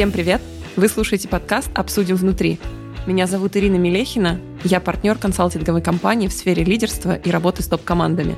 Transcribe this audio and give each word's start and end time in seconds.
Всем 0.00 0.12
привет! 0.12 0.40
Вы 0.76 0.88
слушаете 0.88 1.28
подкаст 1.28 1.68
«Обсудим 1.74 2.16
внутри». 2.16 2.58
Меня 3.06 3.26
зовут 3.26 3.54
Ирина 3.58 3.76
Мелехина, 3.76 4.40
я 4.64 4.80
партнер 4.80 5.18
консалтинговой 5.18 5.82
компании 5.82 6.26
в 6.26 6.32
сфере 6.32 6.64
лидерства 6.64 7.16
и 7.16 7.30
работы 7.30 7.62
с 7.62 7.66
топ-командами. 7.66 8.34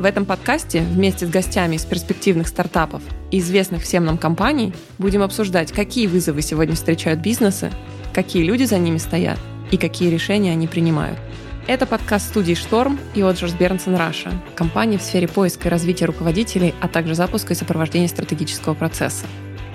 В 0.00 0.04
этом 0.04 0.24
подкасте 0.24 0.80
вместе 0.80 1.26
с 1.28 1.30
гостями 1.30 1.76
из 1.76 1.84
перспективных 1.84 2.48
стартапов 2.48 3.04
и 3.30 3.38
известных 3.38 3.84
всем 3.84 4.04
нам 4.04 4.18
компаний 4.18 4.72
будем 4.98 5.22
обсуждать, 5.22 5.70
какие 5.70 6.08
вызовы 6.08 6.42
сегодня 6.42 6.74
встречают 6.74 7.20
бизнесы, 7.20 7.70
какие 8.12 8.42
люди 8.42 8.64
за 8.64 8.78
ними 8.78 8.98
стоят 8.98 9.38
и 9.70 9.76
какие 9.76 10.10
решения 10.10 10.50
они 10.50 10.66
принимают. 10.66 11.20
Это 11.68 11.86
подкаст 11.86 12.30
студии 12.30 12.54
«Шторм» 12.54 12.98
и 13.14 13.22
Оджерс 13.22 13.52
Бернсон 13.52 13.94
Раша, 13.94 14.32
компании 14.56 14.96
в 14.96 15.02
сфере 15.02 15.28
поиска 15.28 15.68
и 15.68 15.70
развития 15.70 16.06
руководителей, 16.06 16.74
а 16.80 16.88
также 16.88 17.14
запуска 17.14 17.52
и 17.52 17.56
сопровождения 17.56 18.08
стратегического 18.08 18.74
процесса. 18.74 19.26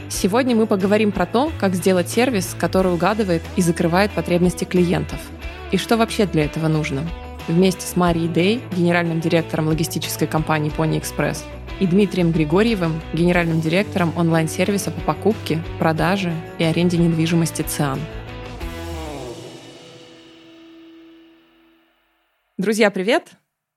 Сегодня 0.09 0.55
мы 0.55 0.67
поговорим 0.67 1.11
про 1.11 1.25
то, 1.25 1.51
как 1.59 1.73
сделать 1.73 2.09
сервис, 2.09 2.55
который 2.59 2.93
угадывает 2.93 3.41
и 3.55 3.61
закрывает 3.61 4.11
потребности 4.11 4.63
клиентов. 4.63 5.19
И 5.71 5.77
что 5.77 5.97
вообще 5.97 6.27
для 6.27 6.45
этого 6.45 6.67
нужно. 6.67 7.01
Вместе 7.47 7.85
с 7.85 7.95
Марией 7.95 8.27
Дей, 8.27 8.61
генеральным 8.75 9.19
директором 9.19 9.67
логистической 9.67 10.27
компании 10.27 10.71
Pony 10.75 11.01
Express, 11.01 11.39
и 11.79 11.87
Дмитрием 11.87 12.31
Григорьевым, 12.31 13.01
генеральным 13.13 13.61
директором 13.61 14.13
онлайн-сервиса 14.15 14.91
по 14.91 15.01
покупке, 15.01 15.61
продаже 15.79 16.33
и 16.59 16.63
аренде 16.63 16.97
недвижимости 16.97 17.63
ЦИАН. 17.63 17.99
Друзья, 22.57 22.91
привет! 22.91 23.31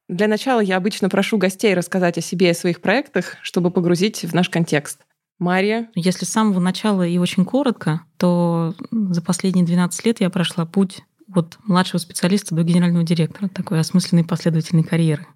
Для 0.09 0.29
начала 0.29 0.61
я 0.61 0.77
обычно 0.77 1.09
прошу 1.09 1.37
гостей 1.37 1.75
рассказать 1.75 2.17
о 2.17 2.21
себе 2.21 2.49
и 2.49 2.51
о 2.51 2.55
своих 2.55 2.81
проектах, 2.81 3.37
чтобы 3.43 3.71
погрузить 3.71 4.25
в 4.25 4.35
наш 4.35 4.49
контекст. 4.49 5.08
Мария? 5.39 5.89
Если 5.95 6.25
с 6.25 6.31
самого 6.31 6.61
начала 6.61 7.07
и 7.07 7.19
очень 7.19 7.45
коротко, 7.45 8.03
то 8.17 8.75
за 8.91 9.23
последние 9.23 9.65
12 9.65 10.05
лет 10.07 10.21
я 10.21 10.31
прошла 10.31 10.67
путь 10.67 11.01
от 11.35 11.59
младшего 11.65 11.99
специалиста 11.99 12.55
до 12.55 12.63
генерального 12.63 13.05
директора, 13.05 13.49
такой 13.49 13.79
осмысленной 13.81 14.25
последовательной 14.25 14.83
карьеры. 14.83 15.27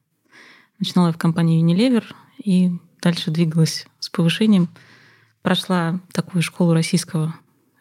Начинала 0.79 1.09
я 1.09 1.13
в 1.13 1.19
компании 1.19 1.63
Unilever 1.63 2.05
и 2.43 2.73
дальше 3.01 3.31
двигалась 3.31 3.87
с 4.01 4.09
повышением. 4.09 4.69
Прошла 5.43 6.01
такую 6.13 6.43
школу 6.43 6.73
российского 6.73 7.35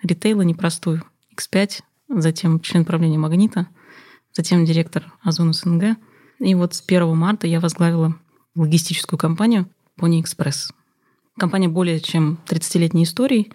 ритейла 0.03 0.41
непростую, 0.41 1.03
X5, 1.37 1.81
затем 2.09 2.59
член 2.59 2.85
правления 2.85 3.17
«Магнита», 3.17 3.67
затем 4.33 4.65
директор 4.65 5.11
Озон 5.21 5.53
СНГ. 5.53 5.97
И 6.39 6.55
вот 6.55 6.73
с 6.73 6.83
1 6.85 7.15
марта 7.15 7.47
я 7.47 7.59
возглавила 7.59 8.15
логистическую 8.55 9.17
компанию 9.17 9.69
Pony 9.99 10.21
Express. 10.21 10.71
Компания 11.37 11.67
более 11.67 11.99
чем 11.99 12.39
30-летней 12.47 13.03
историей, 13.03 13.51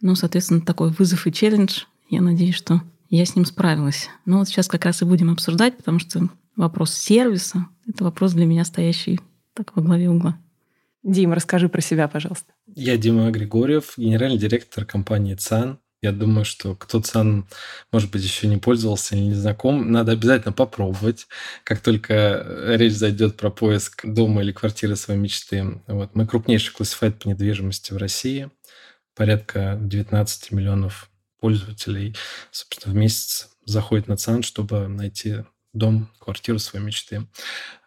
ну, 0.00 0.14
соответственно, 0.14 0.62
такой 0.62 0.90
вызов 0.90 1.26
и 1.26 1.32
челлендж. 1.32 1.84
Я 2.08 2.22
надеюсь, 2.22 2.54
что 2.54 2.82
я 3.10 3.24
с 3.24 3.36
ним 3.36 3.44
справилась. 3.44 4.08
Но 4.24 4.38
вот 4.38 4.48
сейчас 4.48 4.68
как 4.68 4.84
раз 4.84 5.02
и 5.02 5.04
будем 5.04 5.30
обсуждать, 5.30 5.76
потому 5.76 5.98
что 5.98 6.28
вопрос 6.56 6.94
сервиса— 6.94 7.66
это 7.86 8.04
вопрос 8.04 8.32
для 8.32 8.46
меня 8.46 8.64
стоящий 8.64 9.20
так 9.54 9.76
во 9.76 9.82
главе 9.82 10.08
угла. 10.08 10.38
Дим, 11.02 11.32
расскажи 11.32 11.68
про 11.68 11.80
себя, 11.80 12.08
пожалуйста. 12.08 12.52
Я 12.66 12.96
Дима 12.96 13.30
Григорьев, 13.30 13.94
генеральный 13.96 14.38
директор 14.38 14.84
компании 14.84 15.34
ЦАН. 15.34 15.78
Я 16.02 16.12
думаю, 16.12 16.46
что 16.46 16.74
кто 16.74 17.00
ЦАН, 17.00 17.46
может 17.92 18.10
быть, 18.10 18.22
еще 18.22 18.46
не 18.46 18.56
пользовался 18.56 19.16
или 19.16 19.24
не 19.24 19.34
знаком, 19.34 19.92
надо 19.92 20.12
обязательно 20.12 20.52
попробовать. 20.52 21.26
Как 21.62 21.80
только 21.80 22.46
речь 22.68 22.94
зайдет 22.94 23.36
про 23.36 23.50
поиск 23.50 24.06
дома 24.06 24.42
или 24.42 24.52
квартиры 24.52 24.96
своей 24.96 25.20
мечты. 25.20 25.82
Вот. 25.86 26.14
Мы 26.14 26.26
крупнейший 26.26 26.72
классифайт 26.72 27.18
по 27.18 27.28
недвижимости 27.28 27.92
в 27.92 27.98
России. 27.98 28.50
Порядка 29.14 29.76
19 29.78 30.52
миллионов 30.52 31.10
пользователей, 31.38 32.16
собственно, 32.50 32.94
в 32.94 32.96
месяц 32.96 33.50
заходит 33.66 34.08
на 34.08 34.16
ЦАН, 34.16 34.42
чтобы 34.42 34.88
найти 34.88 35.44
дом, 35.74 36.08
квартиру 36.18 36.58
своей 36.58 36.84
мечты. 36.84 37.26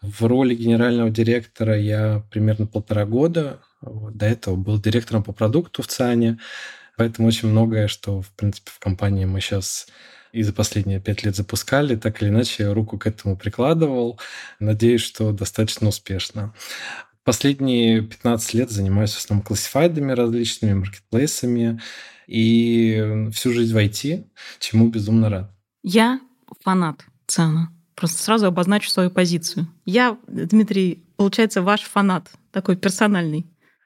В 0.02 0.26
роли 0.26 0.54
генерального 0.54 1.10
директора 1.10 1.80
я 1.80 2.24
примерно 2.30 2.68
полтора 2.68 3.06
года. 3.06 3.62
Вот. 3.82 4.16
До 4.16 4.28
этого 4.28 4.56
был 4.56 4.80
директором 4.80 5.24
по 5.24 5.34
продукту 5.34 5.82
в 5.82 5.88
ЦАНе. 5.88 6.40
Поэтому 6.98 7.28
очень 7.28 7.50
многое, 7.50 7.88
что, 7.88 8.22
в 8.22 8.32
принципе, 8.32 8.72
в 8.74 8.80
компании 8.80 9.26
мы 9.26 9.42
сейчас 9.42 9.88
и 10.32 10.42
за 10.42 10.52
последние 10.52 11.00
пять 11.00 11.24
лет 11.24 11.36
запускали, 11.36 11.96
так 11.96 12.22
или 12.22 12.30
иначе 12.30 12.72
руку 12.72 12.98
к 12.98 13.06
этому 13.06 13.38
прикладывал. 13.38 14.20
Надеюсь, 14.60 15.02
что 15.02 15.32
достаточно 15.32 15.90
успешно. 15.90 16.54
Последние 17.24 18.02
15 18.02 18.54
лет 18.56 18.72
занимаюсь 18.72 19.14
в 19.14 19.18
основном 19.18 19.46
классифайдами 19.46 20.12
различными, 20.12 20.74
маркетплейсами 20.74 21.80
и 22.28 23.30
всю 23.32 23.54
жизнь 23.54 23.74
в 23.74 23.78
IT, 23.78 24.26
чему 24.60 24.90
безумно 24.90 25.30
рад. 25.30 25.52
Я 25.84 26.20
фанат 26.62 27.06
ЦАНа. 27.28 27.72
Просто 27.96 28.24
сразу 28.24 28.48
обозначу 28.48 28.90
свою 28.90 29.12
позицию. 29.12 29.68
Я, 29.86 30.18
Дмитрий, 30.28 31.04
получается, 31.16 31.62
ваш 31.62 31.82
фанат, 31.82 32.30
такой 32.52 32.76
персональный. 32.76 33.46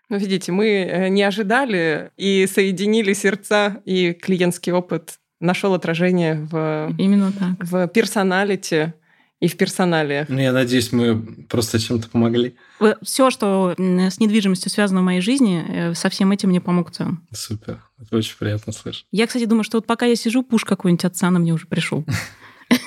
Ну, 0.10 0.18
видите, 0.18 0.52
мы 0.52 0.68
э, 0.68 1.08
не 1.10 1.24
ожидали 1.24 2.12
и 2.18 2.48
соединили 2.48 3.14
сердца, 3.14 3.82
и 3.86 4.14
клиентский 4.14 4.72
опыт 4.72 5.20
нашел 5.40 5.74
отражение 5.74 6.36
в, 6.50 6.94
Именно 6.98 7.32
так. 7.34 7.56
в 7.60 7.88
персоналите 7.90 8.94
и 9.40 9.48
в 9.48 9.58
персонале. 9.58 10.26
Ну, 10.30 10.40
я 10.40 10.52
надеюсь, 10.52 10.92
мы 10.92 11.22
просто 11.48 11.78
чем-то 11.78 12.10
помогли. 12.10 12.56
Все, 13.04 13.30
что 13.30 13.76
с 13.78 14.20
недвижимостью 14.20 14.72
связано 14.72 15.02
в 15.02 15.04
моей 15.04 15.22
жизни, 15.22 15.64
э, 15.68 15.94
со 15.94 16.10
всем 16.10 16.32
этим 16.32 16.50
мне 16.50 16.62
помог 16.62 16.92
ЦАН. 16.92 17.28
Супер. 17.34 17.84
Это 18.02 18.16
очень 18.16 18.38
приятно 18.38 18.72
слышать. 18.72 19.06
Я, 19.12 19.28
кстати, 19.28 19.46
думаю, 19.46 19.64
что 19.64 19.78
вот 19.78 19.86
пока 19.86 20.06
я 20.06 20.16
сижу, 20.16 20.42
пуш 20.42 20.64
какой-нибудь 20.64 21.06
от 21.06 21.16
ЦАНа 21.18 21.40
мне 21.40 21.54
уже 21.54 21.68
пришел. 21.68 22.06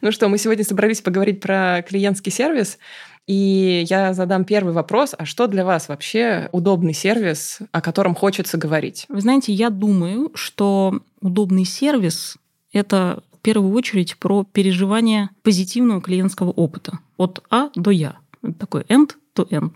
Ну 0.00 0.12
что, 0.12 0.28
мы 0.28 0.38
сегодня 0.38 0.64
собрались 0.64 1.00
поговорить 1.00 1.40
про 1.40 1.82
клиентский 1.82 2.32
сервис. 2.32 2.78
И 3.26 3.84
я 3.88 4.14
задам 4.14 4.44
первый 4.44 4.72
вопрос. 4.72 5.14
А 5.16 5.24
что 5.24 5.46
для 5.46 5.64
вас 5.64 5.88
вообще 5.88 6.48
удобный 6.52 6.92
сервис, 6.92 7.58
о 7.72 7.80
котором 7.80 8.14
хочется 8.14 8.56
говорить? 8.56 9.06
Вы 9.08 9.20
знаете, 9.20 9.52
я 9.52 9.70
думаю, 9.70 10.30
что 10.34 11.00
удобный 11.20 11.64
сервис— 11.64 12.36
это 12.72 13.22
в 13.32 13.38
первую 13.40 13.72
очередь 13.74 14.16
про 14.18 14.44
переживание 14.44 15.30
позитивного 15.42 16.00
клиентского 16.00 16.50
опыта. 16.50 17.00
От 17.16 17.42
А 17.50 17.70
до 17.74 17.90
Я. 17.90 18.18
Такой 18.58 18.82
end 18.82 19.12
to 19.34 19.48
end. 19.48 19.72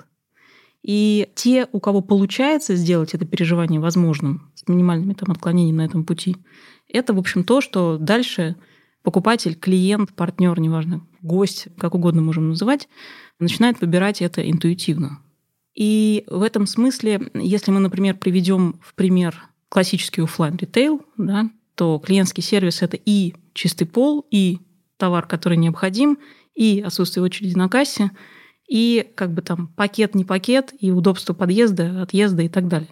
И 0.82 1.28
те, 1.34 1.66
у 1.72 1.80
кого 1.80 2.00
получается 2.00 2.74
сделать 2.74 3.14
это 3.14 3.26
переживание 3.26 3.80
возможным, 3.80 4.50
с 4.54 4.66
минимальными 4.66 5.12
там, 5.12 5.30
отклонениями 5.30 5.78
на 5.78 5.84
этом 5.86 6.04
пути, 6.04 6.36
это, 6.88 7.12
в 7.12 7.18
общем, 7.18 7.44
то, 7.44 7.60
что 7.60 7.98
дальше 7.98 8.56
покупатель, 9.02 9.54
клиент, 9.54 10.12
партнер, 10.12 10.58
неважно, 10.60 11.06
гость, 11.22 11.68
как 11.78 11.94
угодно 11.94 12.22
можем 12.22 12.50
называть, 12.50 12.88
начинает 13.38 13.80
выбирать 13.80 14.22
это 14.22 14.48
интуитивно. 14.48 15.20
И 15.74 16.24
в 16.26 16.42
этом 16.42 16.66
смысле, 16.66 17.30
если 17.34 17.70
мы, 17.70 17.80
например, 17.80 18.16
приведем 18.16 18.80
в 18.82 18.94
пример 18.94 19.48
классический 19.68 20.22
офлайн 20.22 20.56
ритейл, 20.56 21.02
да, 21.16 21.50
то 21.74 21.98
клиентский 21.98 22.42
сервис 22.42 22.82
это 22.82 22.98
и 23.02 23.34
чистый 23.54 23.86
пол, 23.86 24.26
и 24.30 24.58
товар, 24.96 25.26
который 25.26 25.56
необходим, 25.56 26.18
и 26.54 26.82
отсутствие 26.84 27.24
очереди 27.24 27.56
на 27.56 27.68
кассе, 27.68 28.10
и 28.68 29.10
как 29.14 29.32
бы 29.32 29.42
там 29.42 29.68
пакет, 29.68 30.14
не 30.14 30.24
пакет, 30.24 30.74
и 30.78 30.90
удобство 30.90 31.32
подъезда, 31.32 32.02
отъезда 32.02 32.42
и 32.42 32.48
так 32.48 32.68
далее. 32.68 32.90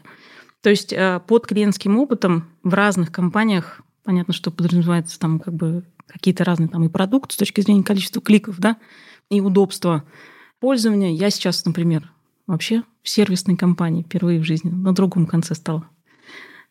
То 0.62 0.70
есть 0.70 0.92
э, 0.92 1.20
под 1.26 1.46
клиентским 1.46 1.98
опытом 1.98 2.48
в 2.62 2.74
разных 2.74 3.12
компаниях, 3.12 3.82
понятно, 4.04 4.32
что 4.32 4.50
подразумевается 4.50 5.18
там 5.18 5.38
как 5.38 5.54
бы 5.54 5.84
какие-то 6.08 6.44
разные 6.44 6.68
там 6.68 6.84
и 6.84 6.88
продукты 6.88 7.34
с 7.34 7.38
точки 7.38 7.60
зрения 7.60 7.84
количества 7.84 8.20
кликов, 8.20 8.58
да, 8.58 8.76
и 9.30 9.40
удобства 9.40 10.04
пользования. 10.60 11.12
Я 11.12 11.30
сейчас, 11.30 11.64
например, 11.64 12.10
вообще 12.46 12.82
в 13.02 13.08
сервисной 13.08 13.56
компании 13.56 14.02
впервые 14.02 14.40
в 14.40 14.44
жизни 14.44 14.70
на 14.70 14.92
другом 14.94 15.26
конце 15.26 15.54
стола. 15.54 15.88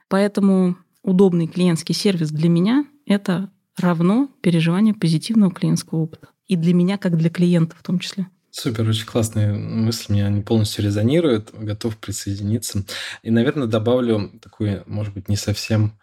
Поэтому 0.09 0.77
удобный 1.03 1.47
клиентский 1.47 1.95
сервис 1.95 2.31
для 2.31 2.49
меня— 2.49 2.85
это 3.05 3.51
равно 3.77 4.29
переживание 4.41 4.93
позитивного 4.93 5.51
клиентского 5.51 5.99
опыта. 5.99 6.29
И 6.47 6.55
для 6.55 6.73
меня, 6.73 6.97
как 6.97 7.17
для 7.17 7.29
клиента 7.29 7.75
в 7.77 7.83
том 7.83 7.99
числе. 7.99 8.27
Супер, 8.49 8.89
очень 8.89 9.05
классные 9.05 9.53
мысли, 9.53 10.13
мне 10.13 10.25
они 10.25 10.41
полностью 10.41 10.83
резонируют, 10.83 11.51
готов 11.53 11.97
присоединиться. 11.97 12.85
И, 13.21 13.29
наверное, 13.29 13.67
добавлю 13.67 14.31
такую, 14.41 14.83
может 14.87 15.13
быть, 15.13 15.29
не 15.29 15.35
совсем 15.35 15.99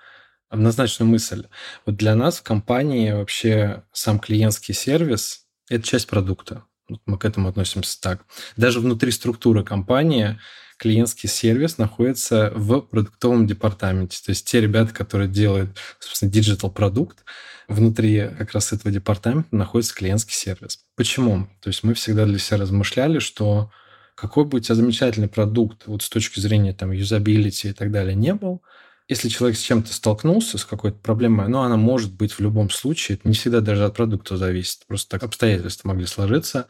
однозначную 0.49 1.11
мысль. 1.11 1.47
Вот 1.87 1.97
для 1.97 2.15
нас 2.15 2.39
в 2.39 2.43
компании 2.43 3.13
вообще 3.13 3.83
сам 3.93 4.19
клиентский 4.19 4.75
сервис– 4.75 5.47
это 5.69 5.87
часть 5.87 6.07
продукта. 6.07 6.65
Мы 7.07 7.19
к 7.19 7.25
этому 7.25 7.49
относимся 7.49 8.01
так. 8.01 8.25
Даже 8.57 8.81
внутри 8.81 9.11
структуры 9.11 9.65
компании 9.65 10.39
клиентский 10.77 11.29
сервис 11.29 11.79
находится 11.79 12.53
в 12.55 12.81
продуктовом 12.81 13.47
департаменте. 13.47 14.21
То 14.25 14.31
есть 14.31 14.47
те 14.47 14.61
ребята, 14.61 14.93
которые 14.93 15.29
делают, 15.29 15.79
собственно, 15.99 16.31
digital 16.31 16.71
продукт, 16.71 17.25
внутри 17.69 18.29
как 18.39 18.53
раз 18.53 18.73
этого 18.73 18.91
департамента 18.93 19.55
находится 19.57 19.95
клиентский 19.95 20.35
сервис. 20.35 20.81
Почему? 20.97 21.49
То 21.61 21.69
есть 21.69 21.83
мы 21.85 21.95
всегда 21.95 22.27
для 22.27 22.39
себя 22.39 22.59
размышляли, 22.59 23.19
что 23.19 23.71
какой 24.15 24.45
бы 24.45 24.59
у 24.59 24.61
тебя 24.61 24.75
замечательный 24.75 25.29
продукт 25.29 25.87
вот 25.87 26.03
с 26.03 26.09
точки 26.09 26.39
зрения 26.41 26.73
там 26.73 26.93
юзабилити 26.93 27.69
и 27.69 27.73
так 27.73 27.91
далее 27.91 28.15
не 28.15 28.35
был, 28.35 28.63
если 29.09 29.29
человек 29.29 29.59
с 29.59 29.63
чем-то 29.63 29.93
столкнулся, 29.93 30.57
с 30.57 30.65
какой-то 30.65 30.99
проблемой, 30.99 31.49
ну, 31.49 31.61
она 31.61 31.77
может 31.77 32.15
быть 32.15 32.33
в 32.33 32.41
любом 32.41 32.71
случае, 32.71 33.17
это 33.17 33.29
не 33.29 33.35
всегда 33.35 33.61
даже 33.61 33.85
от 33.85 33.95
продукта 33.95 34.37
зависит, 34.37 34.87
просто 34.87 35.11
так 35.11 35.23
обстоятельства 35.25 35.89
могли 35.89 36.07
сложиться. 36.07 36.69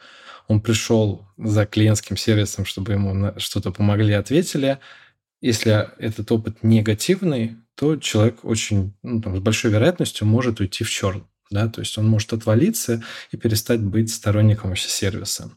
Он 0.48 0.60
пришел 0.60 1.28
за 1.38 1.64
клиентским 1.64 2.16
сервисом, 2.16 2.64
чтобы 2.64 2.92
ему 2.92 3.32
что-то 3.38 3.70
помогли, 3.70 4.12
ответили. 4.14 4.78
Если 5.40 5.90
этот 5.98 6.30
опыт 6.32 6.62
негативный, 6.62 7.56
то 7.76 7.96
человек 7.96 8.44
очень, 8.44 8.94
ну, 9.02 9.20
там, 9.22 9.36
с 9.36 9.40
большой 9.40 9.70
вероятностью 9.70 10.26
может 10.26 10.60
уйти 10.60 10.84
в 10.84 10.90
черный. 10.90 11.24
Да? 11.50 11.68
То 11.68 11.80
есть 11.80 11.96
он 11.98 12.06
может 12.06 12.32
отвалиться 12.32 13.02
и 13.30 13.36
перестать 13.36 13.80
быть 13.80 14.12
сторонником 14.12 14.70
вообще 14.70 14.88
сервиса. 14.88 15.50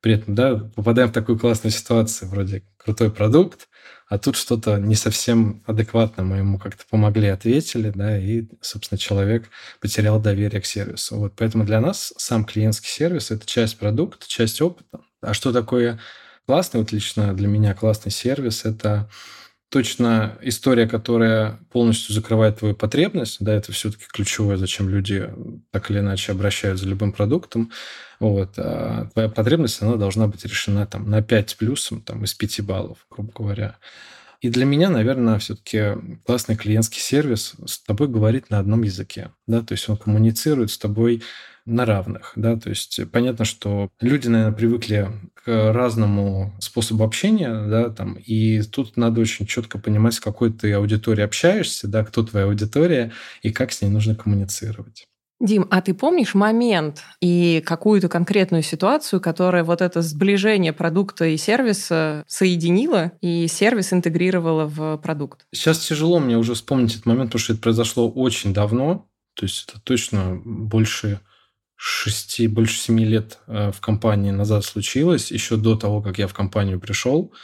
При 0.00 0.14
этом, 0.14 0.34
да, 0.34 0.56
попадаем 0.74 1.08
в 1.08 1.12
такую 1.12 1.38
классную 1.38 1.72
ситуацию, 1.72 2.28
вроде 2.28 2.62
крутой 2.76 3.10
продукт, 3.10 3.68
а 4.08 4.18
тут 4.18 4.36
что-то 4.36 4.76
не 4.76 4.94
совсем 4.94 5.64
адекватно 5.66 6.22
мы 6.22 6.36
ему 6.36 6.58
как-то 6.58 6.84
помогли, 6.88 7.26
ответили, 7.26 7.90
да, 7.92 8.16
и, 8.16 8.46
собственно, 8.60 8.98
человек 8.98 9.48
потерял 9.80 10.20
доверие 10.20 10.60
к 10.60 10.66
сервису. 10.66 11.16
Вот 11.16 11.34
поэтому 11.36 11.64
для 11.64 11.80
нас 11.80 12.12
сам 12.16 12.44
клиентский 12.44 12.88
сервис– 12.88 13.30
это 13.32 13.44
часть 13.46 13.78
продукта, 13.78 14.28
часть 14.28 14.60
опыта. 14.60 15.00
А 15.20 15.34
что 15.34 15.52
такое 15.52 15.98
классный, 16.46 16.80
вот 16.80 16.92
лично 16.92 17.34
для 17.34 17.48
меня 17.48 17.74
классный 17.74 18.12
сервис– 18.12 18.62
это 18.64 19.10
точно 19.68 20.38
история, 20.42 20.86
которая 20.86 21.58
полностью 21.70 22.14
закрывает 22.14 22.58
твою 22.58 22.74
потребность, 22.74 23.38
да, 23.40 23.54
это 23.54 23.72
все-таки 23.72 24.04
ключевое, 24.08 24.56
зачем 24.56 24.88
люди 24.88 25.28
так 25.70 25.90
или 25.90 25.98
иначе 25.98 26.32
обращаются 26.32 26.84
за 26.84 26.90
любым 26.90 27.12
продуктом. 27.12 27.72
Вот, 28.20 28.54
а 28.58 29.08
твоя 29.12 29.28
потребность, 29.28 29.82
она 29.82 29.96
должна 29.96 30.28
быть 30.28 30.44
решена 30.44 30.86
там 30.86 31.10
на 31.10 31.22
5 31.22 31.56
плюсом, 31.56 32.00
там, 32.00 32.24
из 32.24 32.34
5 32.34 32.60
баллов, 32.62 33.06
грубо 33.10 33.32
говоря. 33.34 33.76
И 34.40 34.48
для 34.48 34.64
меня, 34.64 34.90
наверное, 34.90 35.38
все-таки 35.38 35.94
классный 36.24 36.56
клиентский 36.56 37.00
сервис 37.00 37.54
с 37.64 37.78
тобой 37.80 38.08
говорит 38.08 38.50
на 38.50 38.58
одном 38.58 38.82
языке. 38.82 39.30
Да? 39.46 39.62
То 39.62 39.72
есть 39.72 39.88
он 39.88 39.96
коммуницирует 39.96 40.70
с 40.70 40.78
тобой 40.78 41.22
на 41.66 41.84
равных, 41.84 42.32
да, 42.36 42.56
то 42.56 42.68
есть 42.70 43.00
понятно, 43.10 43.44
что 43.44 43.90
люди, 44.00 44.28
наверное, 44.28 44.56
привыкли 44.56 45.10
к 45.34 45.72
разному 45.72 46.54
способу 46.60 47.02
общения, 47.02 47.66
да, 47.66 47.90
там, 47.90 48.14
и 48.14 48.62
тут 48.62 48.96
надо 48.96 49.20
очень 49.20 49.46
четко 49.46 49.78
понимать, 49.78 50.14
с 50.14 50.20
какой 50.20 50.52
ты 50.52 50.72
аудиторией 50.72 51.26
общаешься, 51.26 51.88
да, 51.88 52.04
кто 52.04 52.22
твоя 52.22 52.46
аудитория 52.46 53.12
и 53.42 53.50
как 53.50 53.72
с 53.72 53.82
ней 53.82 53.88
нужно 53.88 54.14
коммуницировать. 54.14 55.08
Дим, 55.38 55.66
а 55.70 55.82
ты 55.82 55.92
помнишь 55.92 56.34
момент 56.34 57.02
и 57.20 57.62
какую-то 57.64 58.08
конкретную 58.08 58.62
ситуацию, 58.62 59.20
которая 59.20 59.64
вот 59.64 59.82
это 59.82 60.00
сближение 60.00 60.72
продукта 60.72 61.26
и 61.26 61.36
сервиса 61.36 62.24
соединила 62.26 63.12
и 63.20 63.46
сервис 63.46 63.92
интегрировала 63.92 64.64
в 64.64 64.96
продукт? 64.96 65.46
Сейчас 65.52 65.78
тяжело 65.80 66.20
мне 66.20 66.38
уже 66.38 66.54
вспомнить 66.54 66.94
этот 66.94 67.06
момент, 67.06 67.30
потому 67.30 67.40
что 67.40 67.52
это 67.52 67.62
произошло 67.62 68.10
очень 68.10 68.54
давно. 68.54 69.08
То 69.34 69.44
есть 69.44 69.66
это 69.68 69.78
точно 69.82 70.40
больше 70.42 71.20
шести, 71.76 72.48
больше 72.48 72.78
семи 72.78 73.04
лет 73.04 73.38
э, 73.46 73.70
в 73.70 73.80
компании 73.80 74.30
назад 74.30 74.64
случилось, 74.64 75.30
еще 75.30 75.56
до 75.56 75.76
того, 75.76 76.00
как 76.00 76.18
я 76.18 76.26
в 76.26 76.32
компанию 76.32 76.80
пришел. 76.80 77.34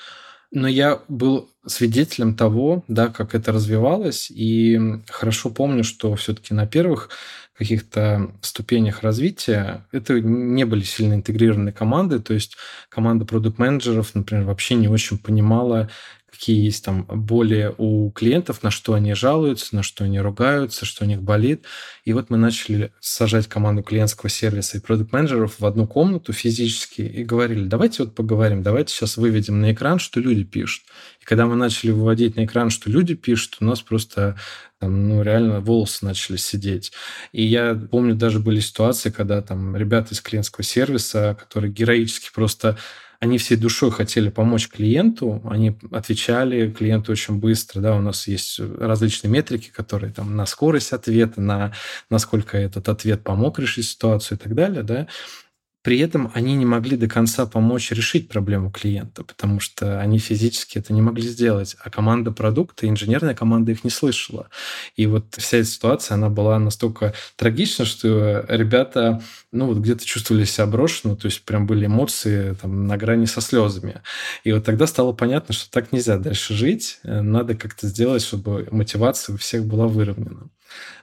Но 0.52 0.68
я 0.68 1.00
был 1.08 1.50
свидетелем 1.66 2.34
того, 2.34 2.84
да, 2.86 3.08
как 3.08 3.34
это 3.34 3.52
развивалось, 3.52 4.30
и 4.30 4.78
хорошо 5.08 5.48
помню, 5.48 5.82
что 5.82 6.14
все-таки 6.14 6.52
на 6.52 6.66
первых 6.66 7.08
каких-то 7.54 8.32
ступенях 8.42 9.02
развития 9.02 9.86
это 9.92 10.20
не 10.20 10.64
были 10.64 10.82
сильно 10.82 11.14
интегрированные 11.14 11.72
команды, 11.72 12.18
то 12.18 12.34
есть 12.34 12.56
команда 12.90 13.24
продукт-менеджеров, 13.24 14.14
например, 14.14 14.44
вообще 14.44 14.74
не 14.74 14.88
очень 14.88 15.18
понимала, 15.18 15.88
какие 16.32 16.64
есть 16.64 16.82
там 16.84 17.04
боли 17.04 17.74
у 17.76 18.10
клиентов, 18.10 18.62
на 18.62 18.70
что 18.70 18.94
они 18.94 19.12
жалуются, 19.12 19.76
на 19.76 19.82
что 19.82 20.04
они 20.04 20.18
ругаются, 20.18 20.86
что 20.86 21.04
у 21.04 21.06
них 21.06 21.22
болит. 21.22 21.66
И 22.04 22.14
вот 22.14 22.30
мы 22.30 22.38
начали 22.38 22.90
сажать 23.00 23.48
команду 23.48 23.82
клиентского 23.82 24.30
сервиса 24.30 24.78
и 24.78 24.80
продукт-менеджеров 24.80 25.60
в 25.60 25.66
одну 25.66 25.86
комнату 25.86 26.32
физически 26.32 27.02
и 27.02 27.22
говорили, 27.22 27.66
давайте 27.66 28.04
вот 28.04 28.14
поговорим, 28.14 28.62
давайте 28.62 28.94
сейчас 28.94 29.18
выведем 29.18 29.60
на 29.60 29.72
экран, 29.74 29.98
что 29.98 30.20
люди 30.20 30.42
пишут. 30.42 30.84
И 31.20 31.24
когда 31.26 31.44
мы 31.44 31.54
начали 31.54 31.90
выводить 31.90 32.34
на 32.36 32.46
экран, 32.46 32.70
что 32.70 32.90
люди 32.90 33.14
пишут, 33.14 33.58
у 33.60 33.66
нас 33.66 33.82
просто 33.82 34.36
там, 34.80 35.08
ну, 35.08 35.22
реально 35.22 35.60
волосы 35.60 36.04
начали 36.04 36.38
сидеть. 36.38 36.92
И 37.32 37.44
я 37.44 37.74
помню, 37.74 38.14
даже 38.14 38.40
были 38.40 38.58
ситуации, 38.60 39.10
когда 39.10 39.42
там 39.42 39.76
ребята 39.76 40.14
из 40.14 40.22
клиентского 40.22 40.64
сервиса, 40.64 41.36
которые 41.38 41.70
героически 41.70 42.30
просто 42.34 42.78
они 43.22 43.38
всей 43.38 43.54
душой 43.54 43.92
хотели 43.92 44.30
помочь 44.30 44.68
клиенту, 44.68 45.40
они 45.48 45.78
отвечали 45.92 46.72
клиенту 46.72 47.12
очень 47.12 47.36
быстро, 47.36 47.80
да, 47.80 47.94
у 47.94 48.00
нас 48.00 48.26
есть 48.26 48.58
различные 48.58 49.30
метрики, 49.30 49.70
которые 49.70 50.12
там 50.12 50.34
на 50.34 50.44
скорость 50.44 50.92
ответа, 50.92 51.40
на 51.40 51.72
насколько 52.10 52.58
этот 52.58 52.88
ответ 52.88 53.22
помог 53.22 53.60
решить 53.60 53.86
ситуацию 53.86 54.38
и 54.38 54.40
так 54.40 54.56
далее, 54.56 54.82
да, 54.82 55.06
при 55.82 55.98
этом 55.98 56.30
они 56.34 56.54
не 56.54 56.64
могли 56.64 56.96
до 56.96 57.08
конца 57.08 57.44
помочь 57.44 57.90
решить 57.90 58.28
проблему 58.28 58.70
клиента, 58.70 59.24
потому 59.24 59.60
что 59.60 60.00
они 60.00 60.18
физически 60.18 60.78
это 60.78 60.92
не 60.92 61.02
могли 61.02 61.28
сделать, 61.28 61.76
а 61.82 61.90
команда 61.90 62.30
продукта, 62.30 62.88
инженерная 62.88 63.34
команда 63.34 63.72
их 63.72 63.84
не 63.84 63.90
слышала. 63.90 64.48
И 64.96 65.06
вот 65.06 65.34
вся 65.36 65.58
эта 65.58 65.68
ситуация, 65.68 66.14
она 66.14 66.28
была 66.28 66.58
настолько 66.58 67.14
трагична, 67.36 67.84
что 67.84 68.44
ребята, 68.48 69.22
ну 69.50 69.66
вот 69.66 69.78
где-то 69.78 70.04
чувствовали 70.04 70.44
себя 70.44 70.66
брошенно, 70.66 71.16
то 71.16 71.26
есть 71.26 71.44
прям 71.44 71.66
были 71.66 71.86
эмоции 71.86 72.56
там 72.60 72.86
на 72.86 72.96
грани 72.96 73.26
со 73.26 73.40
слезами. 73.40 74.02
И 74.44 74.52
вот 74.52 74.64
тогда 74.64 74.86
стало 74.86 75.12
понятно, 75.12 75.52
что 75.54 75.70
так 75.70 75.92
нельзя 75.92 76.16
дальше 76.16 76.54
жить, 76.54 77.00
надо 77.02 77.54
как-то 77.54 77.88
сделать, 77.88 78.22
чтобы 78.22 78.68
мотивация 78.70 79.34
у 79.34 79.38
всех 79.38 79.64
была 79.66 79.88
выровнена. 79.88 80.48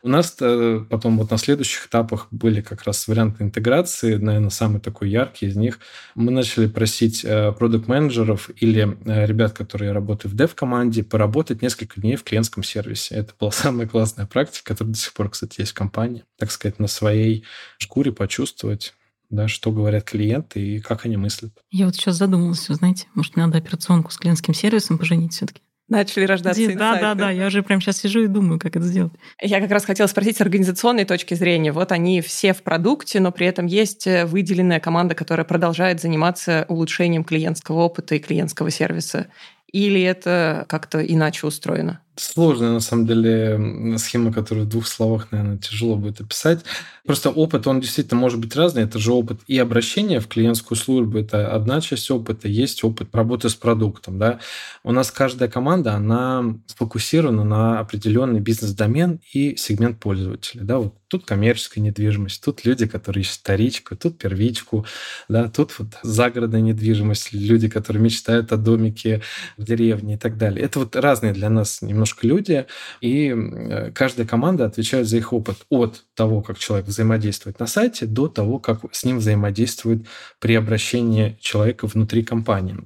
У 0.02 0.10
нас 0.10 0.32
потом 0.32 1.18
вот 1.18 1.32
на 1.32 1.38
следующих 1.38 1.88
этапах 1.88 2.28
были 2.32 2.62
как 2.62 2.84
раз 2.84 3.08
варианты 3.08 3.44
интеграции, 3.44 4.16
наверное, 4.16 4.50
самый 4.50 4.80
такой 4.80 5.10
яркий 5.10 5.48
из 5.48 5.56
них. 5.56 5.80
Мы 6.16 6.32
начали 6.32 6.68
просить 6.68 7.26
э, 7.26 7.52
продукт-менеджеров 7.52 8.50
или 8.56 8.98
э, 9.06 9.26
ребят, 9.26 9.54
которые 9.54 9.92
работают 9.92 10.34
в 10.34 10.38
дев-команде, 10.38 11.04
поработать 11.04 11.62
несколько 11.62 12.00
дней 12.00 12.16
в 12.16 12.24
клиентском 12.24 12.64
сервисе. 12.64 13.16
Это 13.16 13.34
была 13.40 13.52
самая 13.52 13.88
классная 13.88 14.26
практика, 14.26 14.70
которая 14.70 14.94
до 14.94 15.00
сих 15.00 15.14
пор, 15.14 15.30
кстати, 15.30 15.62
есть 15.62 15.72
в 15.72 15.76
компании. 15.76 16.24
Так 16.38 16.52
сказать, 16.52 16.80
на 16.80 16.88
своей 16.88 17.44
шкуре 17.78 18.12
почувствовать 18.12 18.94
да, 19.30 19.48
что 19.48 19.72
говорят 19.72 20.06
клиенты 20.06 20.60
и 20.60 20.80
как 20.80 21.06
они 21.06 21.16
мыслят. 21.16 21.54
Я 21.70 21.86
вот 21.86 21.96
сейчас 21.96 22.16
задумалась, 22.16 22.68
вы 22.68 22.76
знаете, 22.76 23.06
может, 23.14 23.36
надо 23.36 23.60
операционку 23.60 24.12
с 24.12 24.18
клиентским 24.18 24.54
сервисом 24.54 24.98
поженить 24.98 25.34
все-таки? 25.34 25.62
Начали 25.90 26.26
рождаться 26.26 26.64
Где, 26.64 26.76
Да, 26.76 27.00
да, 27.00 27.16
да, 27.16 27.32
я 27.32 27.48
уже 27.48 27.64
прям 27.64 27.82
сейчас 27.82 27.98
сижу 27.98 28.24
и 28.24 28.28
думаю, 28.28 28.60
как 28.60 28.76
это 28.76 28.86
сделать. 28.86 29.14
Я 29.42 29.60
как 29.60 29.72
раз 29.72 29.86
хотела 29.86 30.08
спросить 30.08 30.38
с 30.38 30.42
организационной 30.42 31.06
точки 31.06 31.34
зрения. 31.34 31.72
Вот 31.72 31.92
они 31.92 32.22
все 32.22 32.54
в 32.54 32.64
продукте, 32.64 33.20
но 33.20 33.32
при 33.32 33.48
этом 33.48 33.66
есть 33.66 34.08
э, 34.08 34.26
выделенная 34.26 34.80
команда, 34.80 35.16
которая 35.16 35.46
продолжает 35.46 36.02
заниматься 36.02 36.66
улучшением 36.70 37.24
клиентского 37.24 37.80
опыта 37.80 38.16
и 38.16 38.20
клиентского 38.20 38.70
сервиса. 38.70 39.28
Или 39.72 40.02
это 40.02 40.66
как-то 40.68 41.06
иначе 41.06 41.46
устроено? 41.46 42.02
Сложная, 42.20 42.72
на 42.72 42.82
самом 42.82 43.08
деле, 43.08 43.98
схема, 43.98 44.34
которую 44.34 44.66
в 44.66 44.70
двух 44.70 44.88
словах, 44.88 45.32
наверное, 45.32 45.58
тяжело 45.58 45.96
будет 45.96 46.20
описать. 46.20 46.66
Просто 47.06 47.30
опыт, 47.30 47.66
он 47.66 47.80
действительно 47.80 48.20
может 48.20 48.40
быть 48.40 48.56
разный. 48.58 48.84
Это 48.84 49.00
же 49.00 49.14
опыт 49.14 49.40
и 49.48 49.58
обращения 49.58 50.20
в 50.20 50.28
клиентскую 50.28 50.78
службу. 50.78 51.18
Это 51.18 51.52
одна 51.52 51.80
часть 51.80 52.12
опыта. 52.12 52.50
Есть 52.50 52.84
опыт 52.84 53.16
работы 53.16 53.48
с 53.48 53.56
продуктом. 53.56 54.20
Да? 54.20 54.40
У 54.84 54.92
нас 54.92 55.12
каждая 55.12 55.48
команда, 55.48 55.94
она 55.94 56.44
сфокусирована 56.68 57.46
на 57.46 57.80
определенный 57.80 58.42
бизнес-домен 58.42 59.22
и 59.32 59.56
сегмент 59.56 60.00
пользователя. 60.00 60.64
Да? 60.64 60.80
Вот 60.80 60.96
тут 61.08 61.26
коммерческая 61.26 61.84
недвижимость, 61.84 62.44
тут 62.44 62.66
люди, 62.66 62.86
которые 62.86 63.22
ищут 63.22 63.38
вторичку, 63.38 63.96
тут 63.96 64.18
первичку, 64.18 64.86
да? 65.28 65.50
тут 65.50 65.74
вот 65.80 65.88
загородная 66.04 66.62
недвижимость, 66.62 67.34
люди, 67.34 67.68
которые 67.68 68.04
мечтают 68.04 68.52
о 68.52 68.58
домике 68.58 69.22
в 69.58 69.64
деревне 69.64 70.14
и 70.14 70.18
так 70.18 70.38
далее. 70.38 70.64
Это 70.64 70.80
вот 70.80 70.96
разные 70.96 71.34
для 71.34 71.50
нас 71.50 71.82
немножко 71.82 72.09
немножко 72.10 72.28
люди, 72.28 72.66
и 73.02 73.92
каждая 73.94 74.28
команда 74.28 74.66
отвечает 74.66 75.08
за 75.08 75.18
их 75.18 75.34
опыт 75.34 75.58
от 75.70 76.04
того, 76.16 76.42
как 76.42 76.58
человек 76.58 76.88
взаимодействует 76.88 77.60
на 77.60 77.68
сайте, 77.68 78.06
до 78.06 78.28
того, 78.28 78.60
как 78.60 78.82
с 78.92 79.04
ним 79.04 79.20
взаимодействует 79.20 80.06
при 80.40 80.56
обращении 80.56 81.38
человека 81.40 81.88
внутри 81.88 82.24
компании. 82.24 82.78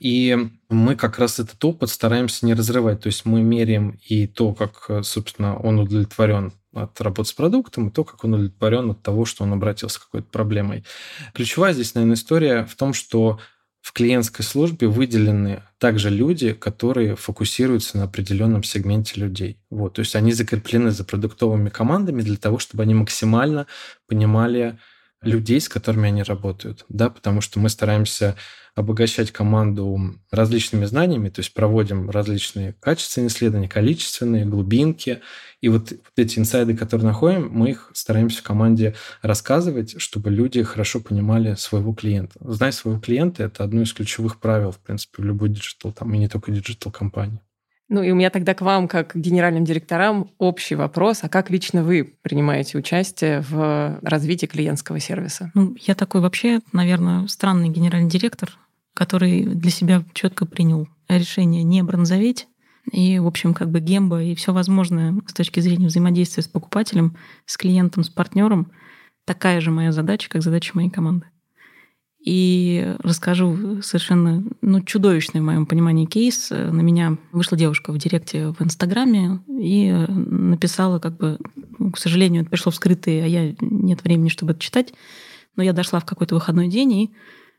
И 0.00 0.36
мы 0.68 0.96
как 0.96 1.18
раз 1.18 1.38
этот 1.38 1.64
опыт 1.64 1.90
стараемся 1.90 2.46
не 2.46 2.54
разрывать. 2.54 3.00
То 3.00 3.08
есть 3.08 3.24
мы 3.24 3.42
меряем 3.42 3.98
и 4.08 4.26
то, 4.26 4.52
как, 4.52 5.04
собственно, 5.04 5.56
он 5.56 5.78
удовлетворен 5.78 6.52
от 6.74 7.00
работы 7.00 7.30
с 7.30 7.32
продуктом, 7.32 7.88
и 7.88 7.92
то, 7.92 8.04
как 8.04 8.22
он 8.24 8.34
удовлетворен 8.34 8.90
от 8.90 9.02
того, 9.02 9.24
что 9.24 9.44
он 9.44 9.52
обратился 9.52 9.96
с 9.96 9.98
какой-то 9.98 10.28
проблемой. 10.28 10.84
Ключевая 11.32 11.72
здесь, 11.72 11.94
наверное, 11.94 12.16
история 12.16 12.64
в 12.64 12.74
том, 12.74 12.92
что 12.92 13.38
в 13.86 13.92
клиентской 13.92 14.44
службе 14.44 14.88
выделены 14.88 15.62
также 15.78 16.10
люди, 16.10 16.54
которые 16.54 17.14
фокусируются 17.14 17.96
на 17.96 18.02
определенном 18.02 18.64
сегменте 18.64 19.20
людей. 19.20 19.60
Вот, 19.70 19.94
то 19.94 20.00
есть 20.00 20.16
они 20.16 20.32
закреплены 20.32 20.90
за 20.90 21.04
продуктовыми 21.04 21.68
командами 21.68 22.20
для 22.20 22.36
того, 22.36 22.58
чтобы 22.58 22.82
они 22.82 22.94
максимально 22.94 23.68
понимали 24.08 24.76
людей, 25.22 25.60
с 25.60 25.68
которыми 25.68 26.08
они 26.08 26.22
работают, 26.22 26.84
да, 26.88 27.10
потому 27.10 27.40
что 27.40 27.58
мы 27.58 27.68
стараемся 27.68 28.36
обогащать 28.74 29.32
команду 29.32 29.98
различными 30.30 30.84
знаниями, 30.84 31.30
то 31.30 31.40
есть 31.40 31.54
проводим 31.54 32.10
различные 32.10 32.74
качественные 32.74 33.28
исследования, 33.28 33.70
количественные, 33.70 34.44
глубинки. 34.44 35.22
И 35.62 35.68
вот, 35.70 35.92
вот 35.92 36.12
эти 36.16 36.38
инсайды, 36.38 36.76
которые 36.76 37.06
находим, 37.06 37.48
мы 37.50 37.70
их 37.70 37.90
стараемся 37.94 38.40
в 38.40 38.42
команде 38.42 38.94
рассказывать, 39.22 39.98
чтобы 39.98 40.30
люди 40.30 40.62
хорошо 40.62 41.00
понимали 41.00 41.54
своего 41.54 41.94
клиента. 41.94 42.38
Знать 42.40 42.74
своего 42.74 43.00
клиента– 43.00 43.42
это 43.44 43.64
одно 43.64 43.80
из 43.80 43.94
ключевых 43.94 44.38
правил, 44.40 44.72
в 44.72 44.78
принципе, 44.78 45.22
в 45.22 45.24
любой 45.24 45.48
digital, 45.48 45.92
там, 45.92 46.12
и 46.12 46.18
не 46.18 46.28
только 46.28 46.52
digital-компании. 46.52 47.40
Ну 47.88 48.02
и 48.02 48.10
у 48.10 48.16
меня 48.16 48.30
тогда 48.30 48.54
к 48.54 48.62
вам, 48.62 48.88
как 48.88 49.14
генеральным 49.14 49.64
директорам, 49.64 50.30
общий 50.38 50.74
вопрос. 50.74 51.20
А 51.22 51.28
как 51.28 51.50
лично 51.50 51.84
вы 51.84 52.14
принимаете 52.22 52.78
участие 52.78 53.42
в 53.42 53.98
развитии 54.02 54.46
клиентского 54.46 54.98
сервиса? 54.98 55.52
Ну, 55.54 55.76
я 55.78 55.94
такой 55.94 56.20
вообще, 56.20 56.60
наверное, 56.72 57.28
странный 57.28 57.68
генеральный 57.68 58.10
директор, 58.10 58.50
который 58.94 59.44
для 59.44 59.70
себя 59.70 60.02
четко 60.14 60.46
принял 60.46 60.88
решение 61.08 61.62
не 61.62 61.82
бронзоветь, 61.82 62.48
и, 62.92 63.18
в 63.18 63.26
общем, 63.26 63.54
как 63.54 63.70
бы 63.70 63.80
гемба 63.80 64.22
и 64.22 64.34
все 64.34 64.52
возможное 64.52 65.14
с 65.26 65.32
точки 65.32 65.60
зрения 65.60 65.86
взаимодействия 65.86 66.42
с 66.42 66.48
покупателем, 66.48 67.16
с 67.44 67.56
клиентом, 67.56 68.04
с 68.04 68.08
партнером, 68.08 68.70
такая 69.24 69.60
же 69.60 69.70
моя 69.70 69.92
задача, 69.92 70.28
как 70.28 70.42
задача 70.42 70.72
моей 70.74 70.90
команды. 70.90 71.26
И 72.20 72.96
расскажу 72.98 73.82
совершенно 73.82 74.42
ну, 74.60 74.80
чудовищный 74.82 75.40
в 75.40 75.44
моем 75.44 75.64
понимании 75.64 76.06
кейс. 76.06 76.50
На 76.50 76.80
меня 76.80 77.18
вышла 77.30 77.56
девушка 77.56 77.92
в 77.92 77.98
директе 77.98 78.48
в 78.48 78.60
Инстаграме 78.62 79.40
и 79.46 79.92
написала, 80.08 80.98
как 80.98 81.16
бы, 81.16 81.38
ну, 81.78 81.92
к 81.92 81.98
сожалению, 81.98 82.42
это 82.42 82.50
пришло 82.50 82.72
в 82.72 82.74
скрытые, 82.74 83.22
а 83.22 83.26
я 83.26 83.54
нет 83.60 84.02
времени, 84.02 84.28
чтобы 84.28 84.52
это 84.52 84.60
читать. 84.60 84.92
Но 85.54 85.62
я 85.62 85.72
дошла 85.72 86.00
в 86.00 86.04
какой-то 86.04 86.34
выходной 86.34 86.66
день 86.68 86.92
и 86.92 87.14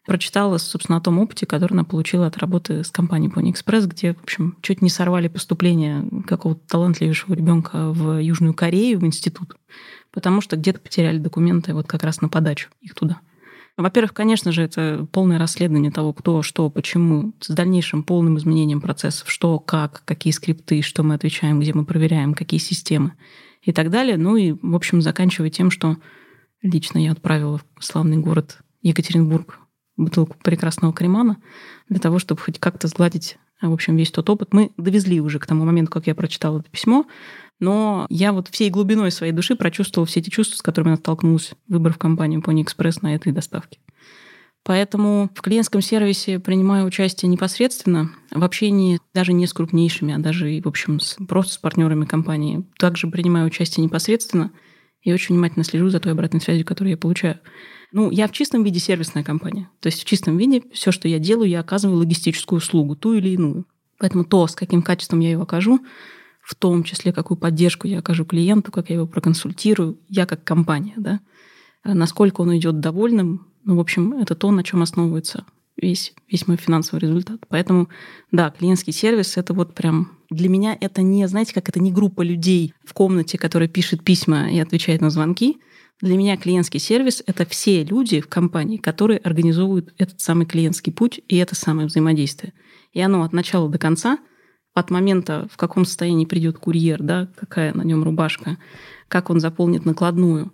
прочитала, 0.08 0.58
собственно, 0.58 0.98
о 0.98 1.02
том 1.02 1.20
опыте, 1.20 1.46
который 1.46 1.74
она 1.74 1.84
получила 1.84 2.28
от 2.28 2.38
работы 2.38 2.84
с 2.84 2.90
компанией 2.90 3.32
Pony 3.32 3.54
Express, 3.54 3.88
где, 3.88 4.14
в 4.14 4.24
общем, 4.24 4.58
чуть 4.62 4.82
не 4.82 4.90
сорвали 4.90 5.28
поступление 5.28 6.10
какого-то 6.26 6.62
талантливейшего 6.68 7.34
ребенка 7.34 7.92
в 7.92 8.18
Южную 8.20 8.54
Корею, 8.54 9.00
в 9.00 9.06
институт, 9.06 9.56
потому 10.12 10.42
что 10.42 10.56
где-то 10.56 10.80
потеряли 10.80 11.20
документы 11.20 11.74
вот 11.74 11.88
как 11.88 12.04
раз 12.04 12.22
на 12.22 12.30
подачу 12.30 12.70
их 12.82 12.96
туда. 12.96 13.20
Во-первых, 13.78 14.14
конечно 14.16 14.52
же, 14.52 14.64
это 14.64 15.08
полное 15.12 15.38
расследование 15.38 15.92
того, 15.92 16.12
кто, 16.12 16.42
что, 16.42 16.68
почему, 16.72 17.34
с 17.40 17.50
дальнейшим 17.50 18.04
полным 18.04 18.38
изменением 18.40 18.82
процессов, 18.82 19.30
что, 19.30 19.60
как, 19.60 20.02
какие 20.04 20.34
скрипты, 20.34 20.82
что 20.82 21.04
мы 21.04 21.14
отвечаем, 21.14 21.60
где 21.60 21.74
мы 21.74 21.86
проверяем, 21.86 22.34
какие 22.34 22.60
системы 22.60 23.14
и 23.62 23.72
так 23.72 23.92
далее. 23.92 24.18
Ну 24.18 24.36
и, 24.36 24.54
в 24.54 24.76
общем, 24.76 25.04
заканчивая 25.04 25.52
тем, 25.52 25.70
что 25.70 25.98
лично 26.64 26.98
я 26.98 27.12
отправила 27.12 27.62
в 27.78 27.86
славный 27.86 28.18
город 28.18 28.60
Екатеринбург 28.82 29.60
бутылку 29.96 30.38
прекрасного 30.44 30.94
кремана 30.94 31.38
для 31.88 32.00
того, 32.00 32.18
чтобы 32.18 32.42
хоть 32.42 32.60
как-то 32.60 32.88
сгладить, 32.88 33.38
в 33.62 33.74
общем, 33.74 33.96
весь 33.96 34.12
тот 34.12 34.30
опыт. 34.30 34.54
Мы 34.54 34.72
довезли 34.78 35.22
уже 35.22 35.38
к 35.38 35.46
тому 35.46 35.66
моменту, 35.66 35.92
как 35.92 36.08
я 36.08 36.16
прочитала 36.16 36.60
это 36.60 36.70
письмо, 36.70 37.06
но 37.60 38.06
я 38.10 38.34
вот 38.34 38.50
всей 38.50 38.70
глубиной 38.70 39.12
своей 39.12 39.34
души 39.34 39.56
прочувствовала 39.56 40.06
все 40.06 40.20
эти 40.20 40.30
чувства, 40.30 40.58
с 40.58 40.62
которыми 40.62 40.92
я 40.92 40.98
столкнулась, 40.98 41.54
выбрав 41.68 41.98
компанию 41.98 42.42
Pony 42.42 42.64
Express 42.64 43.00
на 43.02 43.16
этой 43.16 43.32
доставке. 43.32 43.80
Поэтому 44.68 45.30
в 45.34 45.42
клиентском 45.42 45.82
сервисе 45.82 46.40
принимаю 46.40 46.86
участие 46.86 47.30
непосредственно 47.30 48.12
в 48.32 48.44
общении 48.44 49.00
даже 49.14 49.32
не 49.32 49.48
с 49.48 49.54
крупнейшими, 49.54 50.14
а 50.14 50.18
даже, 50.18 50.62
в 50.62 50.68
общем, 50.68 51.00
с, 51.00 51.16
просто 51.26 51.54
с 51.54 51.58
партнерами 51.58 52.04
компании. 52.04 52.66
Также 52.78 53.08
принимаю 53.08 53.48
участие 53.48 53.86
непосредственно 53.86 54.52
и 55.02 55.14
очень 55.14 55.36
внимательно 55.36 55.64
слежу 55.64 55.88
за 55.90 56.02
той 56.02 56.12
обратной 56.12 56.42
связью, 56.42 56.66
которую 56.66 56.92
я 56.92 56.98
получаю. 56.98 57.40
Ну, 57.94 58.12
я 58.12 58.28
в 58.28 58.34
чистом 58.34 58.66
виде 58.66 58.82
сервисная 58.82 59.24
компания. 59.24 59.70
То 59.80 59.88
есть 59.88 60.02
в 60.02 60.06
чистом 60.06 60.38
виде 60.38 60.62
все, 60.74 60.92
что 60.92 61.08
я 61.08 61.18
делаю, 61.18 61.50
я 61.50 61.62
оказываю 61.62 62.00
логистическую 62.00 62.58
услугу, 62.58 62.98
ту 62.98 63.14
или 63.14 63.30
иную. 63.30 63.66
Поэтому 64.00 64.26
то, 64.26 64.46
с 64.48 64.56
каким 64.56 64.82
качеством 64.82 65.22
я 65.22 65.30
ее 65.30 65.42
окажу, 65.42 65.80
в 66.48 66.56
том 66.56 66.86
числе, 66.86 67.12
какую 67.12 67.38
поддержку 67.38 67.88
я 67.88 68.00
окажу 68.00 68.24
клиенту, 68.24 68.72
как 68.72 68.90
я 68.90 68.96
его 68.96 69.06
проконсультирую, 69.06 70.00
я 70.08 70.26
как 70.26 70.46
компания, 70.46 70.94
да, 70.96 71.20
а 71.84 71.94
насколько 71.94 72.40
он 72.40 72.58
идет 72.58 72.80
довольным, 72.80 73.48
ну, 73.66 73.76
в 73.76 73.82
общем, 73.82 74.14
это 74.14 74.34
то, 74.34 74.50
на 74.52 74.64
чем 74.64 74.82
основывается 74.82 75.44
весь, 75.76 76.14
весь 76.32 76.48
мой 76.48 76.56
финансовый 76.56 77.00
результат. 77.00 77.42
Поэтому, 77.50 77.90
да, 78.32 78.50
клиентский 78.50 78.94
сервис— 78.94 79.36
это 79.38 79.54
вот 79.54 79.76
прям... 79.76 80.14
Для 80.30 80.48
меня 80.48 80.78
это 80.80 81.02
не, 81.02 81.28
знаете, 81.28 81.54
как 81.54 81.68
это 81.68 81.82
не 81.82 81.92
группа 81.92 82.22
людей 82.22 82.74
в 82.86 82.94
комнате, 82.94 83.38
которая 83.38 83.68
пишет 83.68 84.04
письма 84.06 84.50
и 84.50 84.58
отвечает 84.60 85.02
на 85.02 85.10
звонки. 85.10 85.58
Для 86.02 86.16
меня 86.16 86.38
клиентский 86.38 86.80
сервис— 86.80 87.24
это 87.28 87.46
все 87.46 87.84
люди 87.84 88.22
в 88.22 88.28
компании, 88.28 88.78
которые 88.78 89.20
организовывают 89.20 89.94
этот 89.98 90.22
самый 90.22 90.46
клиентский 90.46 90.94
путь 90.94 91.20
и 91.28 91.36
это 91.38 91.56
самое 91.56 91.88
взаимодействие. 91.88 92.54
И 92.94 93.02
оно 93.02 93.24
от 93.24 93.34
начала 93.34 93.70
до 93.70 93.78
конца— 93.78 94.18
от 94.78 94.92
момента, 94.92 95.48
в 95.52 95.58
каком 95.58 95.86
состоянии 95.86 96.26
придет 96.26 96.60
курьер, 96.60 97.02
да, 97.02 97.28
какая 97.36 97.74
на 97.74 97.82
нем 97.82 98.04
рубашка, 98.04 98.58
как 99.08 99.32
он 99.32 99.40
заполнит 99.40 99.86
накладную, 99.86 100.54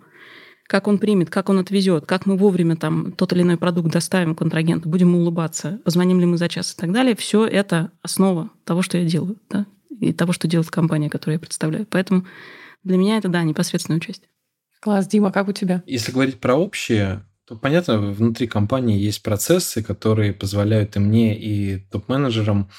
как 0.66 0.88
он 0.88 0.96
примет, 0.96 1.28
как 1.28 1.50
он 1.50 1.58
отвезет, 1.58 2.06
как 2.06 2.24
мы 2.24 2.38
вовремя 2.38 2.74
там 2.74 3.12
тот 3.12 3.34
или 3.34 3.42
иной 3.42 3.58
продукт 3.58 3.92
доставим 3.92 4.34
контрагенту, 4.34 4.88
будем 4.88 5.14
улыбаться, 5.14 5.78
позвоним 5.84 6.20
ли 6.20 6.26
мы 6.26 6.38
за 6.38 6.48
час 6.48 6.72
и 6.72 6.76
так 6.76 6.90
далее, 6.90 7.14
все 7.14 7.44
это 7.44 7.90
основа 8.00 8.48
того, 8.64 8.80
что 8.80 8.96
я 8.96 9.04
делаю, 9.04 9.36
да, 9.50 9.66
и 10.00 10.14
того, 10.14 10.32
что 10.32 10.48
делает 10.48 10.70
компания, 10.70 11.10
которую 11.10 11.34
я 11.34 11.38
представляю. 11.40 11.86
Поэтому 11.90 12.24
для 12.82 12.96
меня 12.96 13.18
это, 13.18 13.28
да, 13.28 13.42
непосредственное 13.42 13.98
участие. 13.98 14.30
Класс, 14.80 15.06
Дима, 15.06 15.32
как 15.32 15.48
у 15.48 15.52
тебя? 15.52 15.82
Если 15.86 16.12
говорить 16.12 16.40
про 16.40 16.54
общее, 16.54 17.26
то 17.46 17.56
понятно, 17.56 17.98
внутри 17.98 18.46
компании 18.46 18.98
есть 18.98 19.22
процессы, 19.22 19.82
которые 19.82 20.32
позволяют 20.32 20.96
и 20.96 20.98
мне, 20.98 21.38
и 21.38 21.78
топ-менеджерам 21.90 22.70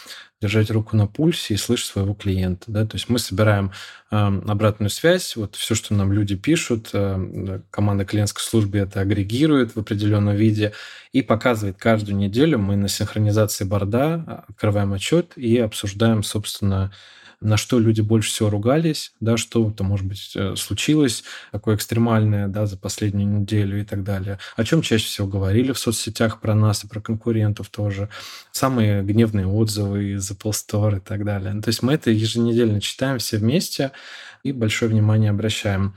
держать 0.46 0.70
руку 0.70 0.96
на 0.96 1.08
пульсе 1.08 1.56
и 1.56 1.58
слышать 1.58 1.88
своего 1.88 2.14
клиента. 2.14 2.66
Да? 2.68 2.86
То 2.86 2.98
есть 2.98 3.10
мы 3.10 3.18
собираем 3.18 3.72
э, 4.12 4.16
обратную 4.16 4.92
связь, 4.92 5.36
вот 5.36 5.56
все, 5.56 5.74
что 5.74 5.96
нам 5.96 6.14
люди 6.14 6.36
пишут, 6.36 6.90
э, 6.94 7.62
команда 7.72 8.06
клиентской 8.06 8.44
службы 8.44 8.78
это 8.78 9.02
агрегирует 9.02 9.76
в 9.76 9.80
определенном 9.80 10.36
виде 10.36 10.74
и 11.12 11.24
показывает 11.24 11.78
каждую 11.78 12.18
неделю. 12.18 12.60
Мы 12.60 12.76
на 12.76 12.88
синхронизации 12.88 13.66
борда 13.66 14.46
открываем 14.48 14.94
отчет 14.94 15.34
и 15.36 15.58
обсуждаем, 15.58 16.22
собственно, 16.22 16.94
на 17.42 17.58
что 17.58 17.80
люди 17.80 18.02
больше 18.02 18.30
всего 18.30 18.50
ругались, 18.50 19.14
да, 19.20 19.38
что 19.38 19.70
то 19.72 19.84
может 19.84 20.06
быть, 20.06 20.32
э, 20.36 20.56
случилось 20.56 21.24
такое 21.52 21.76
экстремальное, 21.76 22.48
да, 22.48 22.66
за 22.66 22.78
последнюю 22.78 23.28
неделю 23.28 23.80
и 23.80 23.84
так 23.84 24.04
далее. 24.04 24.40
О 24.56 24.64
чем 24.64 24.82
чаще 24.82 25.06
всего 25.06 25.28
говорили 25.28 25.72
в 25.72 25.80
соцсетях 25.80 26.42
про 26.42 26.56
нас 26.56 26.84
и 26.84 26.88
про 26.88 27.02
конкурентов 27.02 27.70
тоже. 27.70 28.10
Самые 28.52 29.04
гневные 29.04 29.48
отзывы 29.48 30.14
из 30.14 30.30
Apple 30.32 30.52
Store 30.52 30.98
и 30.98 31.00
так 31.00 31.26
далее. 31.26 31.62
То 31.62 31.70
есть 31.70 31.84
мы 31.84 31.94
это 31.94 32.12
еженедельно 32.12 32.82
читаем 32.82 33.20
все 33.20 33.38
вместе 33.38 33.92
и 34.44 34.52
большое 34.52 34.92
внимание 34.92 35.32
обращаем. 35.32 35.96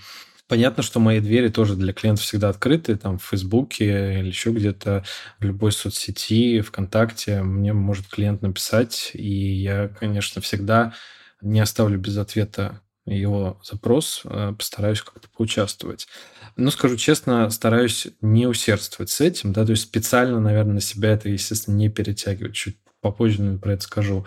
Понятно, 0.49 0.83
что 0.83 0.99
мои 0.99 1.21
двери 1.21 1.49
тоже 1.49 1.77
для 1.77 1.93
клиентов 1.93 2.25
всегда 2.25 2.49
открыты, 2.49 2.97
там 2.97 3.19
в 3.19 3.25
Фейсбуке 3.25 4.21
или 4.21 4.29
еще 4.29 4.51
где-то, 4.51 5.05
в 5.39 5.45
любой 5.45 5.73
соцсети, 5.73 6.63
ВКонтакте. 6.63 7.43
Мне 7.43 7.75
может 7.75 8.09
клиент 8.09 8.41
написать, 8.41 9.11
и 9.13 9.29
я, 9.29 9.89
конечно, 9.89 10.41
всегда 10.41 10.95
не 11.41 11.61
оставлю 11.61 11.99
без 11.99 12.17
ответа 12.17 12.81
его 13.07 13.61
запрос, 13.65 14.23
э, 14.25 14.53
постараюсь 14.57 15.01
как-то 15.03 15.29
поучаствовать. 15.35 16.09
Но 16.57 16.71
скажу 16.71 16.97
честно, 16.97 17.49
стараюсь 17.51 18.09
не 18.21 18.47
усердствовать 18.47 19.11
с 19.11 19.21
этим, 19.21 19.53
да, 19.53 19.65
то 19.65 19.71
есть 19.71 19.85
специально, 19.85 20.41
наверное, 20.41 20.75
на 20.75 20.81
себя 20.81 21.13
это, 21.13 21.29
естественно, 21.29 21.77
не 21.77 21.89
перетягивать. 21.89 22.55
Чуть 22.55 22.77
попозже 23.01 23.59
про 23.59 23.75
это 23.75 23.83
скажу. 23.83 24.27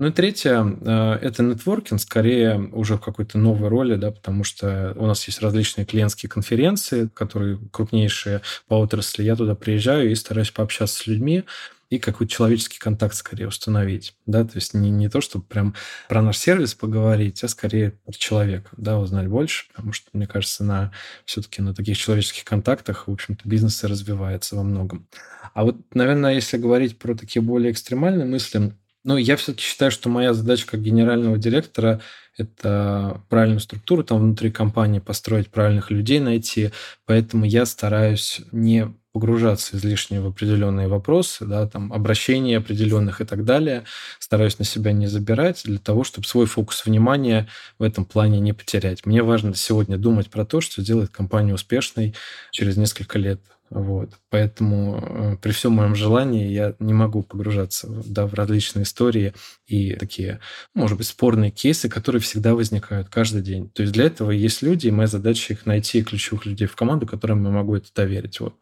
Ну 0.00 0.08
и 0.08 0.12
третье, 0.12 0.64
э, 0.64 1.18
это 1.22 1.42
нетворкинг, 1.42 2.00
скорее 2.00 2.58
уже 2.72 2.96
в 2.96 3.00
какой-то 3.00 3.36
новой 3.36 3.68
роли, 3.68 3.96
да, 3.96 4.12
потому 4.12 4.44
что 4.44 4.94
у 4.96 5.06
нас 5.06 5.26
есть 5.26 5.42
различные 5.42 5.86
клиентские 5.86 6.30
конференции, 6.30 7.08
которые 7.12 7.58
крупнейшие 7.72 8.42
по 8.68 8.74
отрасли. 8.74 9.24
Я 9.24 9.34
туда 9.34 9.56
приезжаю 9.56 10.10
и 10.10 10.14
стараюсь 10.14 10.52
пообщаться 10.52 10.98
с 10.98 11.06
людьми, 11.08 11.44
и 11.90 11.98
какой-то 11.98 12.32
человеческий 12.32 12.78
контакт 12.78 13.14
скорее 13.14 13.48
установить. 13.48 14.14
Да? 14.26 14.44
То 14.44 14.56
есть 14.56 14.74
не, 14.74 14.90
не 14.90 15.08
то, 15.08 15.20
чтобы 15.20 15.44
прям 15.44 15.74
про 16.08 16.22
наш 16.22 16.36
сервис 16.36 16.74
поговорить, 16.74 17.42
а 17.42 17.48
скорее 17.48 17.92
про 18.04 18.12
человека, 18.12 18.70
да, 18.76 18.98
узнать 18.98 19.28
больше, 19.28 19.68
потому 19.68 19.92
что, 19.92 20.10
мне 20.12 20.26
кажется, 20.26 20.64
на 20.64 20.92
все-таки 21.24 21.62
на 21.62 21.74
таких 21.74 21.96
человеческих 21.96 22.44
контактах, 22.44 23.08
в 23.08 23.12
общем-то, 23.12 23.48
бизнес 23.48 23.82
развивается 23.84 24.56
во 24.56 24.62
многом. 24.62 25.08
А 25.54 25.64
вот, 25.64 25.76
наверное, 25.94 26.34
если 26.34 26.58
говорить 26.58 26.98
про 26.98 27.14
такие 27.14 27.42
более 27.42 27.72
экстремальные 27.72 28.26
мысли, 28.26 28.72
ну, 29.08 29.16
я 29.16 29.38
все-таки 29.38 29.64
считаю, 29.64 29.90
что 29.90 30.10
моя 30.10 30.34
задача 30.34 30.66
как 30.66 30.82
генерального 30.82 31.38
директора– 31.38 32.02
это 32.36 33.22
правильную 33.30 33.60
структуру 33.60 34.04
там 34.04 34.20
внутри 34.20 34.50
компании 34.50 34.98
построить, 34.98 35.48
правильных 35.48 35.90
людей 35.90 36.20
найти. 36.20 36.72
Поэтому 37.06 37.46
я 37.46 37.64
стараюсь 37.64 38.42
не 38.52 38.94
погружаться 39.14 39.78
излишне 39.78 40.20
в 40.20 40.26
определенные 40.26 40.88
вопросы, 40.88 41.46
да, 41.46 41.66
там, 41.66 41.90
обращения 41.90 42.58
определенных 42.58 43.22
и 43.22 43.24
так 43.24 43.46
далее. 43.46 43.84
Стараюсь 44.18 44.58
на 44.58 44.66
себя 44.66 44.92
не 44.92 45.06
забирать 45.06 45.62
для 45.64 45.78
того, 45.78 46.04
чтобы 46.04 46.26
свой 46.26 46.44
фокус 46.44 46.84
внимания 46.84 47.48
в 47.78 47.84
этом 47.84 48.04
плане 48.04 48.40
не 48.40 48.52
потерять. 48.52 49.06
Мне 49.06 49.22
важно 49.22 49.54
сегодня 49.54 49.96
думать 49.96 50.28
про 50.28 50.44
то, 50.44 50.60
что 50.60 50.82
сделает 50.82 51.08
компанию 51.08 51.54
успешной 51.54 52.14
через 52.50 52.76
несколько 52.76 53.18
лет. 53.18 53.40
Вот. 53.70 54.14
Поэтому 54.30 55.02
э, 55.02 55.36
при 55.42 55.52
всем 55.52 55.72
моем 55.72 55.94
желании 55.94 56.48
я 56.48 56.74
не 56.78 56.94
могу 56.94 57.22
погружаться 57.22 57.88
да, 58.06 58.26
в 58.26 58.34
различные 58.34 58.84
истории 58.84 59.34
и 59.66 59.94
такие, 59.94 60.40
может 60.74 60.96
быть, 60.96 61.06
спорные 61.06 61.50
кейсы, 61.50 61.88
которые 61.88 62.22
всегда 62.22 62.54
возникают 62.54 63.08
каждый 63.08 63.42
день. 63.42 63.68
То 63.70 63.82
есть 63.82 63.92
для 63.92 64.04
этого 64.04 64.30
есть 64.30 64.62
люди, 64.62 64.88
и 64.88 64.92
моя 64.92 65.06
задача 65.06 65.52
их 65.52 65.66
найти, 65.66 66.02
ключевых 66.02 66.46
людей 66.46 66.66
в 66.66 66.76
команду, 66.76 67.06
которым 67.06 67.44
я 67.44 67.50
могу 67.50 67.76
это 67.76 67.88
доверить. 67.94 68.40
Вот. 68.40 68.54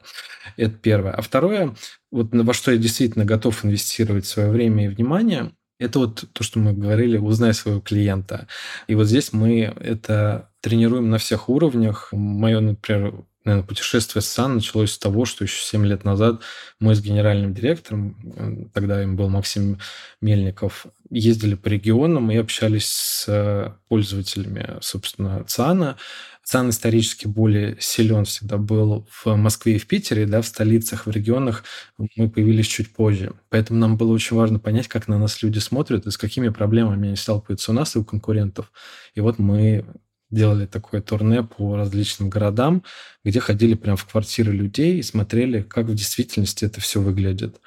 Это 0.56 0.74
первое. 0.74 1.12
А 1.12 1.22
второе, 1.22 1.76
вот 2.10 2.28
во 2.32 2.52
что 2.52 2.72
я 2.72 2.78
действительно 2.78 3.24
готов 3.24 3.64
инвестировать 3.64 4.26
свое 4.26 4.50
время 4.50 4.86
и 4.86 4.88
внимание, 4.88 5.52
это 5.78 5.98
вот 5.98 6.24
то, 6.32 6.42
что 6.42 6.58
мы 6.58 6.72
говорили, 6.72 7.18
узнай 7.18 7.52
своего 7.52 7.80
клиента. 7.80 8.48
И 8.86 8.94
вот 8.94 9.06
здесь 9.06 9.32
мы 9.32 9.60
это 9.60 10.50
тренируем 10.60 11.10
на 11.10 11.18
всех 11.18 11.48
уровнях. 11.48 12.08
Мое, 12.12 12.60
например, 12.60 13.24
наверное, 13.46 13.66
путешествие 13.66 14.22
с 14.22 14.26
САН 14.26 14.56
началось 14.56 14.92
с 14.92 14.98
того, 14.98 15.24
что 15.24 15.44
еще 15.44 15.62
7 15.62 15.86
лет 15.86 16.04
назад 16.04 16.42
мы 16.80 16.94
с 16.94 17.00
генеральным 17.00 17.54
директором, 17.54 18.16
э, 18.36 18.68
тогда 18.74 19.02
им 19.02 19.16
был 19.16 19.28
Максим 19.28 19.78
Мельников, 20.20 20.86
ездили 21.10 21.54
по 21.54 21.68
регионам 21.68 22.30
и 22.30 22.36
общались 22.36 22.86
с 22.86 23.78
пользователями, 23.88 24.78
собственно, 24.80 25.44
ЦАНа. 25.44 25.96
ЦАН 26.44 26.70
исторически 26.70 27.26
более 27.26 27.76
силен 27.80 28.24
всегда 28.24 28.56
был 28.56 29.08
в 29.10 29.34
Москве 29.34 29.76
и 29.76 29.78
в 29.78 29.86
Питере, 29.86 30.26
да, 30.26 30.42
в 30.42 30.46
столицах, 30.46 31.06
в 31.06 31.10
регионах 31.10 31.64
мы 31.98 32.30
появились 32.30 32.68
чуть 32.68 32.92
позже. 32.92 33.34
Поэтому 33.48 33.80
нам 33.80 33.96
было 33.96 34.12
очень 34.12 34.36
важно 34.36 34.60
понять, 34.60 34.86
как 34.86 35.08
на 35.08 35.18
нас 35.18 35.42
люди 35.42 35.58
смотрят 35.58 36.06
и 36.06 36.10
с 36.10 36.16
какими 36.16 36.48
проблемами 36.50 37.08
они 37.08 37.16
сталкиваются 37.16 37.72
у 37.72 37.74
нас 37.74 37.96
и 37.96 37.98
у 37.98 38.04
конкурентов. 38.04 38.70
И 39.14 39.20
вот 39.20 39.38
мы 39.38 39.84
делали 40.30 40.66
такое 40.66 41.00
турне 41.00 41.42
по 41.42 41.76
различным 41.76 42.28
городам, 42.28 42.82
где 43.24 43.40
ходили 43.40 43.74
прямо 43.74 43.96
в 43.96 44.04
квартиры 44.06 44.52
людей 44.52 44.98
и 44.98 45.02
смотрели, 45.02 45.62
как 45.62 45.86
в 45.86 45.94
действительности 45.94 46.64
это 46.64 46.80
все 46.80 47.00
выглядит. 47.00 47.60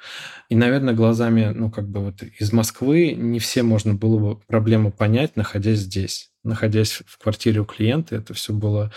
И, 0.48 0.54
наверное, 0.54 0.94
глазами, 0.94 1.52
ну, 1.54 1.70
как 1.70 1.88
бы 1.88 2.00
вот 2.00 2.22
из 2.22 2.52
Москвы 2.52 3.12
не 3.12 3.38
все 3.38 3.62
можно 3.62 3.94
было 3.94 4.18
бы 4.18 4.40
проблему 4.46 4.92
понять, 4.92 5.36
находясь 5.36 5.78
здесь. 5.78 6.30
Находясь 6.44 7.02
в 7.06 7.18
квартире 7.18 7.60
у 7.60 7.64
клиента, 7.64 8.16
это 8.16 8.34
все 8.34 8.52
было 8.52 8.92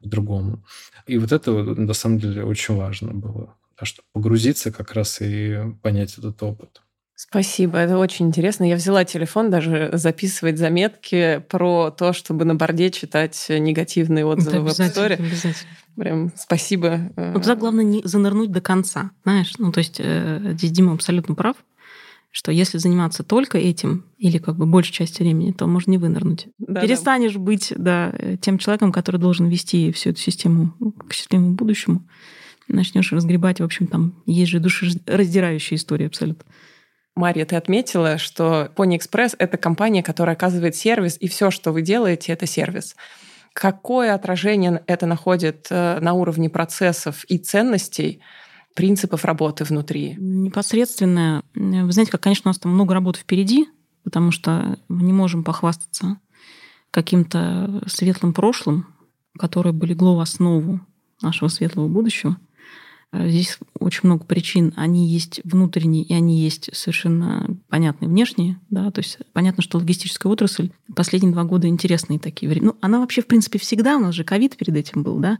по-другому. 0.00 0.64
И 1.06 1.18
вот 1.18 1.32
это, 1.32 1.52
на 1.52 1.94
самом 1.94 2.18
деле, 2.18 2.44
очень 2.44 2.74
важно 2.74 3.12
было, 3.12 3.56
чтобы 3.82 4.06
погрузиться 4.12 4.72
как 4.72 4.92
раз 4.92 5.18
и 5.20 5.58
понять 5.82 6.16
этот 6.18 6.42
опыт. 6.42 6.82
Спасибо, 7.18 7.78
это 7.78 7.96
очень 7.96 8.26
интересно. 8.26 8.64
Я 8.68 8.76
взяла 8.76 9.06
телефон 9.06 9.50
даже 9.50 9.88
записывать 9.94 10.58
заметки 10.58 11.42
про 11.48 11.90
то, 11.90 12.12
чтобы 12.12 12.44
на 12.44 12.54
борде 12.54 12.90
читать 12.90 13.46
негативные 13.48 14.26
отзывы 14.26 14.60
в 14.60 14.66
App 14.66 14.92
Store. 14.92 15.14
Обязательно. 15.14 15.70
Прям 15.96 16.32
спасибо. 16.36 17.10
Ну, 17.16 17.40
туда 17.40 17.56
главное 17.56 17.84
не 17.84 18.02
занырнуть 18.04 18.52
до 18.52 18.60
конца, 18.60 19.12
знаешь. 19.24 19.54
Ну, 19.56 19.72
то 19.72 19.78
есть 19.78 19.96
э, 19.98 20.52
здесь 20.52 20.70
Дима 20.72 20.92
абсолютно 20.92 21.34
прав, 21.34 21.56
что 22.30 22.52
если 22.52 22.76
заниматься 22.76 23.22
только 23.22 23.56
этим 23.56 24.04
или 24.18 24.36
как 24.36 24.56
бы 24.56 24.66
большей 24.66 24.92
части 24.92 25.22
времени, 25.22 25.52
то 25.52 25.66
можно 25.66 25.92
не 25.92 25.98
вынырнуть. 25.98 26.48
Да, 26.58 26.82
Перестанешь 26.82 27.32
да. 27.32 27.38
быть 27.38 27.72
да, 27.74 28.12
тем 28.42 28.58
человеком, 28.58 28.92
который 28.92 29.18
должен 29.18 29.46
вести 29.46 29.90
всю 29.90 30.10
эту 30.10 30.20
систему 30.20 30.74
к 31.08 31.14
счастливому 31.14 31.52
будущему. 31.52 32.06
Начнешь 32.68 33.10
разгребать, 33.10 33.60
в 33.60 33.64
общем, 33.64 33.86
там 33.86 34.22
есть 34.26 34.50
же 34.50 34.60
душераздирающая 34.60 35.78
история 35.78 36.08
абсолютно. 36.08 36.44
Мария, 37.16 37.46
ты 37.46 37.56
отметила, 37.56 38.18
что 38.18 38.70
Pony 38.76 38.98
Express— 38.98 39.34
это 39.38 39.56
компания, 39.56 40.02
которая 40.02 40.36
оказывает 40.36 40.76
сервис, 40.76 41.16
и 41.18 41.28
все, 41.28 41.50
что 41.50 41.72
вы 41.72 41.80
делаете, 41.80 42.32
это 42.32 42.46
сервис. 42.46 42.94
Какое 43.54 44.14
отражение 44.14 44.82
это 44.86 45.06
находит 45.06 45.68
э, 45.70 45.98
на 46.00 46.12
уровне 46.12 46.50
процессов 46.50 47.24
и 47.24 47.38
ценностей, 47.38 48.20
принципов 48.74 49.24
работы 49.24 49.64
внутри? 49.64 50.14
Непосредственно. 50.18 51.42
Вы 51.54 51.90
знаете, 51.90 52.12
как, 52.12 52.20
конечно, 52.20 52.50
у 52.50 52.50
нас 52.50 52.58
там 52.58 52.72
много 52.72 52.92
работы 52.92 53.20
впереди, 53.20 53.66
потому 54.04 54.30
что 54.30 54.78
мы 54.88 55.02
не 55.02 55.14
можем 55.14 55.42
похвастаться 55.42 56.18
каким-то 56.90 57.82
светлым 57.86 58.34
прошлым, 58.34 58.94
которые 59.38 59.72
бы 59.72 59.86
легло 59.86 60.16
в 60.16 60.20
основу 60.20 60.80
нашего 61.22 61.48
светлого 61.48 61.88
будущего. 61.88 62.36
Э, 63.12 63.28
здесь 63.28 63.58
очень 63.78 64.00
много 64.04 64.24
причин. 64.24 64.72
Они 64.76 65.08
есть 65.08 65.40
внутренние, 65.44 66.04
и 66.04 66.12
они 66.14 66.40
есть 66.40 66.70
совершенно 66.74 67.56
понятные 67.68 68.08
внешние. 68.08 68.58
Да? 68.70 68.90
То 68.90 69.00
есть 69.00 69.18
понятно, 69.32 69.62
что 69.62 69.78
логистическая 69.78 70.30
отрасль 70.30 70.70
последние 70.94 71.32
два 71.32 71.44
года 71.44 71.68
интересные 71.68 72.18
такие. 72.18 72.50
Ну, 72.60 72.76
она 72.80 73.00
вообще, 73.00 73.22
в 73.22 73.26
принципе, 73.26 73.58
всегда, 73.58 73.96
у 73.96 74.00
нас 74.00 74.14
же 74.14 74.24
ковид 74.24 74.56
перед 74.56 74.76
этим 74.76 75.02
был, 75.02 75.18
да? 75.18 75.38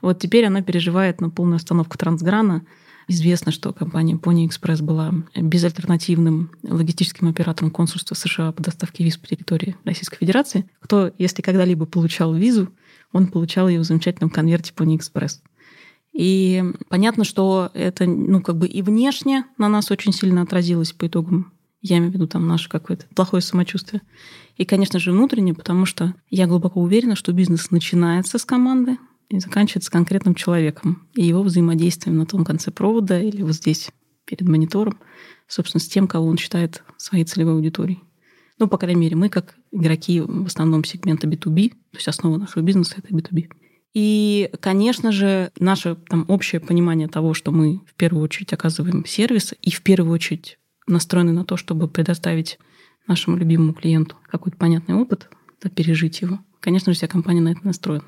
Вот 0.00 0.20
теперь 0.20 0.44
она 0.44 0.62
переживает 0.62 1.20
на 1.20 1.30
полную 1.30 1.56
остановку 1.56 1.98
трансграна. 1.98 2.64
Известно, 3.10 3.52
что 3.52 3.72
компания 3.72 4.16
Pony 4.16 4.46
Express 4.46 4.82
была 4.82 5.14
безальтернативным 5.34 6.50
логистическим 6.62 7.28
оператором 7.28 7.70
консульства 7.70 8.14
США 8.14 8.52
по 8.52 8.62
доставке 8.62 9.02
виз 9.02 9.16
по 9.16 9.26
территории 9.26 9.76
Российской 9.84 10.18
Федерации. 10.18 10.66
Кто, 10.78 11.10
если 11.16 11.40
когда-либо 11.40 11.86
получал 11.86 12.34
визу, 12.34 12.68
он 13.12 13.28
получал 13.28 13.66
ее 13.68 13.80
в 13.80 13.84
замечательном 13.84 14.28
конверте 14.28 14.74
Pony 14.76 14.98
Express. 14.98 15.40
И 16.18 16.64
понятно, 16.88 17.22
что 17.22 17.70
это, 17.74 18.04
ну, 18.04 18.42
как 18.42 18.58
бы 18.58 18.66
и 18.66 18.82
внешне 18.82 19.44
на 19.56 19.68
нас 19.68 19.92
очень 19.92 20.12
сильно 20.12 20.42
отразилось 20.42 20.92
по 20.92 21.06
итогам 21.06 21.52
я 21.80 21.98
имею 21.98 22.10
в 22.10 22.14
виду 22.14 22.26
там 22.26 22.48
наше 22.48 22.68
какое-то 22.68 23.06
плохое 23.14 23.40
самочувствие. 23.40 24.02
И, 24.56 24.64
конечно 24.64 24.98
же, 24.98 25.12
внутренне, 25.12 25.54
потому 25.54 25.86
что 25.86 26.14
я 26.28 26.46
глубоко 26.46 26.80
уверена, 26.80 27.14
что 27.14 27.32
бизнес 27.32 27.70
начинается 27.70 28.38
с 28.38 28.44
команды 28.44 28.98
и 29.28 29.38
заканчивается 29.38 29.86
с 29.86 29.90
конкретным 29.90 30.34
человеком 30.34 31.06
и 31.14 31.24
его 31.24 31.42
взаимодействием 31.42 32.16
на 32.16 32.26
том 32.26 32.44
конце 32.44 32.72
провода 32.72 33.20
или 33.20 33.42
вот 33.42 33.54
здесь 33.54 33.90
перед 34.24 34.48
монитором, 34.48 34.98
собственно, 35.46 35.80
с 35.80 35.86
тем, 35.86 36.08
кого 36.08 36.26
он 36.26 36.36
считает 36.36 36.82
своей 36.96 37.24
целевой 37.24 37.54
аудиторией. 37.54 38.02
Ну, 38.58 38.66
по 38.66 38.76
крайней 38.76 39.02
мере, 39.02 39.14
мы 39.14 39.28
как 39.28 39.54
игроки 39.70 40.20
в 40.20 40.46
основном 40.46 40.82
сегмента 40.82 41.28
B2B, 41.28 41.70
то 41.70 41.96
есть 41.96 42.08
основа 42.08 42.38
нашего 42.38 42.64
бизнеса— 42.64 42.96
это 42.96 43.14
B2B. 43.14 43.50
И, 43.94 44.50
конечно 44.60 45.12
же, 45.12 45.50
наше 45.58 45.96
там, 46.08 46.24
общее 46.28 46.60
понимание 46.60 47.08
того, 47.08 47.34
что 47.34 47.50
мы 47.50 47.80
в 47.86 47.94
первую 47.94 48.22
очередь 48.22 48.52
оказываем 48.52 49.04
сервис 49.04 49.54
и 49.62 49.70
в 49.70 49.82
первую 49.82 50.12
очередь 50.12 50.58
настроены 50.86 51.32
на 51.32 51.44
то, 51.44 51.56
чтобы 51.56 51.88
предоставить 51.88 52.58
нашему 53.06 53.36
любимому 53.36 53.72
клиенту 53.72 54.16
какой-то 54.26 54.56
понятный 54.56 54.94
опыт, 54.94 55.28
да, 55.62 55.70
пережить 55.70 56.20
его. 56.20 56.38
Конечно 56.60 56.92
же, 56.92 56.98
вся 56.98 57.08
компания 57.08 57.40
на 57.40 57.52
это 57.52 57.64
настроена. 57.64 58.04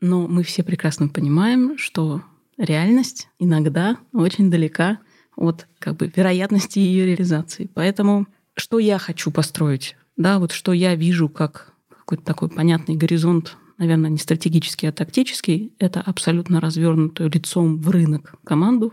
Но 0.00 0.26
мы 0.26 0.42
все 0.42 0.62
прекрасно 0.62 1.08
понимаем, 1.08 1.76
что 1.76 2.22
реальность 2.56 3.28
иногда 3.38 3.98
очень 4.12 4.50
далека 4.50 4.98
от 5.36 5.66
как 5.78 5.96
бы, 5.96 6.10
вероятности 6.14 6.78
ее 6.78 7.06
реализации. 7.06 7.68
Поэтому 7.74 8.26
что 8.54 8.78
я 8.78 8.98
хочу 8.98 9.30
построить? 9.30 9.96
Да, 10.16 10.38
вот 10.38 10.52
что 10.52 10.72
я 10.72 10.94
вижу 10.94 11.28
как 11.28 11.72
какой-то 11.88 12.24
такой 12.24 12.48
понятный 12.48 12.96
горизонт 12.96 13.56
наверное, 13.80 14.10
не 14.10 14.18
стратегический, 14.18 14.86
а 14.86 14.92
тактический, 14.92 15.72
это 15.78 16.00
абсолютно 16.02 16.60
развернутую 16.60 17.30
лицом 17.30 17.80
в 17.80 17.88
рынок 17.88 18.34
команду, 18.44 18.92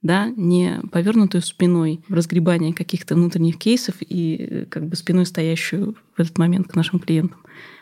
да, 0.00 0.30
не 0.30 0.80
повернутую 0.90 1.42
спиной 1.42 2.02
в 2.08 2.14
разгребание 2.14 2.72
каких-то 2.72 3.14
внутренних 3.14 3.58
кейсов 3.58 3.96
и 4.00 4.36
э, 4.36 4.64
как 4.66 4.88
бы 4.88 4.96
спиной 4.96 5.26
стоящую 5.26 5.96
в 6.16 6.20
этот 6.20 6.38
момент 6.38 6.68
к 6.68 6.74
нашим 6.74 7.00
клиентам. 7.00 7.38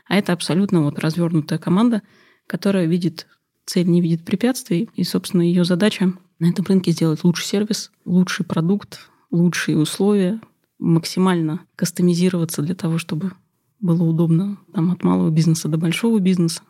А 0.08 0.16
это 0.16 0.32
абсолютно 0.32 0.82
вот 0.82 0.98
развернутая 0.98 1.60
команда, 1.60 2.02
которая 2.48 2.86
видит 2.86 3.28
цель, 3.64 3.86
не 3.86 4.00
видит 4.00 4.24
препятствий, 4.24 4.90
и, 4.94 5.04
собственно, 5.04 5.42
ее 5.42 5.64
задача 5.64 6.12
на 6.40 6.50
этом 6.50 6.64
рынке 6.64 6.90
сделать 6.90 7.22
лучший 7.22 7.46
сервис, 7.46 7.92
лучший 8.04 8.44
продукт, 8.44 9.08
лучшие 9.30 9.78
условия, 9.78 10.40
максимально 10.80 11.60
кастомизироваться 11.76 12.62
для 12.62 12.74
того, 12.74 12.98
чтобы 12.98 13.32
было 13.82 14.02
удобно 14.04 14.58
там, 14.72 14.90
от 14.90 15.02
малого 15.02 15.30
бизнеса 15.30 15.68
до 15.68 15.76
большого 15.76 16.18
бизнеса, 16.20 16.62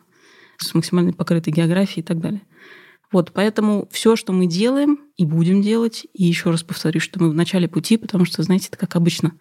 с 0.57 0.73
максимальной 0.73 1.13
покрытой 1.13 1.53
географией 1.53 2.01
и 2.01 2.05
так 2.05 2.19
далее. 2.19 2.41
Вот, 3.11 3.31
поэтому 3.31 3.87
все, 3.91 4.15
что 4.15 4.33
мы 4.33 4.47
делаем 4.47 4.99
и 5.17 5.25
будем 5.25 5.61
делать, 5.61 6.07
и 6.13 6.25
еще 6.25 6.49
раз 6.49 6.63
повторюсь, 6.63 7.03
что 7.03 7.21
мы 7.21 7.29
в 7.29 7.35
начале 7.35 7.67
пути, 7.67 7.97
потому 7.97 8.25
что, 8.25 8.41
знаете, 8.41 8.69
это 8.69 8.77
как 8.77 8.95
обычно. 8.95 9.33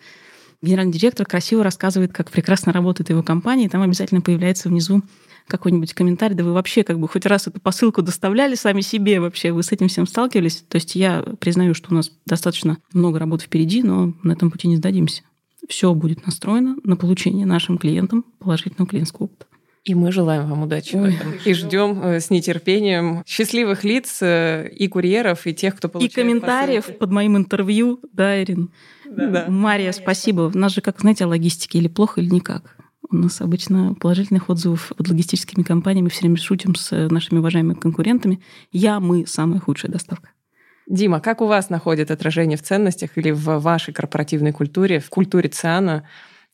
Генеральный 0.60 0.92
директор 0.92 1.26
красиво 1.26 1.64
рассказывает, 1.64 2.12
как 2.12 2.30
прекрасно 2.30 2.72
работает 2.72 3.10
его 3.10 3.22
компания, 3.22 3.64
и 3.64 3.68
там 3.68 3.80
обязательно 3.80 4.20
появляется 4.20 4.68
внизу 4.68 5.02
какой-нибудь 5.48 5.94
комментарий, 5.94 6.36
да 6.36 6.44
вы 6.44 6.52
вообще 6.52 6.84
как 6.84 7.00
бы 7.00 7.08
хоть 7.08 7.26
раз 7.26 7.48
эту 7.48 7.60
посылку 7.60 8.02
доставляли 8.02 8.54
сами 8.54 8.80
себе 8.80 9.20
вообще, 9.20 9.52
вы 9.52 9.62
с 9.62 9.72
этим 9.72 9.88
всем 9.88 10.06
сталкивались? 10.06 10.64
То 10.68 10.76
есть 10.76 10.94
я 10.94 11.24
признаю, 11.40 11.74
что 11.74 11.90
у 11.90 11.94
нас 11.94 12.12
достаточно 12.26 12.78
много 12.92 13.18
работы 13.18 13.46
впереди, 13.46 13.82
но 13.82 14.14
на 14.22 14.32
этом 14.32 14.50
пути 14.50 14.68
не 14.68 14.76
сдадимся. 14.76 15.22
Все 15.68 15.94
будет 15.94 16.26
настроено 16.26 16.76
на 16.84 16.96
получение 16.96 17.46
нашим 17.46 17.78
клиентам 17.78 18.24
положительного 18.38 18.88
клиентского 18.88 19.26
опыта. 19.26 19.46
И 19.84 19.96
мы 19.96 20.12
желаем 20.12 20.48
вам 20.48 20.62
удачи 20.62 20.94
Ой, 20.94 21.10
в 21.10 21.14
этом. 21.14 21.32
И 21.44 21.54
ждем 21.54 22.00
э, 22.02 22.20
с 22.20 22.30
нетерпением 22.30 23.24
счастливых 23.26 23.82
лиц 23.82 24.22
э, 24.22 24.68
и 24.68 24.86
курьеров, 24.86 25.44
и 25.48 25.52
тех, 25.54 25.74
кто 25.74 25.88
получает 25.88 26.12
И 26.12 26.14
комментариев 26.14 26.84
посылки. 26.84 26.98
под 27.00 27.10
моим 27.10 27.36
интервью, 27.36 27.98
да, 28.12 28.40
Ирин. 28.40 28.70
Да. 29.04 29.28
да. 29.28 29.46
Мария, 29.48 29.90
спасибо. 29.90 30.52
У 30.54 30.56
нас 30.56 30.72
же, 30.72 30.82
как 30.82 31.00
знаете, 31.00 31.24
о 31.24 31.28
логистике 31.28 31.78
или 31.78 31.88
плохо, 31.88 32.20
или 32.20 32.30
никак. 32.30 32.76
У 33.10 33.16
нас 33.16 33.40
обычно 33.40 33.94
положительных 33.94 34.48
отзывов 34.48 34.92
от 34.96 35.08
логистическими 35.08 35.64
компаниями. 35.64 36.08
Все 36.08 36.20
время 36.20 36.36
шутим 36.36 36.76
с 36.76 37.08
нашими 37.10 37.40
уважаемыми 37.40 37.74
конкурентами. 37.74 38.40
Я, 38.70 39.00
мы– 39.00 39.26
самая 39.26 39.58
худшая 39.58 39.90
доставка. 39.90 40.30
Дима, 40.88 41.20
как 41.20 41.40
у 41.40 41.46
вас 41.46 41.70
находит 41.70 42.10
отражение 42.10 42.58
в 42.58 42.62
ценностях 42.62 43.16
или 43.16 43.30
в 43.30 43.58
вашей 43.58 43.94
корпоративной 43.94 44.52
культуре, 44.52 45.00
в 45.00 45.08
культуре 45.10 45.48
ЦИАНа 45.48 46.08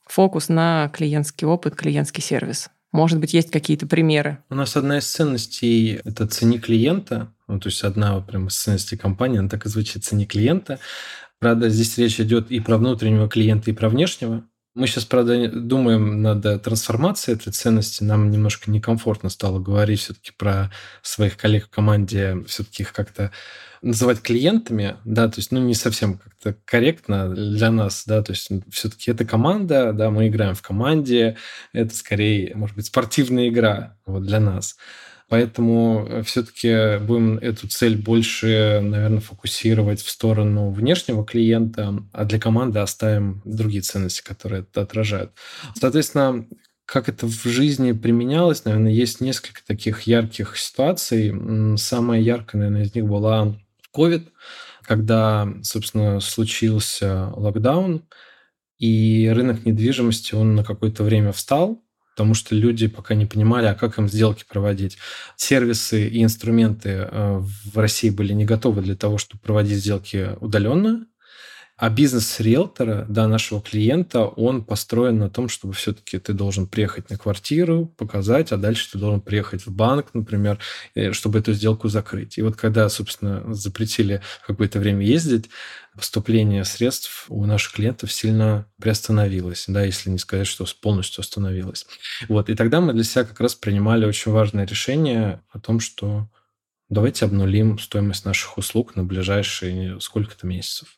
фокус 0.07 0.49
на 0.49 0.91
клиентский 0.95 1.47
опыт, 1.47 1.75
клиентский 1.75 2.23
сервис? 2.23 2.69
Может 2.93 3.21
быть, 3.21 3.35
есть 3.35 3.51
какие-то 3.51 3.87
примеры? 3.87 4.39
У 4.49 4.55
нас 4.55 4.77
одна 4.77 4.99
из 4.99 5.07
ценностей– 5.07 6.01
это 6.05 6.27
цени 6.27 6.59
клиента. 6.59 7.33
Ну, 7.47 7.61
то 7.61 7.69
есть 7.69 7.83
одна 7.83 8.21
прям 8.21 8.49
из 8.49 8.57
ценностей 8.57 8.97
компании, 8.97 9.39
она 9.39 9.49
так 9.49 9.67
и 9.67 9.69
звучит 9.69 10.05
«цени 10.05 10.27
клиента». 10.27 10.79
Правда, 11.39 11.69
здесь 11.69 11.97
речь 11.99 12.19
идет 12.19 12.51
и 12.51 12.61
про 12.61 12.79
внутреннего 12.79 13.29
клиента, 13.29 13.71
и 13.71 13.75
про 13.75 13.89
внешнего. 13.89 14.43
Мы 14.75 14.87
сейчас, 14.87 15.05
правда, 15.05 15.49
думаем 15.49 16.23
над 16.23 16.63
трансформацией 16.63 17.37
этой 17.37 17.53
ценности. 17.53 18.03
Нам 18.03 18.31
немножко 18.31 18.71
некомфортно 18.71 19.29
стало 19.29 19.59
говорить 19.59 20.01
все-таки 20.01 20.33
про 20.37 20.71
своих 21.03 21.37
коллег 21.37 21.67
в 21.67 21.71
команде, 21.71 22.43
все-таки 22.47 22.83
их 22.83 22.93
как-то 22.93 23.33
называть 23.83 24.21
клиентами, 24.21 24.97
да, 25.05 25.29
то 25.29 25.39
есть, 25.39 25.53
ну, 25.53 25.61
не 25.61 25.75
совсем 25.75 26.19
как-то 26.19 26.57
корректно 26.65 27.29
для 27.35 27.71
нас, 27.71 28.05
да, 28.07 28.23
то 28.23 28.33
есть 28.33 28.51
все-таки 28.71 29.11
это 29.11 29.25
команда, 29.25 29.93
да, 29.93 30.11
мы 30.11 30.29
играем 30.29 30.55
в 30.55 30.63
команде, 30.63 31.37
это 31.73 31.95
скорее, 31.95 32.55
может 32.55 32.77
быть, 32.77 32.87
спортивная 32.87 33.49
игра 33.49 33.97
вот 34.07 34.25
для 34.25 34.41
нас. 34.41 34.77
Поэтому 35.29 36.23
все-таки 36.25 36.99
будем 37.05 37.37
эту 37.37 37.69
цель 37.69 37.99
больше, 37.99 38.81
наверное, 38.83 39.21
фокусировать 39.21 40.01
в 40.01 40.09
сторону 40.09 40.71
внешнего 40.71 41.23
клиента, 41.23 42.03
а 42.13 42.25
для 42.25 42.41
команды 42.41 42.79
оставим 42.79 43.43
другие 43.45 43.83
ценности, 43.83 44.23
которые 44.23 44.63
это 44.63 44.81
отражают. 44.81 45.33
Соответственно, 45.79 46.47
как 46.87 47.11
это 47.11 47.27
в 47.27 47.45
жизни 47.45 47.93
применялось, 47.93 48.65
наверное, 48.65 48.91
есть 48.91 49.21
несколько 49.21 49.61
таких 49.63 50.03
ярких 50.03 50.57
ситуаций. 50.57 51.35
Самая 51.77 52.23
яркая, 52.23 52.63
наверное, 52.63 52.87
из 52.87 52.95
них 52.95 53.05
была 53.05 53.55
COVID, 53.95 54.29
когда, 54.83 55.49
собственно, 55.63 56.21
случился 56.21 57.31
локдаун, 57.35 58.05
и 58.79 59.31
рынок 59.35 59.67
недвижимости, 59.67 60.35
он 60.35 60.55
на 60.55 60.65
какое-то 60.65 61.03
время 61.03 61.33
встал, 61.33 61.83
потому 62.15 62.35
что 62.35 62.55
люди 62.55 62.87
пока 62.87 63.15
не 63.15 63.27
понимали, 63.27 63.67
а 63.67 63.75
как 63.75 63.99
им 63.99 64.09
сделки 64.09 64.45
проводить. 64.49 64.99
Сервисы 65.37 66.09
и 66.09 66.23
инструменты 66.23 66.91
э, 66.91 67.39
в 67.39 67.79
России 67.79 68.11
были 68.11 68.33
не 68.33 68.45
готовы 68.45 68.83
для 68.83 68.97
того, 68.97 69.19
чтобы 69.19 69.41
проводить 69.41 69.79
сделки 69.79 70.31
удаленно, 70.41 71.07
а 71.79 71.91
бизнес 71.91 72.41
риэлтора, 72.41 73.07
да, 73.09 73.29
нашего 73.29 73.63
клиента, 73.63 74.25
он 74.25 74.65
построен 74.65 75.19
на 75.19 75.31
том, 75.31 75.49
чтобы 75.49 75.75
все-таки 75.75 76.19
ты 76.19 76.33
должен 76.33 76.67
приехать 76.67 77.09
на 77.09 77.17
квартиру, 77.17 77.87
показать, 77.97 78.51
а 78.51 78.57
дальше 78.57 78.91
ты 78.91 78.99
должен 78.99 79.21
приехать 79.21 79.65
в 79.65 79.71
банк, 79.71 80.09
например, 80.13 80.59
э, 80.97 81.13
чтобы 81.13 81.39
эту 81.39 81.53
сделку 81.53 81.89
закрыть. 81.89 82.37
И 82.37 82.43
вот 82.43 82.57
когда, 82.57 82.89
собственно, 82.89 83.55
запретили 83.55 84.21
какое-то 84.45 84.81
время 84.81 85.07
ездить, 85.07 85.51
поступление 85.95 86.65
средств 86.65 87.27
у 87.29 87.45
наших 87.45 87.75
клиентов 87.75 88.13
сильно 88.13 88.67
приостановилось, 88.81 89.65
да, 89.69 89.85
если 89.85 90.11
не 90.11 90.19
сказать, 90.19 90.49
что 90.49 90.67
полностью 90.81 91.21
остановилось. 91.21 91.87
Вот, 92.29 92.51
и 92.51 92.57
тогда 92.57 92.81
мы 92.81 92.93
для 92.93 93.05
себя 93.05 93.25
как 93.25 93.39
раз 93.39 93.55
принимали 93.55 94.05
очень 94.05 94.33
важное 94.33 94.67
решение 94.67 95.43
о 95.53 95.61
том, 95.61 95.79
что 95.79 96.29
давайте 96.89 97.25
обнулим 97.25 97.79
стоимость 97.79 98.25
наших 98.25 98.59
услуг 98.59 98.97
на 98.97 99.05
ближайшие 99.05 100.01
сколько-то 100.01 100.47
месяцев. 100.47 100.89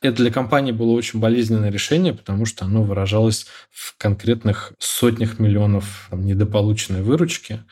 Это 0.00 0.16
для 0.18 0.30
компании 0.30 0.72
было 0.72 0.92
очень 0.92 1.20
болезненное 1.20 1.70
решение, 1.70 2.12
потому 2.12 2.46
что 2.46 2.64
оно 2.64 2.82
выражалось 2.82 3.46
в 3.70 3.96
конкретных 3.98 4.72
сотнях 4.78 5.38
миллионов 5.38 6.08
там, 6.10 6.24
недополученной 6.24 7.02
выручки. 7.02 7.64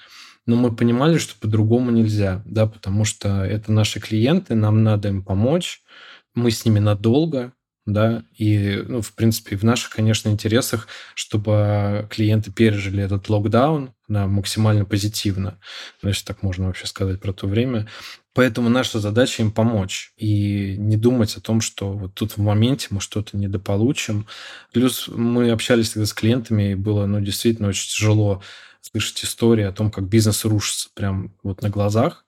Но 0.47 0.57
мы 0.57 0.75
понимали, 0.75 1.19
что 1.19 1.39
по-другому 1.39 1.91
нельзя, 1.91 2.43
да, 2.47 2.67
потому 2.67 3.05
что 3.05 3.45
это 3.45 3.71
наши 3.71 4.01
клиенты, 4.01 4.55
нам 4.55 4.83
надо 4.83 5.09
им 5.09 5.23
помочь, 5.23 5.83
мы 6.35 6.51
с 6.51 6.65
ними 6.65 6.79
надолго, 6.79 7.53
да, 7.93 8.23
и, 8.37 8.83
ну, 8.87 9.01
в 9.01 9.15
принципе, 9.15 9.57
в 9.57 9.65
наших, 9.65 9.91
конечно, 9.91 10.29
интересах, 10.29 10.89
чтобы 11.15 12.07
клиенты 12.11 12.53
пережили 12.53 13.03
этот 13.03 13.29
локдаун 13.29 13.95
да, 14.09 14.27
максимально 14.27 14.85
позитивно, 14.85 15.59
если 16.03 16.25
так 16.25 16.43
можно 16.43 16.67
вообще 16.67 16.87
сказать 16.87 17.21
про 17.21 17.33
то 17.33 17.47
время. 17.47 17.89
Поэтому 18.35 18.69
наша 18.69 19.01
задача 19.01 19.43
им 19.43 19.51
помочь 19.51 20.13
и 20.17 20.77
не 20.79 20.97
думать 20.97 21.37
о 21.37 21.41
том, 21.41 21.61
что 21.61 21.93
вот 21.93 22.15
тут 22.15 22.33
в 22.33 22.39
моменте 22.39 22.89
мы 22.91 23.01
что-то 23.01 23.37
недополучим. 23.37 24.27
Плюс 24.73 25.09
мы 25.09 25.51
общались 25.51 25.91
тогда 25.91 26.07
с 26.07 26.13
клиентами, 26.13 26.73
и 26.73 26.75
было, 26.75 27.07
ну, 27.07 27.21
действительно 27.21 27.69
очень 27.69 27.91
тяжело 27.91 28.43
слышать 28.81 29.25
истории 29.25 29.65
о 29.65 29.73
том, 29.73 29.91
как 29.91 30.09
бизнес 30.09 30.45
рушится 30.45 30.89
прям 30.95 31.35
вот 31.43 31.63
на 31.63 31.71
глазах. 31.71 32.25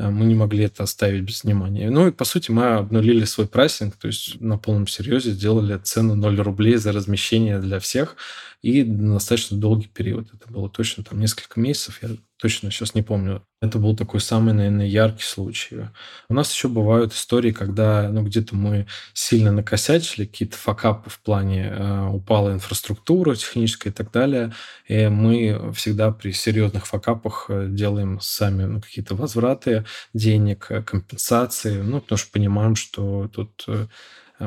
Э, 0.00 0.08
мы 0.08 0.24
не 0.24 0.34
могли 0.34 0.64
это 0.64 0.82
оставить 0.82 1.22
без 1.22 1.44
внимания. 1.44 1.90
Ну 1.90 2.08
и, 2.08 2.10
по 2.10 2.24
сути, 2.24 2.50
мы 2.50 2.64
обнулили 2.76 3.24
свой 3.24 3.46
прайсинг, 3.46 3.96
то 3.96 4.06
есть 4.06 4.40
на 4.40 4.56
полном 4.56 4.86
серьезе 4.86 5.32
сделали 5.32 5.78
цену 5.78 6.14
0 6.14 6.40
рублей 6.40 6.76
за 6.76 6.92
размещение 6.92 7.58
для 7.58 7.78
всех 7.78 8.16
и 8.62 8.82
достаточно 8.82 9.56
долгий 9.56 9.88
период. 9.88 10.28
Это 10.34 10.52
было 10.52 10.68
точно 10.68 11.02
там 11.02 11.18
несколько 11.18 11.58
месяцев, 11.58 12.02
я 12.02 12.10
точно 12.36 12.70
сейчас 12.70 12.94
не 12.94 13.02
помню. 13.02 13.42
Это 13.60 13.78
был 13.78 13.94
такой 13.94 14.20
самый, 14.20 14.54
наверное, 14.54 14.86
яркий 14.86 15.22
случай. 15.22 15.88
У 16.28 16.34
нас 16.34 16.52
еще 16.52 16.68
бывают 16.68 17.12
истории, 17.12 17.52
когда 17.52 18.08
ну, 18.10 18.22
где-то 18.22 18.56
мы 18.56 18.86
сильно 19.12 19.52
накосячили, 19.52 20.24
какие-то 20.24 20.56
факапы 20.56 21.10
в 21.10 21.20
плане 21.20 21.68
э, 21.70 22.08
упала 22.08 22.52
инфраструктура 22.52 23.34
техническая 23.34 23.92
и 23.92 23.96
так 23.96 24.10
далее. 24.10 24.52
И 24.88 25.08
мы 25.08 25.72
всегда 25.74 26.10
при 26.10 26.32
серьезных 26.32 26.86
факапах 26.86 27.46
э, 27.48 27.66
делаем 27.68 28.20
сами 28.20 28.64
ну, 28.64 28.80
какие-то 28.80 29.14
возвраты 29.14 29.84
денег, 30.14 30.66
э, 30.70 30.82
компенсации, 30.82 31.82
ну, 31.82 32.00
потому 32.00 32.18
что 32.18 32.32
понимаем, 32.32 32.76
что 32.76 33.28
тут 33.28 33.64
э, 33.68 33.86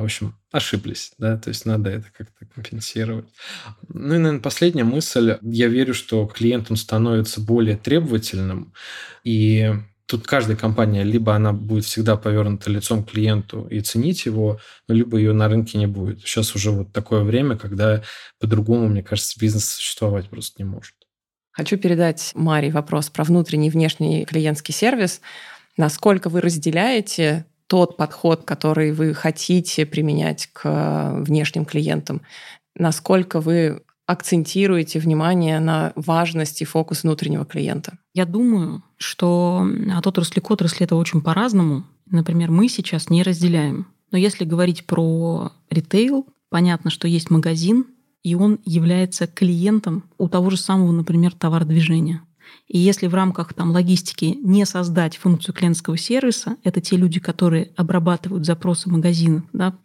в 0.02 0.06
общем, 0.06 0.36
ошиблись, 0.52 1.14
да, 1.18 1.38
то 1.38 1.50
есть 1.50 1.66
надо 1.66 1.90
это 1.90 2.08
как-то 2.12 2.46
компенсировать. 2.46 3.28
Ну 3.88 4.16
и, 4.16 4.18
наверное, 4.18 4.42
последняя 4.42 4.84
мысль. 4.84 5.38
Я 5.42 5.68
верю, 5.68 5.94
что 5.94 6.26
клиент, 6.26 6.72
он 6.72 6.78
становится 6.78 7.42
более 7.42 7.78
требовательным, 7.78 8.74
и 9.24 9.74
тут 10.06 10.28
каждая 10.28 10.58
компания, 10.58 11.04
либо 11.04 11.36
она 11.36 11.54
будет 11.54 11.86
всегда 11.86 12.18
повернута 12.18 12.70
лицом 12.70 13.04
к 13.04 13.12
клиенту 13.12 13.68
и 13.68 13.82
ценить 13.82 14.26
его, 14.26 14.60
либо 14.88 15.18
ее 15.18 15.34
на 15.34 15.48
рынке 15.48 15.78
не 15.78 15.88
будет. 15.88 16.22
Сейчас 16.22 16.56
уже 16.56 16.72
вот 16.72 16.92
такое 16.92 17.24
время, 17.24 17.58
когда 17.58 18.04
по-другому, 18.40 18.88
мне 18.88 19.04
кажется, 19.04 19.40
бизнес 19.40 19.66
существовать 19.66 20.30
просто 20.30 20.62
не 20.62 20.70
может. 20.70 20.94
Хочу 21.52 21.78
передать 21.78 22.32
Маре 22.34 22.72
вопрос 22.72 23.10
про 23.10 23.24
внутренний 23.24 23.68
и 23.68 23.72
внешний 23.72 24.26
клиентский 24.26 24.74
сервис. 24.74 25.22
Насколько 25.78 26.30
вы 26.30 26.42
разделяете 26.42 27.46
тот 27.68 27.98
подход, 27.98 28.44
который 28.44 28.92
вы 28.92 29.14
хотите 29.14 29.86
применять 29.86 30.48
к 30.54 31.14
внешним 31.20 31.66
клиентам, 31.66 32.22
насколько 32.76 33.40
вы 33.40 33.82
акцентируете 34.06 35.00
внимание 35.00 35.60
на 35.60 35.94
важность 35.96 36.62
и 36.62 36.66
фокус 36.66 37.04
внутреннего 37.04 37.46
клиента? 37.46 37.98
Я 38.14 38.26
думаю, 38.26 38.84
что 38.98 39.66
от 39.96 40.06
отрасли 40.06 40.40
к 40.40 40.52
отрасли 40.52 40.86
это 40.86 40.96
очень 40.96 41.22
по-разному. 41.22 41.86
Например, 42.10 42.52
мы 42.52 42.68
сейчас 42.68 43.10
не 43.10 43.24
разделяем. 43.24 43.88
Но 44.12 44.18
если 44.18 44.46
говорить 44.46 44.86
про 44.86 45.52
ритейл, 45.70 46.28
понятно, 46.50 46.92
что 46.92 47.08
есть 47.08 47.30
магазин, 47.30 47.86
и 48.24 48.36
он 48.36 48.60
является 48.66 49.26
клиентом 49.26 50.04
у 50.18 50.30
того 50.30 50.50
же 50.50 50.58
самого, 50.58 50.92
например, 50.92 51.34
товар-движения. 51.34 52.22
И 52.68 52.80
если 52.80 53.08
в 53.08 53.14
рамках 53.14 53.54
там, 53.54 53.72
логистики 53.72 54.38
не 54.44 54.66
создать 54.66 55.18
функцию 55.18 55.54
клиентского 55.54 55.98
сервиса, 55.98 56.58
это 56.64 56.82
те 56.82 56.96
люди, 56.96 57.20
которые 57.20 57.72
обрабатывают 57.76 58.46
запросы 58.46 58.90
магазинов, 58.90 59.44
да, 59.54 59.78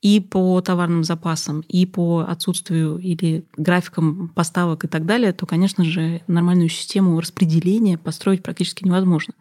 и 0.00 0.18
по 0.20 0.60
товарным 0.62 1.04
запасам, 1.04 1.60
и 1.68 1.84
по 1.84 2.20
отсутствию 2.20 2.96
или 2.98 3.44
графикам 3.56 4.28
поставок 4.28 4.84
и 4.84 4.88
так 4.88 5.04
далее, 5.04 5.32
то, 5.32 5.44
конечно 5.44 5.84
же, 5.84 6.22
нормальную 6.26 6.70
систему 6.70 7.20
распределения 7.20 7.98
построить 7.98 8.42
практически 8.42 8.84
невозможно. 8.84 9.34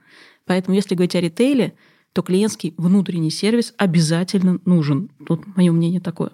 Поэтому, 0.46 0.76
если 0.76 0.96
говорить 0.96 1.16
о 1.16 1.22
ритейле, 1.22 1.76
то 2.14 2.24
клиентский 2.24 2.74
внутренний 2.78 3.30
сервис 3.30 3.74
обязательно 3.78 4.60
нужен. 4.66 5.12
Тут 5.26 5.46
мое 5.56 5.72
мнение 5.72 6.02
такое. 6.02 6.32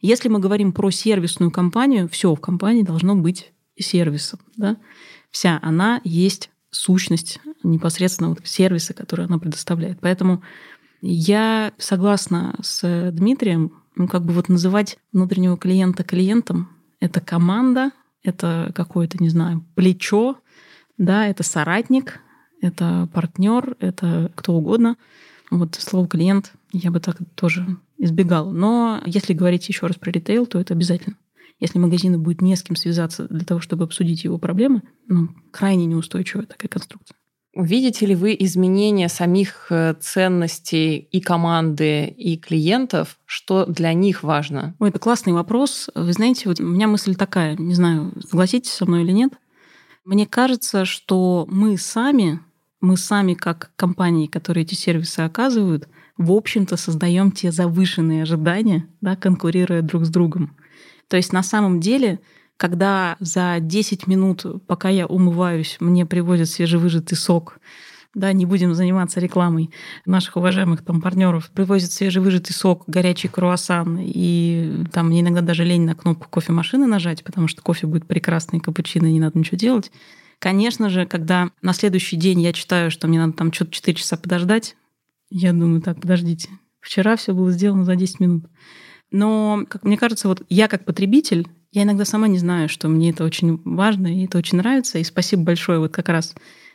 Если 0.00 0.28
мы 0.28 0.40
говорим 0.40 0.72
про 0.72 0.90
сервисную 0.90 1.50
компанию, 1.50 2.08
все 2.08 2.34
в 2.34 2.40
компании 2.40 2.82
должно 2.82 3.14
быть 3.14 3.52
сервисом. 3.78 4.40
Да? 4.56 4.78
Вся 5.30 5.58
она 5.62 6.00
есть 6.04 6.50
сущность 6.70 7.40
непосредственно 7.62 8.30
вот 8.30 8.40
сервиса, 8.44 8.94
который 8.94 9.26
она 9.26 9.38
предоставляет. 9.38 9.98
Поэтому 10.00 10.42
я 11.00 11.72
согласна 11.78 12.56
с 12.60 13.10
Дмитрием, 13.12 13.72
ну, 13.94 14.08
как 14.08 14.24
бы 14.24 14.32
вот 14.32 14.48
называть 14.48 14.98
внутреннего 15.12 15.56
клиента 15.56 16.04
клиентом. 16.04 16.68
Это 17.00 17.20
команда, 17.20 17.92
это 18.22 18.72
какое-то, 18.74 19.22
не 19.22 19.28
знаю, 19.28 19.64
плечо, 19.74 20.38
да, 20.96 21.26
это 21.26 21.42
соратник, 21.42 22.20
это 22.60 23.08
партнер, 23.12 23.76
это 23.80 24.32
кто 24.34 24.54
угодно. 24.54 24.96
Вот 25.50 25.76
слово 25.76 26.08
клиент 26.08 26.52
я 26.72 26.90
бы 26.90 27.00
так 27.00 27.16
тоже 27.34 27.66
избегала. 27.96 28.50
Но 28.52 29.00
если 29.06 29.32
говорить 29.32 29.68
еще 29.68 29.86
раз 29.86 29.96
про 29.96 30.10
ритейл, 30.10 30.46
то 30.46 30.58
это 30.58 30.74
обязательно. 30.74 31.16
Если 31.60 31.78
магазину 31.78 32.18
будет 32.18 32.40
не 32.40 32.54
с 32.54 32.62
кем 32.62 32.76
связаться 32.76 33.26
для 33.28 33.44
того, 33.44 33.60
чтобы 33.60 33.84
обсудить 33.84 34.24
его 34.24 34.38
проблемы, 34.38 34.82
ну, 35.08 35.28
крайне 35.50 35.86
неустойчивая 35.86 36.46
такая 36.46 36.68
конструкция. 36.68 37.16
Видите 37.54 38.06
ли 38.06 38.14
вы 38.14 38.36
изменения 38.38 39.08
самих 39.08 39.66
э, 39.70 39.94
ценностей 40.00 40.98
и 40.98 41.20
команды, 41.20 42.06
и 42.06 42.36
клиентов? 42.36 43.18
Что 43.24 43.66
для 43.66 43.92
них 43.94 44.22
важно? 44.22 44.76
Ой, 44.78 44.90
это 44.90 45.00
классный 45.00 45.32
вопрос. 45.32 45.90
Вы 45.96 46.12
знаете, 46.12 46.48
вот 46.48 46.60
у 46.60 46.64
меня 46.64 46.86
мысль 46.86 47.16
такая, 47.16 47.56
не 47.56 47.74
знаю, 47.74 48.12
согласитесь 48.28 48.70
со 48.70 48.86
мной 48.86 49.02
или 49.02 49.10
нет. 49.10 49.32
Мне 50.04 50.26
кажется, 50.26 50.84
что 50.84 51.48
мы 51.50 51.76
сами, 51.78 52.38
мы 52.80 52.96
сами 52.96 53.34
как 53.34 53.72
компании, 53.74 54.26
которые 54.26 54.62
эти 54.62 54.74
сервисы 54.74 55.20
оказывают, 55.20 55.88
в 56.16 56.32
общем-то 56.32 56.76
создаем 56.76 57.32
те 57.32 57.50
завышенные 57.50 58.22
ожидания, 58.22 58.86
да, 59.00 59.16
конкурируя 59.16 59.82
друг 59.82 60.04
с 60.04 60.10
другом. 60.10 60.56
То 61.08 61.16
есть 61.16 61.32
на 61.32 61.42
самом 61.42 61.80
деле 61.80 62.20
когда 62.58 63.16
за 63.20 63.58
10 63.60 64.08
минут, 64.08 64.44
пока 64.66 64.88
я 64.90 65.06
умываюсь, 65.06 65.76
мне 65.80 66.04
привозят 66.04 66.48
свежевыжатый 66.48 67.16
сок, 67.16 67.60
да, 68.14 68.32
не 68.32 68.46
будем 68.46 68.74
заниматься 68.74 69.20
рекламой 69.20 69.70
наших 70.06 70.36
уважаемых 70.36 70.84
там 70.84 71.00
партнеров, 71.00 71.50
привозят 71.54 71.92
свежевыжатый 71.92 72.52
сок, 72.54 72.82
горячий 72.88 73.28
круассан, 73.28 73.98
и 74.00 74.84
там 74.92 75.08
мне 75.08 75.20
иногда 75.20 75.40
даже 75.40 75.64
лень 75.64 75.84
на 75.84 75.94
кнопку 75.94 76.28
кофемашины 76.28 76.86
нажать, 76.86 77.22
потому 77.22 77.46
что 77.46 77.62
кофе 77.62 77.86
будет 77.86 78.08
прекрасный, 78.08 78.58
капучино, 78.58 79.06
не 79.06 79.20
надо 79.20 79.38
ничего 79.38 79.56
делать. 79.56 79.92
Конечно 80.40 80.90
же, 80.90 81.06
когда 81.06 81.50
на 81.62 81.72
следующий 81.72 82.16
день 82.16 82.40
я 82.40 82.52
читаю, 82.52 82.90
что 82.90 83.06
мне 83.06 83.20
надо 83.20 83.34
там 83.34 83.52
что-то 83.52 83.70
4 83.70 83.96
часа 83.96 84.16
подождать, 84.16 84.74
я 85.30 85.52
думаю, 85.52 85.80
так, 85.80 86.00
подождите, 86.00 86.48
вчера 86.80 87.14
все 87.14 87.34
было 87.34 87.52
сделано 87.52 87.84
за 87.84 87.94
10 87.94 88.18
минут. 88.18 88.46
Но, 89.10 89.64
как 89.68 89.84
мне 89.84 89.96
кажется, 89.96 90.28
вот 90.28 90.42
я 90.48 90.68
как 90.68 90.84
потребитель, 90.84 91.48
я 91.72 91.82
иногда 91.82 92.04
сама 92.04 92.28
не 92.28 92.38
знаю, 92.38 92.68
что 92.68 92.88
мне 92.88 93.10
это 93.10 93.24
очень 93.24 93.60
важно, 93.64 94.06
и 94.06 94.24
это 94.24 94.38
очень 94.38 94.58
нравится. 94.58 94.98
И 94.98 95.04
спасибо 95.04 95.42
большое 95.42 95.78
вот 95.78 95.92
как 95.92 96.08
раз 96.08 96.34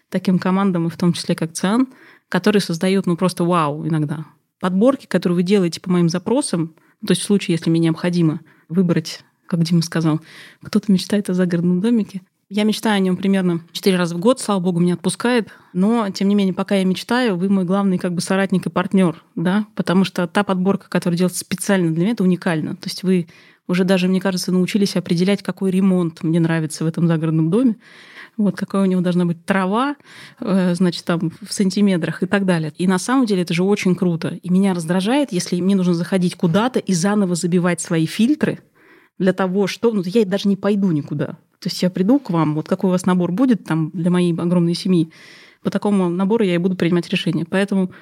таким 0.09 0.39
командам, 0.39 0.87
и 0.87 0.89
в 0.89 0.97
том 0.97 1.13
числе 1.13 1.35
как 1.35 1.53
ЦИАН, 1.53 1.87
которые 2.29 2.61
создают 2.61 3.05
ну 3.05 3.17
просто 3.17 3.43
вау 3.43 3.87
иногда. 3.87 4.25
Подборки, 4.59 5.07
которые 5.07 5.35
вы 5.37 5.43
делаете 5.43 5.81
по 5.81 5.91
моим 5.91 6.09
запросам, 6.09 6.75
то 7.05 7.11
есть 7.11 7.21
в 7.21 7.25
случае, 7.25 7.55
если 7.55 7.69
мне 7.69 7.81
необходимо 7.81 8.39
выбрать, 8.69 9.23
как 9.47 9.63
Дима 9.63 9.81
сказал, 9.81 10.21
кто-то 10.61 10.91
мечтает 10.91 11.29
о 11.29 11.33
загородном 11.33 11.81
домике, 11.81 12.21
я 12.49 12.63
мечтаю 12.63 12.97
о 12.97 12.99
нем 12.99 13.17
примерно 13.17 13.61
4 13.71 13.97
раза 13.97 14.15
в 14.15 14.19
год, 14.19 14.39
слава 14.39 14.59
богу, 14.59 14.79
меня 14.79 14.93
отпускает. 14.93 15.49
Но, 15.73 16.09
тем 16.09 16.27
не 16.27 16.35
менее, 16.35 16.53
пока 16.53 16.75
я 16.75 16.85
мечтаю, 16.85 17.35
вы 17.35 17.49
мой 17.49 17.65
главный 17.65 17.97
как 17.97 18.13
бы 18.13 18.21
соратник 18.21 18.65
и 18.65 18.69
партнер, 18.69 19.23
да, 19.35 19.65
потому 19.75 20.03
что 20.03 20.27
та 20.27 20.43
подборка, 20.43 20.89
которая 20.89 21.17
делается 21.17 21.39
специально 21.39 21.91
для 21.91 22.03
меня, 22.03 22.13
это 22.13 22.23
уникально. 22.23 22.75
То 22.75 22.87
есть 22.87 23.03
вы 23.03 23.27
уже 23.67 23.85
даже, 23.85 24.07
мне 24.07 24.19
кажется, 24.19 24.51
научились 24.51 24.95
определять, 24.95 25.41
какой 25.41 25.71
ремонт 25.71 26.21
мне 26.23 26.39
нравится 26.39 26.83
в 26.83 26.87
этом 26.87 27.07
загородном 27.07 27.49
доме, 27.49 27.77
вот 28.37 28.55
какая 28.55 28.81
у 28.81 28.85
него 28.85 29.01
должна 29.01 29.25
быть 29.25 29.45
трава, 29.45 29.95
э, 30.39 30.73
значит, 30.75 31.05
там 31.05 31.31
в 31.41 31.53
сантиметрах 31.53 32.23
и 32.23 32.25
так 32.25 32.45
далее. 32.45 32.73
И 32.77 32.87
на 32.87 32.97
самом 32.97 33.25
деле 33.25 33.43
это 33.43 33.53
же 33.53 33.63
очень 33.63 33.95
круто. 33.95 34.39
И 34.41 34.49
меня 34.49 34.73
раздражает, 34.73 35.31
если 35.31 35.59
мне 35.61 35.75
нужно 35.75 35.93
заходить 35.93 36.35
куда-то 36.35 36.79
и 36.79 36.93
заново 36.93 37.35
забивать 37.35 37.79
свои 37.79 38.05
фильтры 38.05 38.59
для 39.19 39.33
того, 39.33 39.67
что... 39.67 39.91
Ну, 39.91 40.01
я 40.05 40.25
даже 40.25 40.49
не 40.49 40.57
пойду 40.57 40.91
никуда. 40.91 41.37
То 41.63 41.69
есть 41.69 41.81
я 41.81 41.89
приду 41.89 42.19
к 42.19 42.29
вам, 42.29 42.55
вот 42.55 42.67
какой 42.67 42.89
у 42.89 42.91
вас 42.91 43.05
набор 43.05 43.31
будет 43.31 43.63
там 43.63 43.89
для 43.93 44.11
моей 44.11 44.33
огромной 44.33 44.73
семьи, 44.73 45.09
по 45.63 45.69
такому 45.69 46.09
набору 46.09 46.43
я 46.43 46.55
и 46.55 46.57
буду 46.57 46.75
принимать 46.75 47.07
решения. 47.07 47.45
Поэтому, 47.49 47.93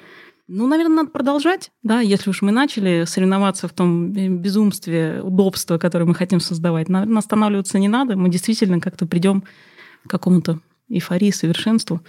ну, 0.48 0.66
наверное, 0.66 0.96
надо 0.96 1.10
продолжать, 1.10 1.70
да, 1.84 2.00
если 2.00 2.30
уж 2.30 2.42
мы 2.42 2.50
начали 2.50 3.04
соревноваться 3.06 3.68
в 3.68 3.72
том 3.72 4.10
безумстве, 4.10 5.20
удобства, 5.22 5.78
которое 5.78 6.06
мы 6.06 6.16
хотим 6.16 6.40
создавать. 6.40 6.88
Наверное, 6.88 7.18
останавливаться 7.18 7.78
не 7.78 7.86
надо, 7.86 8.16
мы 8.16 8.30
действительно 8.30 8.80
как-то 8.80 9.06
придем 9.06 9.44
к 10.04 10.10
какому-то 10.10 10.58
эйфории, 10.88 11.30
совершенству. 11.30 12.00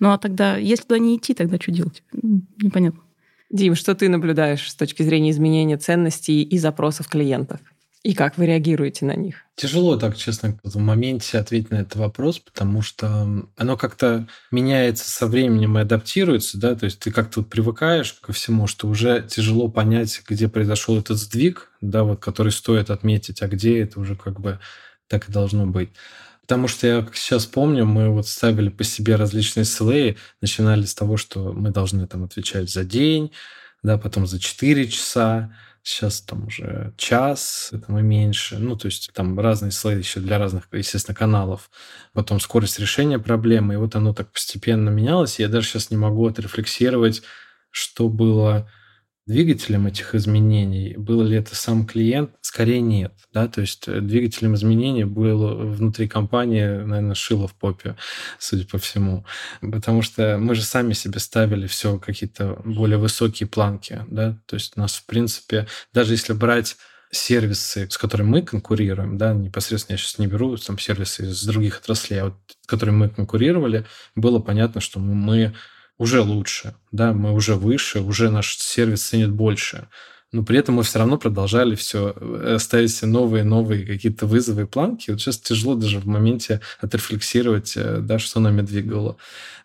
Ну 0.00 0.12
а 0.12 0.18
тогда, 0.18 0.56
если 0.56 0.84
туда 0.84 0.98
не 0.98 1.18
идти, 1.18 1.34
тогда 1.34 1.58
что 1.58 1.72
делать? 1.72 2.02
Непонятно. 2.12 3.02
Дим, 3.50 3.74
что 3.74 3.94
ты 3.94 4.08
наблюдаешь 4.08 4.70
с 4.70 4.74
точки 4.74 5.02
зрения 5.02 5.30
изменения 5.30 5.76
ценностей 5.76 6.42
и 6.42 6.56
запросов 6.56 7.08
клиентов? 7.08 7.60
И 8.02 8.14
как 8.14 8.36
вы 8.36 8.46
реагируете 8.46 9.04
на 9.04 9.14
них? 9.14 9.36
Тяжело 9.54 9.96
так, 9.96 10.16
честно, 10.16 10.58
в 10.64 10.76
моменте 10.78 11.38
ответить 11.38 11.70
на 11.70 11.76
этот 11.76 11.96
вопрос, 11.96 12.40
потому 12.40 12.82
что 12.82 13.46
оно 13.56 13.76
как-то 13.76 14.26
меняется 14.50 15.08
со 15.08 15.28
временем 15.28 15.78
и 15.78 15.82
адаптируется, 15.82 16.58
да, 16.58 16.74
то 16.74 16.86
есть 16.86 16.98
ты 16.98 17.12
как-то 17.12 17.42
привыкаешь 17.42 18.14
ко 18.14 18.32
всему, 18.32 18.66
что 18.66 18.88
уже 18.88 19.24
тяжело 19.28 19.68
понять, 19.68 20.20
где 20.28 20.48
произошел 20.48 20.98
этот 20.98 21.18
сдвиг, 21.18 21.70
да, 21.80 22.02
вот, 22.02 22.18
который 22.18 22.50
стоит 22.50 22.90
отметить, 22.90 23.40
а 23.40 23.46
где 23.46 23.80
это 23.82 24.00
уже 24.00 24.16
как 24.16 24.40
бы 24.40 24.58
так 25.06 25.28
и 25.28 25.32
должно 25.32 25.66
быть. 25.66 25.90
Потому 26.40 26.66
что 26.66 26.88
я 26.88 27.06
сейчас 27.14 27.46
помню, 27.46 27.86
мы 27.86 28.10
вот 28.10 28.26
ставили 28.26 28.68
по 28.68 28.82
себе 28.82 29.14
различные 29.14 29.62
SLA, 29.62 30.16
начинали 30.40 30.86
с 30.86 30.94
того, 30.94 31.16
что 31.16 31.52
мы 31.52 31.70
должны 31.70 32.08
там 32.08 32.24
отвечать 32.24 32.68
за 32.68 32.84
день, 32.84 33.30
да, 33.84 33.96
потом 33.96 34.26
за 34.26 34.40
4 34.40 34.88
часа, 34.88 35.54
Сейчас 35.84 36.20
там 36.20 36.46
уже 36.46 36.94
час, 36.96 37.70
это 37.72 37.90
мы 37.90 38.02
меньше. 38.02 38.58
Ну, 38.58 38.76
то 38.76 38.86
есть 38.86 39.10
там 39.12 39.38
разные 39.40 39.72
слои 39.72 39.98
еще 39.98 40.20
для 40.20 40.38
разных, 40.38 40.68
естественно, 40.70 41.14
каналов. 41.14 41.70
Потом 42.12 42.38
скорость 42.38 42.78
решения 42.78 43.18
проблемы. 43.18 43.74
И 43.74 43.76
вот 43.76 43.96
оно 43.96 44.14
так 44.14 44.30
постепенно 44.30 44.90
менялось. 44.90 45.40
Я 45.40 45.48
даже 45.48 45.66
сейчас 45.66 45.90
не 45.90 45.96
могу 45.96 46.26
отрефлексировать, 46.26 47.22
что 47.70 48.08
было 48.08 48.70
двигателем 49.26 49.86
этих 49.86 50.14
изменений. 50.14 50.94
Был 50.96 51.22
ли 51.22 51.36
это 51.36 51.54
сам 51.54 51.86
клиент? 51.86 52.30
Скорее 52.40 52.80
нет. 52.80 53.12
Да? 53.32 53.46
То 53.48 53.60
есть 53.60 53.86
э, 53.86 54.00
двигателем 54.00 54.54
изменений 54.54 55.04
было 55.04 55.54
внутри 55.54 56.08
компании, 56.08 56.64
наверное, 56.64 57.14
шило 57.14 57.46
в 57.46 57.54
попе, 57.54 57.96
судя 58.38 58.66
по 58.66 58.78
всему. 58.78 59.24
Потому 59.60 60.02
что 60.02 60.38
мы 60.38 60.54
же 60.54 60.62
сами 60.62 60.92
себе 60.92 61.20
ставили 61.20 61.66
все 61.66 61.98
какие-то 61.98 62.60
более 62.64 62.98
высокие 62.98 63.48
планки. 63.48 64.04
Да? 64.08 64.38
То 64.46 64.54
есть 64.56 64.72
у 64.76 64.80
нас, 64.80 64.94
в 64.96 65.06
принципе, 65.06 65.66
даже 65.92 66.14
если 66.14 66.32
брать 66.32 66.76
сервисы, 67.12 67.88
с 67.90 67.98
которыми 67.98 68.28
мы 68.28 68.42
конкурируем, 68.42 69.18
да, 69.18 69.34
непосредственно 69.34 69.94
я 69.94 69.98
сейчас 69.98 70.18
не 70.18 70.26
беру 70.26 70.56
там 70.56 70.78
сервисы 70.78 71.24
из 71.24 71.44
других 71.44 71.78
отраслей, 71.78 72.22
а 72.22 72.24
вот 72.26 72.34
с 72.62 72.66
которыми 72.66 72.96
мы 72.96 73.08
конкурировали, 73.10 73.84
было 74.16 74.38
понятно, 74.38 74.80
что 74.80 74.98
мы 74.98 75.54
уже 75.98 76.20
лучше, 76.20 76.74
да, 76.90 77.12
мы 77.12 77.32
уже 77.32 77.54
выше, 77.54 78.00
уже 78.00 78.30
наш 78.30 78.56
сервис 78.56 79.06
ценит 79.06 79.30
больше. 79.30 79.88
Но 80.32 80.42
при 80.42 80.58
этом 80.58 80.76
мы 80.76 80.82
все 80.82 80.98
равно 80.98 81.18
продолжали 81.18 81.74
все 81.74 82.14
э, 82.16 82.56
ставить 82.58 82.90
все 82.90 83.06
новые 83.06 83.44
новые 83.44 83.84
какие-то 83.86 84.26
вызовы 84.26 84.62
и 84.62 84.66
планки. 84.66 85.10
Вот 85.10 85.20
сейчас 85.20 85.38
тяжело 85.38 85.74
даже 85.74 85.98
в 85.98 86.06
моменте 86.06 86.60
отрефлексировать, 86.80 87.74
э, 87.76 87.98
да, 88.00 88.18
что 88.18 88.40
нами 88.40 88.62
двигало. 88.62 89.18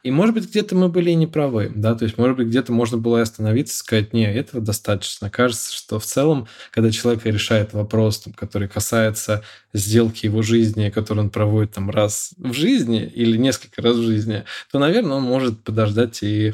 И, 0.04 0.12
может 0.12 0.36
быть, 0.36 0.50
где-то 0.50 0.76
мы 0.76 0.90
были 0.90 1.12
и 1.12 1.16
неправы, 1.16 1.72
да, 1.74 1.96
то 1.96 2.06
есть, 2.06 2.18
может 2.18 2.38
быть, 2.38 2.48
где-то 2.48 2.72
можно 2.72 2.98
было 2.98 3.22
остановиться 3.22 3.74
и 3.74 3.78
сказать, 3.78 4.14
не, 4.14 4.32
этого 4.32 4.64
достаточно. 4.64 5.30
Кажется, 5.30 5.74
что 5.74 6.00
в 6.00 6.06
целом, 6.06 6.48
когда 6.72 6.92
человек 6.92 7.26
решает 7.26 7.74
вопрос, 7.74 8.20
там, 8.20 8.34
который 8.34 8.68
касается 8.68 9.44
сделки 9.74 10.26
его 10.26 10.42
жизни, 10.42 10.90
который 10.90 11.20
он 11.20 11.30
проводит 11.30 11.74
там 11.74 11.90
раз 11.90 12.32
в 12.38 12.54
жизни 12.54 13.04
или 13.04 13.38
несколько 13.38 13.82
раз 13.82 13.98
в 13.98 14.04
жизни, 14.04 14.44
то, 14.72 14.80
наверное, 14.80 15.18
он 15.18 15.24
может 15.24 15.64
подождать 15.64 16.24
и 16.24 16.54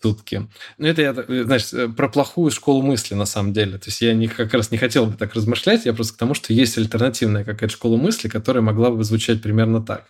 сутки. 0.00 0.48
Ну, 0.78 0.86
это 0.86 1.02
я, 1.02 1.44
значит, 1.44 1.96
про 1.96 2.08
плохую 2.08 2.50
школу 2.50 2.82
мысли, 2.82 3.14
на 3.14 3.26
самом 3.26 3.52
деле. 3.52 3.78
То 3.78 3.86
есть 3.86 4.00
я 4.00 4.14
не, 4.14 4.28
как 4.28 4.52
раз 4.54 4.70
не 4.70 4.78
хотел 4.78 5.06
бы 5.06 5.16
так 5.16 5.34
размышлять, 5.34 5.84
я 5.86 5.92
просто 5.92 6.14
к 6.14 6.18
тому, 6.18 6.34
что 6.34 6.52
есть 6.52 6.78
альтернативная 6.78 7.44
какая-то 7.44 7.72
школа 7.72 7.96
мысли, 7.96 8.28
которая 8.28 8.62
могла 8.62 8.90
бы 8.90 9.04
звучать 9.04 9.42
примерно 9.42 9.82
так. 9.82 10.06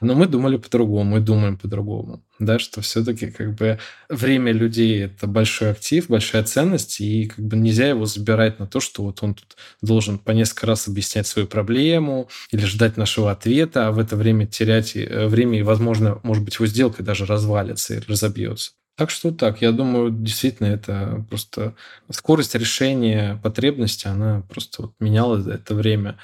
Но 0.00 0.14
мы 0.14 0.26
думали 0.26 0.56
по-другому, 0.56 1.12
мы 1.12 1.20
думаем 1.20 1.56
по-другому, 1.56 2.22
да, 2.38 2.58
что 2.58 2.80
все-таки 2.80 3.30
как 3.30 3.54
бы 3.54 3.78
время 4.08 4.52
людей– 4.52 5.04
это 5.04 5.26
большой 5.26 5.70
актив, 5.70 6.08
большая 6.08 6.44
ценность, 6.44 7.00
и 7.00 7.26
как 7.26 7.44
бы 7.44 7.56
нельзя 7.56 7.88
его 7.88 8.06
забирать 8.06 8.58
на 8.58 8.66
то, 8.66 8.80
что 8.80 9.02
вот 9.02 9.22
он 9.22 9.34
тут 9.34 9.56
должен 9.82 10.18
по 10.18 10.32
несколько 10.32 10.66
раз 10.66 10.88
объяснять 10.88 11.26
свою 11.26 11.48
проблему 11.48 12.28
или 12.50 12.64
ждать 12.64 12.96
нашего 12.96 13.30
ответа, 13.30 13.88
а 13.88 13.92
в 13.92 13.98
это 13.98 14.16
время 14.16 14.46
терять 14.46 14.96
э, 14.96 15.26
время, 15.26 15.58
и, 15.58 15.62
возможно, 15.62 16.20
может 16.22 16.44
быть, 16.44 16.54
его 16.56 16.66
сделка 16.66 17.02
даже 17.02 17.26
развалится 17.26 17.94
и 17.94 18.00
разобьется. 18.06 18.72
Так 18.98 19.10
что 19.10 19.32
так, 19.32 19.60
я 19.60 19.72
думаю, 19.72 20.10
действительно, 20.12 20.68
это 20.68 21.24
просто 21.28 21.74
скорость 22.10 22.54
решения 22.54 23.40
потребности, 23.42 24.06
она 24.06 24.42
просто 24.48 24.82
вот 24.82 24.94
менялась 25.00 25.42
за 25.42 25.54
это 25.54 25.74
время. 25.74 26.16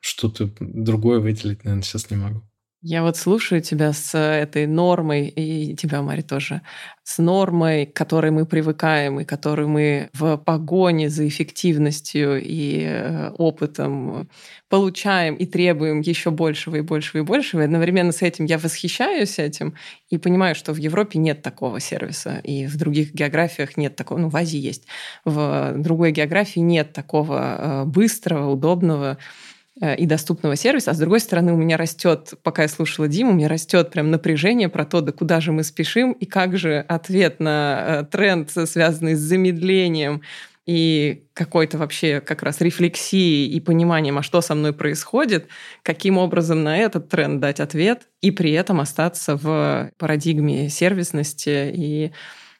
Что-то 0.00 0.50
другое 0.60 1.20
выделить, 1.20 1.64
наверное, 1.64 1.82
сейчас 1.82 2.10
не 2.10 2.16
могу. 2.16 2.42
Я 2.88 3.02
вот 3.02 3.16
слушаю 3.16 3.60
тебя 3.60 3.92
с 3.92 4.16
этой 4.16 4.68
нормой, 4.68 5.26
и 5.26 5.74
тебя, 5.74 6.02
Мари, 6.02 6.22
тоже, 6.22 6.62
с 7.02 7.18
нормой, 7.18 7.86
к 7.86 7.92
которой 7.92 8.30
мы 8.30 8.46
привыкаем, 8.46 9.18
и 9.18 9.24
которую 9.24 9.68
мы 9.68 10.08
в 10.12 10.36
погоне 10.36 11.08
за 11.08 11.26
эффективностью 11.26 12.40
и 12.40 12.84
э, 12.86 13.30
опытом 13.38 14.28
получаем 14.68 15.34
и 15.34 15.46
требуем 15.46 16.00
еще 16.00 16.30
большего 16.30 16.76
и 16.76 16.80
большего 16.80 17.22
и 17.22 17.24
большего. 17.24 17.62
И 17.62 17.64
одновременно 17.64 18.12
с 18.12 18.22
этим 18.22 18.44
я 18.44 18.56
восхищаюсь 18.56 19.40
этим 19.40 19.74
и 20.08 20.16
понимаю, 20.16 20.54
что 20.54 20.72
в 20.72 20.76
Европе 20.76 21.18
нет 21.18 21.42
такого 21.42 21.80
сервиса, 21.80 22.38
и 22.44 22.66
в 22.66 22.76
других 22.76 23.12
географиях 23.12 23.76
нет 23.76 23.96
такого, 23.96 24.18
ну, 24.18 24.28
в 24.28 24.36
Азии 24.36 24.60
есть, 24.60 24.86
в 25.24 25.74
другой 25.76 26.12
географии 26.12 26.60
нет 26.60 26.92
такого 26.92 27.56
э, 27.58 27.84
быстрого, 27.84 28.52
удобного, 28.52 29.18
Э, 29.18 29.45
и 29.80 30.06
доступного 30.06 30.56
сервиса, 30.56 30.92
а 30.92 30.94
с 30.94 30.98
другой 30.98 31.20
стороны 31.20 31.52
у 31.52 31.56
меня 31.56 31.76
растет, 31.76 32.32
пока 32.42 32.62
я 32.62 32.68
слушала 32.68 33.08
Диму, 33.08 33.32
у 33.32 33.34
меня 33.34 33.48
растет 33.48 33.90
прям 33.90 34.10
напряжение 34.10 34.70
про 34.70 34.86
то, 34.86 35.02
да 35.02 35.12
куда 35.12 35.40
же 35.40 35.52
мы 35.52 35.64
спешим, 35.64 36.12
и 36.12 36.24
как 36.24 36.56
же 36.56 36.78
ответ 36.88 37.40
на 37.40 37.84
э, 37.86 38.04
тренд, 38.04 38.50
связанный 38.50 39.14
с 39.14 39.18
замедлением 39.18 40.22
и 40.66 41.24
какой-то 41.32 41.78
вообще 41.78 42.20
как 42.20 42.42
раз 42.42 42.60
рефлексией 42.60 43.48
и 43.48 43.60
пониманием, 43.60 44.18
а 44.18 44.22
что 44.22 44.40
со 44.40 44.54
мной 44.54 44.72
происходит, 44.72 45.46
каким 45.82 46.18
образом 46.18 46.64
на 46.64 46.76
этот 46.78 47.08
тренд 47.08 47.40
дать 47.40 47.60
ответ 47.60 48.08
и 48.20 48.30
при 48.30 48.52
этом 48.52 48.80
остаться 48.80 49.36
в 49.36 49.90
парадигме 49.98 50.68
сервисности 50.68 51.70
и 51.72 52.12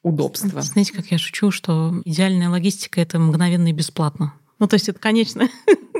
удобства. 0.02 0.60
Знаете, 0.60 0.92
как 0.92 1.06
я 1.06 1.18
шучу, 1.18 1.50
что 1.50 1.94
идеальная 2.04 2.48
логистика— 2.48 3.00
это 3.02 3.18
мгновенно 3.18 3.68
и 3.68 3.72
бесплатно. 3.72 4.34
Ну, 4.58 4.66
то 4.66 4.74
есть 4.74 4.88
это 4.88 4.98
конечная, 4.98 5.50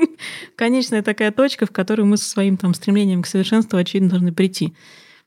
конечная 0.55 1.03
такая 1.03 1.31
точка, 1.31 1.65
в 1.65 1.71
которую 1.71 2.07
мы 2.07 2.17
со 2.17 2.29
своим 2.29 2.57
там 2.57 2.73
стремлением 2.73 3.21
к 3.21 3.27
совершенству, 3.27 3.77
очевидно, 3.77 4.09
должны 4.09 4.33
прийти. 4.33 4.73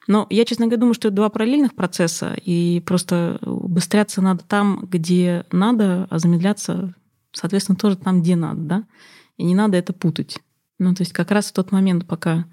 Но 0.06 0.26
я, 0.30 0.44
честно 0.44 0.66
говоря, 0.66 0.80
думаю, 0.80 0.94
что 0.94 1.08
это 1.08 1.16
два 1.16 1.28
параллельных 1.28 1.74
процесса, 1.74 2.34
и 2.34 2.80
просто 2.80 3.38
убыстряться 3.42 4.22
надо 4.22 4.42
там, 4.44 4.86
где 4.90 5.44
надо, 5.52 6.08
а 6.10 6.18
замедляться, 6.18 6.94
соответственно, 7.32 7.76
тоже 7.76 7.96
там, 7.96 8.22
где 8.22 8.34
надо, 8.34 8.60
да? 8.60 8.84
И 9.36 9.44
не 9.44 9.54
надо 9.54 9.76
это 9.76 9.92
путать. 9.92 10.38
Ну, 10.78 10.94
то 10.94 11.02
есть 11.02 11.12
как 11.12 11.30
раз 11.30 11.50
в 11.50 11.52
тот 11.52 11.70
момент, 11.70 12.06
пока 12.06 12.46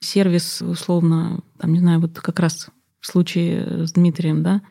сервис, 0.00 0.62
условно, 0.62 1.40
там, 1.58 1.72
не 1.72 1.80
знаю, 1.80 2.00
вот 2.00 2.20
как 2.20 2.38
раз 2.38 2.68
в 3.00 3.06
случае 3.06 3.86
с 3.86 3.92
Дмитрием, 3.92 4.42
да, 4.42 4.62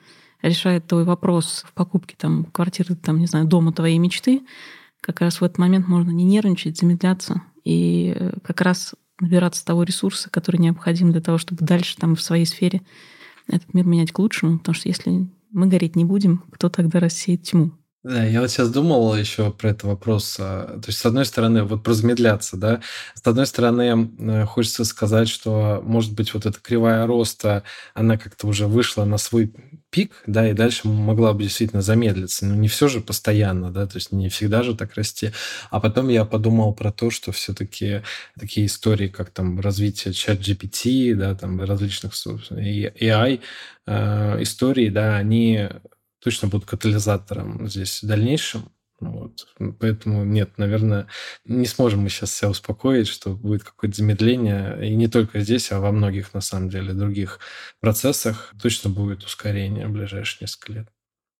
решает 0.41 0.87
твой 0.87 1.03
вопрос 1.03 1.65
в 1.67 1.73
покупке 1.73 2.15
там 2.17 2.45
квартиры, 2.45 2.95
там, 2.95 3.19
не 3.19 3.25
знаю, 3.25 3.45
дома 3.45 3.73
твоей 3.73 3.97
мечты, 3.97 4.43
как 5.05 5.21
раз 5.21 5.39
в 5.39 5.43
этот 5.43 5.59
момент 5.59 5.87
можно 5.87 6.09
не 6.09 6.23
нервничать, 6.23 6.79
замедляться 6.79 7.43
и 7.63 8.11
э, 8.15 8.31
как 8.43 8.61
раз 8.61 8.95
набираться 9.19 9.63
того 9.63 9.83
ресурса, 9.83 10.31
который 10.31 10.57
необходим 10.57 11.11
для 11.11 11.21
того, 11.21 11.37
чтобы 11.37 11.63
дальше 11.63 11.95
там 11.97 12.15
в 12.15 12.21
своей 12.21 12.45
сфере 12.45 12.81
этот 13.47 13.71
мир 13.75 13.85
менять 13.85 14.11
к 14.11 14.17
лучшему. 14.17 14.57
Потому 14.57 14.73
что 14.73 14.89
если 14.89 15.29
мы 15.51 15.67
гореть 15.67 15.95
не 15.95 16.05
будем, 16.05 16.43
кто 16.51 16.69
тогда 16.69 16.99
рассеет 16.99 17.43
тьму? 17.43 17.71
Да, 18.05 18.23
я 18.23 18.41
вот 18.41 18.51
сейчас 18.51 18.69
думал 18.69 19.15
еще 19.15 19.49
про 19.51 19.69
этот 19.71 19.83
вопрос. 19.85 20.37
А, 20.39 20.79
то 20.79 20.89
есть, 20.89 20.99
с 20.99 21.05
одной 21.07 21.25
стороны, 21.25 21.63
вот 21.63 21.81
про 21.83 21.93
замедляться, 21.93 22.55
да, 22.55 22.81
с 23.15 23.25
одной 23.25 23.47
стороны, 23.47 24.45
хочется 24.45 24.85
сказать, 24.85 25.27
что, 25.27 25.81
может 25.83 26.13
быть, 26.13 26.31
вот 26.35 26.45
эта 26.45 26.59
кривая 26.59 27.07
роста, 27.07 27.63
она 27.95 28.17
как-то 28.19 28.45
уже 28.45 28.67
вышла 28.67 29.05
на 29.05 29.17
свой 29.17 29.51
пик, 29.89 30.11
да, 30.27 30.47
и 30.47 30.53
дальше 30.53 30.87
могла 30.87 31.33
бы 31.33 31.41
действительно 31.43 31.81
замедлиться. 31.81 32.45
Но 32.45 32.53
не 32.53 32.67
все 32.67 32.87
же 32.89 33.01
постоянно, 33.01 33.71
да, 33.71 33.87
то 33.87 33.95
есть 33.97 34.11
не 34.11 34.29
всегда 34.29 34.61
же 34.61 34.75
так 34.75 34.93
расти. 34.93 35.31
А 35.71 35.79
потом 35.79 36.09
я 36.09 36.25
подумал 36.25 36.75
про 36.75 36.91
то, 36.91 37.09
что 37.09 37.31
все-таки 37.31 38.03
такие 38.39 38.67
истории, 38.67 39.07
как 39.07 39.31
там 39.31 39.59
развитие 39.59 40.13
чат 40.13 40.37
GPT, 40.41 41.15
да, 41.15 41.33
там 41.33 41.59
различных 41.59 42.13
AI, 42.13 43.39
э, 43.87 44.41
истории, 44.43 44.89
да, 44.89 45.15
они 45.15 45.69
точно 46.25 46.47
будут 46.47 46.67
катализатором 46.67 47.69
здесь 47.69 48.01
в 48.01 48.07
дальнейшем. 48.07 48.71
Вот. 48.99 49.47
Поэтому 49.79 50.25
нет, 50.25 50.57
наверное, 50.57 51.05
не 51.45 51.67
сможем 51.67 51.99
мы 51.99 52.09
сейчас 52.09 52.33
себя 52.33 52.49
успокоить, 52.49 53.07
что 53.07 53.35
будет 53.35 53.63
какое-то 53.63 53.97
замедление. 53.97 54.89
И 54.89 54.95
не 54.95 55.07
только 55.07 55.41
здесь, 55.41 55.71
а 55.71 55.79
во 55.79 55.91
многих, 55.91 56.33
на 56.33 56.41
самом 56.41 56.69
деле, 56.69 56.93
других 56.93 57.39
процессах 57.79 58.55
точно 58.59 58.89
будет 58.89 59.23
ускорение 59.23 59.87
в 59.87 59.91
ближайшие 59.91 60.39
несколько 60.41 60.73
лет. 60.73 60.94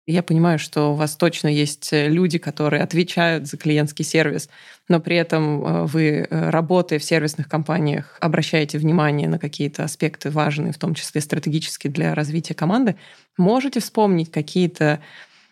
Я 0.08 0.22
понимаю, 0.22 0.60
что 0.60 0.92
у 0.92 0.94
вас 0.94 1.16
точно 1.16 1.48
есть 1.48 1.92
э, 1.92 2.10
люди, 2.10 2.38
которые 2.38 2.84
отвечают 2.84 3.48
за 3.48 3.58
клиентский 3.58 4.06
сервис, 4.06 4.50
но 4.88 5.00
при 5.00 5.16
этом 5.16 5.66
э, 5.66 5.86
вы, 5.86 6.28
э, 6.30 6.50
работая 6.52 7.00
в 7.00 7.04
сервисных 7.04 7.50
компаниях, 7.50 8.16
обращаете 8.22 8.78
внимание 8.78 9.28
на 9.28 9.40
какие-то 9.40 9.84
аспекты 9.84 10.30
важные, 10.30 10.74
в 10.74 10.78
том 10.78 10.94
числе 10.94 11.22
стратегические 11.22 11.92
для 11.92 12.14
развития 12.14 12.54
команды. 12.54 12.98
Можете 13.36 13.80
вспомнить 13.80 14.32
какие-то 14.32 15.00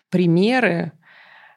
примеры, 0.08 0.92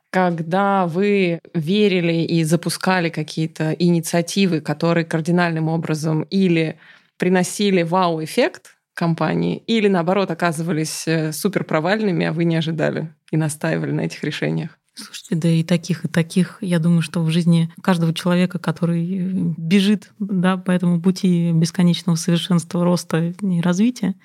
когда 0.10 0.88
вы 0.88 1.40
верили 1.54 2.24
и 2.24 2.44
запускали 2.44 3.10
какие-то 3.10 3.74
инициативы, 3.74 4.60
которые 4.60 5.06
кардинальным 5.06 5.68
образом 5.68 6.24
или 6.24 6.80
приносили 7.18 7.84
вау-эффект, 7.84 8.77
компании, 8.98 9.64
или 9.68 9.88
наоборот 9.88 10.32
оказывались 10.32 11.08
э, 11.08 11.32
супер 11.32 11.64
провальными, 11.64 12.26
а 12.26 12.34
вы 12.34 12.46
не 12.46 12.56
ожидали 12.56 13.14
и 13.32 13.38
настаивали 13.38 13.92
на 13.92 14.02
этих 14.02 14.24
решениях? 14.24 14.78
Слушайте, 14.96 15.36
да 15.36 15.48
и 15.48 15.64
таких, 15.64 16.06
и 16.06 16.08
таких. 16.08 16.58
Я 16.62 16.80
думаю, 16.80 17.04
что 17.04 17.22
в 17.22 17.30
жизни 17.30 17.72
каждого 17.84 18.14
человека, 18.14 18.58
который 18.58 19.04
э, 19.06 19.54
бежит 19.56 20.12
да, 20.18 20.58
по 20.58 20.72
этому 20.72 21.00
пути 21.00 21.52
бесконечного 21.52 22.16
совершенства, 22.16 22.84
роста 22.84 23.36
и 23.40 23.62
развития, 23.62 24.16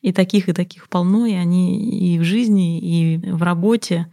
и 0.00 0.12
таких, 0.12 0.48
и 0.48 0.52
таких 0.52 0.88
полно, 0.88 1.26
и 1.26 1.34
они 1.34 2.14
и 2.14 2.18
в 2.20 2.24
жизни, 2.24 2.78
и 2.78 3.18
в 3.18 3.42
работе. 3.42 4.06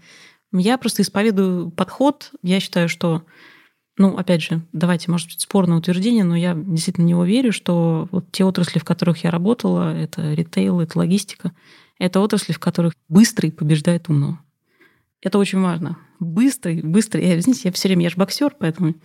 Я 0.51 0.79
просто 0.79 1.03
исповедую 1.03 1.69
подход. 1.69 2.31
Я 2.41 2.59
считаю, 2.59 2.89
что 2.89 3.23
ну, 3.99 4.15
опять 4.15 4.41
же, 4.41 4.61
давайте, 4.71 5.11
может 5.11 5.27
быть, 5.27 5.41
спорное 5.41 5.77
утверждение, 5.77 6.23
но 6.23 6.35
я 6.35 6.55
действительно 6.55 7.03
не 7.03 7.25
верю, 7.25 7.51
что 7.51 8.07
вот 8.11 8.31
те 8.31 8.45
отрасли, 8.45 8.79
в 8.79 8.85
которых 8.85 9.25
я 9.25 9.29
работала, 9.29 9.93
это 9.93 10.33
ритейл, 10.33 10.79
это 10.79 10.97
логистика, 10.97 11.51
это 11.99 12.21
отрасли, 12.21 12.53
в 12.53 12.59
которых 12.59 12.93
быстрый 13.09 13.51
побеждает 13.51 14.07
умного. 14.07 14.39
Это 15.21 15.37
очень 15.37 15.59
важно. 15.59 15.97
Быстрый, 16.21 16.81
быстрый. 16.81 17.27
Я, 17.27 17.37
извините, 17.37 17.63
я 17.65 17.71
все 17.73 17.89
время, 17.89 18.03
я 18.03 18.09
же 18.09 18.15
боксер, 18.15 18.55
поэтому 18.57 18.95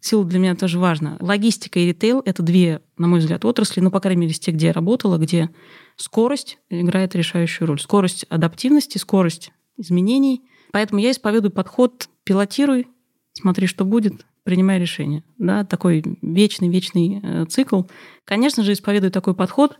сила 0.00 0.24
для 0.24 0.38
меня 0.38 0.54
тоже 0.54 0.78
важна. 0.78 1.18
Логистика 1.20 1.78
и 1.78 1.88
ритейл— 1.88 2.22
это 2.24 2.42
две, 2.42 2.80
на 2.96 3.08
мой 3.08 3.18
взгляд, 3.18 3.44
отрасли, 3.44 3.80
ну, 3.80 3.90
по 3.90 4.00
крайней 4.00 4.22
мере, 4.22 4.32
тех, 4.32 4.54
где 4.54 4.68
я 4.68 4.72
работала, 4.72 5.18
где 5.18 5.50
скорость 5.96 6.58
играет 6.70 7.14
решающую 7.14 7.68
роль. 7.68 7.78
Скорость 7.78 8.24
адаптивности, 8.30 8.96
скорость 8.96 9.52
изменений. 9.76 10.40
Поэтому 10.72 11.02
я 11.02 11.10
исповедую 11.10 11.52
подход 11.52 12.08
«пилотируй, 12.24 12.88
смотри, 13.34 13.66
что 13.66 13.84
будет, 13.84 14.26
принимай 14.44 14.78
решение. 14.78 15.22
Да, 15.38 15.64
такой 15.64 16.02
вечный-вечный 16.22 17.20
э, 17.22 17.44
цикл. 17.46 17.82
Конечно 18.24 18.62
же, 18.62 18.72
исповедуя 18.72 19.10
такой 19.10 19.34
подход, 19.34 19.78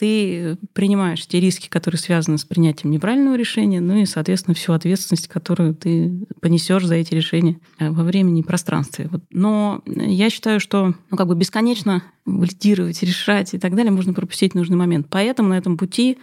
ты 0.00 0.56
принимаешь 0.72 1.26
те 1.26 1.40
риски, 1.40 1.68
которые 1.68 1.98
связаны 1.98 2.38
с 2.38 2.44
принятием 2.44 2.90
неправильного 2.90 3.36
решения, 3.36 3.82
ну 3.82 3.98
и, 3.98 4.06
соответственно, 4.06 4.54
всю 4.54 4.72
ответственность, 4.72 5.28
которую 5.28 5.74
ты 5.74 6.26
понесешь 6.40 6.86
за 6.86 6.94
эти 6.94 7.12
решения 7.14 7.60
э, 7.78 7.90
во 7.90 8.02
времени 8.02 8.40
и 8.40 8.44
пространстве. 8.44 9.10
Но 9.28 9.82
я 9.84 10.30
считаю, 10.30 10.58
что 10.58 10.94
ну, 11.10 11.16
как 11.18 11.26
бы 11.26 11.34
бесконечно 11.34 12.02
лидировать, 12.24 13.02
решать 13.02 13.52
и 13.52 13.58
так 13.58 13.74
далее 13.74 13.92
можно 13.92 14.14
пропустить 14.14 14.54
нужный 14.54 14.78
момент. 14.78 15.08
Поэтому 15.10 15.50
на 15.50 15.58
этом 15.58 15.76
пути 15.76 16.16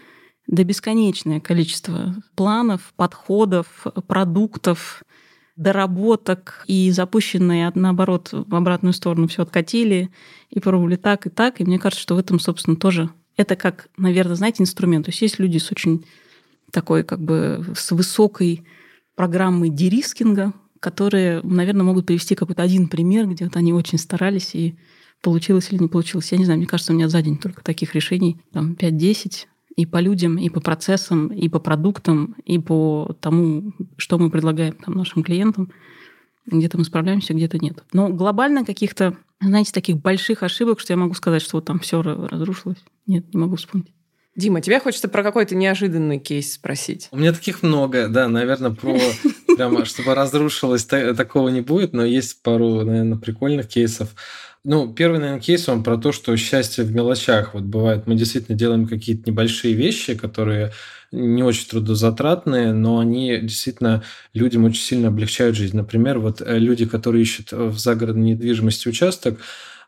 до 0.48 0.64
бесконечное 0.64 1.40
количество 1.40 2.16
планов, 2.36 2.94
подходов, 2.96 3.86
продуктов, 4.08 5.04
доработок 5.58 6.64
и 6.68 6.92
запущенные, 6.92 7.72
наоборот, 7.76 8.30
в 8.32 8.56
обратную 8.56 8.94
сторону 8.94 9.28
все 9.28 9.42
откатили 9.42 10.10
и 10.50 10.60
пробовали 10.60 10.96
так 10.96 11.26
и 11.26 11.30
так. 11.30 11.60
И 11.60 11.66
мне 11.66 11.80
кажется, 11.80 12.02
что 12.02 12.16
в 12.16 12.20
этом, 12.20 12.40
собственно, 12.40 12.78
тоже 12.78 13.10
это 13.36 13.56
как, 13.56 13.90
наверное, 13.98 14.36
знаете, 14.36 14.64
инструмент. 14.64 15.06
То 15.06 15.10
есть 15.10 15.22
есть 15.22 15.40
люди 15.40 15.58
с 15.58 15.72
очень 15.72 16.06
такой, 16.72 17.04
как 17.04 17.20
бы, 17.20 17.66
с 17.76 17.92
высокой 17.92 18.66
программой 19.16 19.70
дерискинга, 19.70 20.54
которые, 20.80 21.42
наверное, 21.42 21.84
могут 21.84 22.06
привести 22.06 22.36
какой-то 22.36 22.62
один 22.62 22.88
пример, 22.88 23.28
где 23.28 23.46
вот 23.46 23.56
они 23.56 23.74
очень 23.74 23.98
старались 23.98 24.54
и 24.54 24.78
получилось 25.22 25.70
или 25.72 25.82
не 25.82 25.88
получилось. 25.88 26.32
Я 26.32 26.38
не 26.38 26.46
знаю, 26.46 26.60
мне 26.60 26.68
кажется, 26.68 26.94
у 26.94 26.96
меня 26.96 27.10
за 27.10 27.22
день 27.22 27.38
только 27.38 27.64
таких 27.64 27.96
решений, 27.96 28.40
там, 28.54 28.74
5-10, 28.74 29.48
и 29.78 29.86
по 29.86 30.02
людям, 30.02 30.38
и 30.38 30.50
по 30.50 30.60
процессам, 30.60 31.28
и 31.28 31.48
по 31.48 31.60
продуктам, 31.60 32.36
и 32.44 32.60
по 32.60 33.16
тому, 33.22 33.74
что 33.96 34.18
мы 34.18 34.30
предлагаем 34.30 34.74
там, 34.74 34.96
нашим 34.96 35.24
клиентам. 35.24 35.72
Где-то 36.48 36.78
мы 36.78 36.84
справляемся, 36.84 37.34
где-то 37.34 37.60
нет. 37.60 37.84
Но 37.94 38.10
глобально 38.10 38.66
каких-то, 38.66 39.16
знаете, 39.40 39.72
таких 39.72 39.98
больших 39.98 40.44
ошибок, 40.44 40.80
что 40.80 40.94
я 40.94 40.98
могу 40.98 41.14
сказать, 41.14 41.44
что 41.44 41.58
вот 41.58 41.66
там 41.66 41.80
все 41.80 42.02
разрушилось. 42.02 42.84
Нет, 43.06 43.34
не 43.34 43.40
могу 43.40 43.56
вспомнить. 43.56 43.94
Дима, 44.36 44.62
тебя 44.62 44.80
хочется 44.80 45.10
про 45.10 45.24
какой-то 45.24 45.56
неожиданный 45.56 46.20
кейс 46.20 46.54
спросить. 46.54 47.10
У 47.12 47.18
меня 47.18 47.34
таких 47.34 47.64
много, 47.64 48.08
да, 48.08 48.28
наверное, 48.28 48.72
про 48.72 48.98
прямо, 49.56 49.86
чтобы 49.86 50.16
разрушилось, 50.16 50.86
такого 50.86 51.50
не 51.50 51.62
будет, 51.62 51.94
но 51.94 52.06
есть 52.06 52.42
пару, 52.42 52.84
наверное, 52.84 53.18
прикольных 53.18 53.68
кейсов. 53.68 54.16
Ну, 54.70 54.94
первый, 54.94 55.20
наверное, 55.20 55.40
кейс, 55.40 55.70
он 55.70 55.82
про 55.82 55.96
то, 55.98 56.12
что 56.12 56.36
счастье 56.36 56.84
в 56.84 56.92
мелочах. 56.92 57.54
Вот 57.54 57.64
бывает, 57.64 58.06
мы 58.06 58.16
действительно 58.16 58.58
делаем 58.58 58.86
какие-то 58.86 59.32
небольшие 59.32 59.74
вещи, 59.74 60.14
которые 60.14 60.74
не 61.14 61.42
очень 61.42 61.70
трудозатратные, 61.70 62.74
но 62.74 63.00
они 63.00 63.38
действительно 63.38 64.04
людям 64.34 64.66
очень 64.66 64.82
сильно 64.82 65.08
облегчают 65.08 65.56
жизнь. 65.56 65.78
Например, 65.78 66.20
вот 66.20 66.42
э, 66.42 66.60
люди, 66.60 66.86
которые 66.86 67.22
ищут 67.22 67.54
в 67.54 67.78
загородной 67.80 68.32
недвижимости 68.32 68.90
участок, 68.90 69.40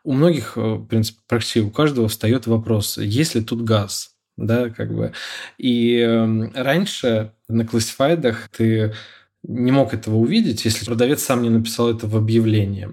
у 0.02 0.14
многих, 0.14 0.56
э, 0.56 0.60
в 0.62 0.86
принципе, 0.86 1.18
практически 1.28 1.58
у 1.58 1.70
каждого 1.70 2.08
встает 2.08 2.46
вопрос, 2.46 2.96
есть 2.96 3.34
ли 3.34 3.42
тут 3.42 3.62
газ? 3.62 4.12
Да, 4.38 4.70
как 4.70 4.94
бы. 4.94 5.12
И 5.58 5.98
э, 5.98 6.50
раньше 6.54 7.32
на 7.50 7.66
классифайдах 7.66 8.48
ты 8.48 8.94
не 9.42 9.72
мог 9.72 9.94
этого 9.94 10.16
увидеть, 10.16 10.64
если 10.64 10.84
продавец 10.84 11.22
сам 11.22 11.42
не 11.42 11.50
написал 11.50 11.90
это 11.90 12.06
в 12.06 12.16
объявлении. 12.16 12.90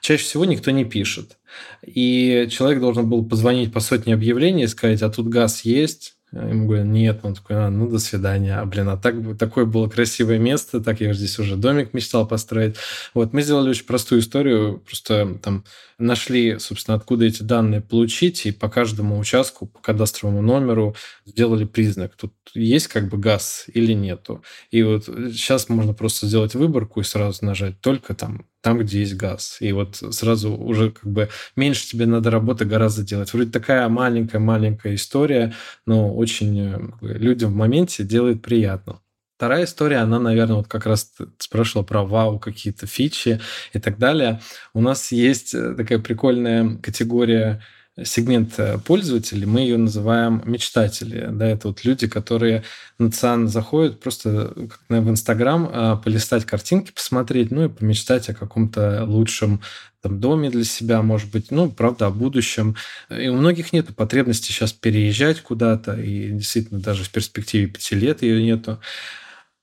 Чаще 0.00 0.24
всего 0.24 0.44
никто 0.44 0.70
не 0.70 0.84
пишет. 0.84 1.38
И 1.84 2.48
человек 2.50 2.80
должен 2.80 3.08
был 3.08 3.24
позвонить 3.24 3.72
по 3.72 3.80
сотне 3.80 4.14
объявлений 4.14 4.64
и 4.64 4.68
сказать, 4.68 5.02
а 5.02 5.10
тут 5.10 5.28
газ 5.28 5.62
есть, 5.62 6.15
Ему 6.32 6.66
говорят, 6.66 6.86
нет, 6.86 7.20
он 7.22 7.34
такой, 7.34 7.56
а, 7.56 7.70
ну, 7.70 7.88
до 7.88 7.98
свидания. 7.98 8.58
А, 8.58 8.66
блин, 8.66 8.88
а 8.88 8.96
так, 8.96 9.14
такое 9.38 9.64
было 9.64 9.88
красивое 9.88 10.38
место, 10.38 10.80
так 10.80 11.00
я 11.00 11.14
здесь 11.14 11.38
уже 11.38 11.56
домик 11.56 11.94
мечтал 11.94 12.26
построить. 12.26 12.76
Вот, 13.14 13.32
мы 13.32 13.42
сделали 13.42 13.70
очень 13.70 13.86
простую 13.86 14.20
историю, 14.20 14.82
просто 14.84 15.38
там 15.40 15.64
нашли, 15.98 16.58
собственно, 16.58 16.96
откуда 16.96 17.26
эти 17.26 17.42
данные 17.42 17.80
получить, 17.80 18.44
и 18.44 18.50
по 18.50 18.68
каждому 18.68 19.18
участку, 19.18 19.66
по 19.66 19.80
кадастровому 19.80 20.42
номеру 20.42 20.96
сделали 21.24 21.64
признак, 21.64 22.16
тут 22.16 22.34
есть 22.54 22.88
как 22.88 23.08
бы 23.08 23.18
газ 23.18 23.66
или 23.72 23.92
нету. 23.92 24.42
И 24.70 24.82
вот 24.82 25.04
сейчас 25.06 25.68
можно 25.68 25.94
просто 25.94 26.26
сделать 26.26 26.54
выборку 26.54 27.00
и 27.00 27.04
сразу 27.04 27.44
нажать 27.44 27.80
только 27.80 28.14
там, 28.14 28.46
там, 28.66 28.78
где 28.78 28.98
есть 28.98 29.14
газ. 29.14 29.58
И 29.60 29.70
вот 29.70 29.94
сразу 30.10 30.52
уже 30.52 30.90
как 30.90 31.08
бы 31.08 31.28
меньше 31.54 31.88
тебе 31.88 32.04
надо 32.04 32.32
работы 32.32 32.64
гораздо 32.64 33.04
делать. 33.04 33.32
Вроде 33.32 33.52
такая 33.52 33.88
маленькая-маленькая 33.88 34.96
история, 34.96 35.54
но 35.86 36.12
очень 36.12 36.58
э, 36.60 36.78
людям 37.00 37.52
в 37.52 37.54
моменте 37.54 38.02
делает 38.02 38.42
приятно. 38.42 38.98
Вторая 39.36 39.66
история, 39.66 39.98
она, 39.98 40.18
наверное, 40.18 40.56
вот 40.56 40.66
как 40.66 40.84
раз 40.84 41.12
спрашивала 41.38 41.84
про 41.84 42.02
вау, 42.04 42.40
какие-то 42.40 42.88
фичи 42.88 43.40
и 43.72 43.78
так 43.78 43.98
далее. 43.98 44.40
У 44.74 44.80
нас 44.80 45.12
есть 45.12 45.54
э, 45.54 45.76
такая 45.76 46.00
прикольная 46.00 46.76
категория 46.78 47.62
сегмент 48.04 48.58
э, 48.58 48.78
пользователей, 48.78 49.46
мы 49.46 49.60
ее 49.60 49.78
называем 49.78 50.42
мечтатели. 50.44 51.28
Да, 51.30 51.46
это 51.46 51.68
вот 51.68 51.84
люди, 51.84 52.06
которые 52.06 52.62
на 52.98 53.10
ЦАН 53.10 53.48
заходят 53.48 54.00
просто 54.00 54.52
как 54.54 54.80
в 54.88 55.10
Инстаграм 55.10 55.70
а, 55.72 55.96
полистать 55.96 56.44
картинки, 56.44 56.92
посмотреть, 56.92 57.50
ну 57.50 57.64
и 57.64 57.68
помечтать 57.68 58.28
о 58.28 58.34
каком-то 58.34 59.04
лучшем 59.04 59.62
там, 60.02 60.20
доме 60.20 60.50
для 60.50 60.64
себя, 60.64 61.00
может 61.00 61.30
быть, 61.30 61.50
ну, 61.50 61.70
правда, 61.70 62.06
о 62.06 62.10
будущем. 62.10 62.76
И 63.08 63.28
у 63.28 63.36
многих 63.36 63.72
нет 63.72 63.94
потребности 63.96 64.52
сейчас 64.52 64.72
переезжать 64.72 65.40
куда-то, 65.40 65.94
и 65.94 66.32
действительно 66.32 66.80
даже 66.80 67.04
в 67.04 67.10
перспективе 67.10 67.68
пяти 67.68 67.94
лет 67.94 68.22
ее 68.22 68.42
нету. 68.42 68.78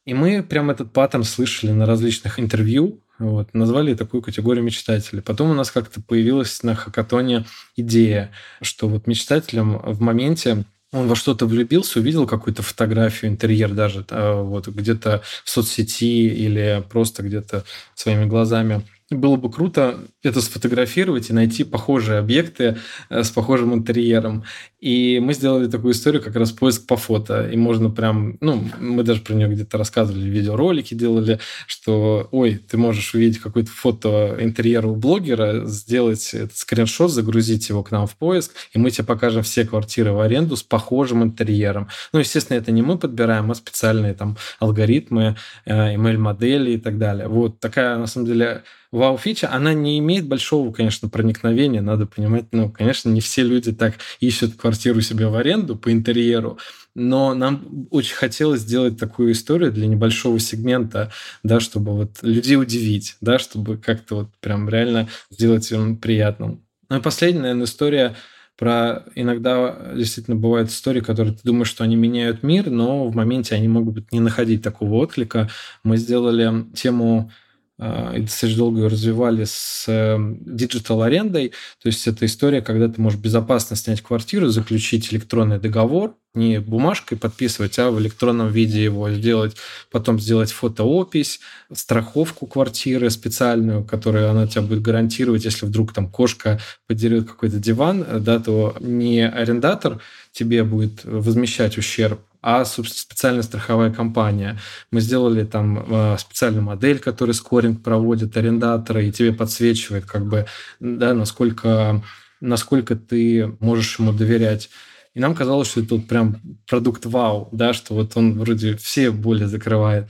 И 0.06 0.14
мы 0.14 0.44
прям 0.44 0.72
этот 0.72 0.92
паттерн 0.92 1.24
слышали 1.24 1.72
на 1.72 1.86
различных 1.86 2.40
интервью, 2.40 3.03
вот, 3.20 3.54
назвали 3.54 3.94
такую 3.94 4.22
категорию 4.22 4.64
мечтателей. 4.64 5.22
Потом 5.22 5.52
у 5.52 5.54
нас 5.54 5.72
как-то 5.72 6.02
появилась 6.02 6.64
на 6.64 6.76
хакатоне 6.76 7.46
идея, 7.76 8.32
что 8.62 8.88
вот 8.88 9.08
мечтателям 9.08 9.78
в 9.78 10.02
моменте 10.02 10.66
он 10.92 11.08
во 11.08 11.16
что-то 11.16 11.48
влюбился, 11.48 12.00
увидел 12.00 12.28
какую-то 12.28 12.62
фотографию, 12.62 13.32
интерьер 13.32 13.74
даже, 13.74 14.06
вот 14.12 14.68
где-то 14.68 15.24
в 15.44 15.50
соцсети 15.50 16.28
или 16.28 16.84
просто 16.88 17.24
где-то 17.24 17.64
своими 17.96 18.26
глазами 18.26 18.84
было 19.10 19.36
бы 19.36 19.52
круто 19.52 20.00
это 20.24 20.42
сфотографировать 20.42 21.30
и 21.30 21.34
найти 21.34 21.64
похожие 21.64 22.20
объекты 22.20 22.78
э, 23.10 23.24
с 23.24 23.30
похожим 23.30 23.74
интерьером. 23.74 24.44
И 24.80 25.20
мы 25.22 25.34
сделали 25.34 25.70
такую 25.70 25.94
историю, 25.94 26.22
как 26.22 26.36
раз 26.36 26.52
поиск 26.52 26.88
по 26.88 26.98
фото. 26.98 27.50
И 27.50 27.56
можно 27.56 27.90
прям, 27.90 28.38
ну, 28.42 28.64
мы 28.80 29.04
даже 29.04 29.22
про 29.22 29.34
нее 29.34 29.48
где-то 29.48 29.78
рассказывали, 29.78 30.30
видеоролики 30.30 30.94
делали, 30.94 31.40
что, 31.68 32.28
ой, 32.32 32.56
ты 32.56 32.78
можешь 32.78 33.14
увидеть 33.14 33.40
какое-то 33.40 33.72
фото 33.72 34.38
интерьера 34.40 34.88
у 34.88 34.96
блогера, 34.96 35.66
сделать 35.66 36.34
этот 36.34 36.58
скриншот, 36.58 37.12
загрузить 37.12 37.70
его 37.70 37.84
к 37.84 37.92
нам 37.92 38.08
в 38.08 38.16
поиск, 38.16 38.52
и 38.74 38.80
мы 38.80 38.92
тебе 38.92 39.06
покажем 39.06 39.44
все 39.44 39.66
квартиры 39.66 40.12
в 40.12 40.20
аренду 40.20 40.58
с 40.58 40.64
похожим 40.64 41.24
интерьером. 41.24 41.88
Ну, 42.12 42.20
естественно, 42.20 42.58
это 42.58 42.72
не 42.72 42.82
мы 42.82 42.98
подбираем, 42.98 43.52
а 43.52 43.56
специальные 43.56 44.14
там 44.14 44.38
алгоритмы, 44.60 45.38
э, 45.66 45.96
email-модели 45.96 46.72
и 46.72 46.78
так 46.78 46.98
далее. 46.98 47.28
Вот 47.28 47.60
такая, 47.60 47.98
на 47.98 48.08
самом 48.08 48.28
деле, 48.28 48.64
вау-фича, 48.94 49.52
она 49.52 49.74
не 49.74 49.98
имеет 49.98 50.28
большого, 50.28 50.72
конечно, 50.72 51.10
проникновения, 51.10 51.82
надо 51.82 52.06
понимать, 52.06 52.46
ну, 52.52 52.72
конечно, 52.72 53.10
не 53.10 53.22
все 53.22 53.42
люди 53.42 53.74
так 53.74 53.96
ищут 54.20 54.56
квартиру 54.56 55.02
себе 55.02 55.28
в 55.28 55.36
аренду 55.36 55.76
по 55.76 55.92
интерьеру, 55.92 56.60
но 56.94 57.34
нам 57.34 57.88
очень 57.90 58.14
хотелось 58.16 58.62
сделать 58.62 59.00
такую 59.00 59.32
историю 59.32 59.72
для 59.72 59.88
небольшого 59.88 60.40
сегмента, 60.40 61.12
да, 61.42 61.60
чтобы 61.60 61.94
вот 61.94 62.20
людей 62.22 62.56
удивить, 62.56 63.18
да, 63.20 63.40
чтобы 63.40 63.78
как-то 63.78 64.16
вот 64.16 64.30
прям 64.40 64.70
реально 64.70 65.10
сделать 65.32 65.72
им 65.72 65.98
приятным. 65.98 66.62
Ну 66.90 66.98
и 66.98 67.02
последняя, 67.02 67.42
наверное, 67.42 67.66
история 67.66 68.16
про 68.60 69.06
иногда 69.16 69.76
действительно 69.96 70.36
бывают 70.36 70.70
истории, 70.70 71.02
которые 71.02 71.34
ты 71.34 71.40
думаешь, 71.44 71.70
что 71.70 71.84
они 71.84 71.96
меняют 71.96 72.44
мир, 72.44 72.70
но 72.70 73.08
в 73.08 73.16
моменте 73.16 73.56
они 73.56 73.68
могут 73.68 74.12
не 74.12 74.20
находить 74.20 74.62
такого 74.62 74.94
отклика. 74.98 75.50
Мы 75.84 75.98
сделали 75.98 76.72
тему 76.76 77.32
и 77.80 78.22
достаточно 78.22 78.58
долго 78.58 78.82
ее 78.82 78.88
развивали 78.88 79.46
с 79.46 79.86
digital-арендой. 79.88 81.50
То 81.82 81.88
есть 81.88 82.08
это 82.08 82.26
история, 82.26 82.62
когда 82.62 82.88
ты 82.88 83.02
можешь 83.02 83.20
безопасно 83.20 83.76
снять 83.76 84.02
квартиру, 84.02 84.50
заключить 84.50 85.12
электронный 85.14 85.60
договор, 85.60 86.16
не 86.36 86.60
бумажкой 86.60 87.18
подписывать, 87.18 87.78
а 87.78 87.92
в 87.92 88.00
электронном 88.00 88.50
виде 88.50 88.84
его 88.84 89.10
сделать, 89.12 89.56
потом 89.92 90.20
сделать 90.20 90.52
фотоопись, 90.52 91.40
страховку 91.72 92.48
квартиры 92.48 93.10
специальную, 93.12 93.84
которую 93.84 94.30
она 94.30 94.48
тебя 94.48 94.64
будет 94.64 94.82
гарантировать, 94.82 95.46
если 95.46 95.66
вдруг 95.66 95.94
там 95.94 96.10
кошка 96.10 96.60
подерет 96.88 97.28
какой-то 97.28 97.58
диван, 97.58 98.06
да, 98.22 98.40
то 98.40 98.76
не 98.80 99.28
арендатор 99.28 100.02
тебе 100.32 100.64
будет 100.64 101.06
возмещать 101.06 101.78
ущерб, 101.78 102.20
а 102.42 102.66
собственно, 102.66 103.00
специальная 103.00 103.44
страховая 103.44 103.92
компания. 103.92 104.60
Мы 104.92 105.02
сделали 105.02 105.46
там 105.46 105.86
э, 105.88 106.18
специальную 106.18 106.64
модель, 106.64 107.00
которая 107.00 107.34
скоринг 107.34 107.84
проводит 107.84 108.36
арендатора, 108.36 109.04
и 109.04 109.12
тебе 109.12 109.32
подсвечивает, 109.34 110.06
как 110.06 110.26
бы, 110.26 110.48
да, 110.80 111.14
насколько, 111.14 112.04
насколько 112.42 112.96
ты 112.96 113.56
можешь 113.60 114.00
ему 114.00 114.12
доверять. 114.12 114.70
И 115.14 115.20
нам 115.20 115.36
казалось, 115.36 115.70
что 115.70 115.82
это 115.82 115.96
вот 115.96 116.08
прям 116.08 116.38
продукт 116.68 117.06
вау, 117.06 117.50
да, 117.52 117.74
что 117.74 117.94
вот 117.94 118.18
он 118.18 118.40
вроде 118.40 118.76
все 118.78 119.12
боли 119.12 119.46
закрывает. 119.46 120.08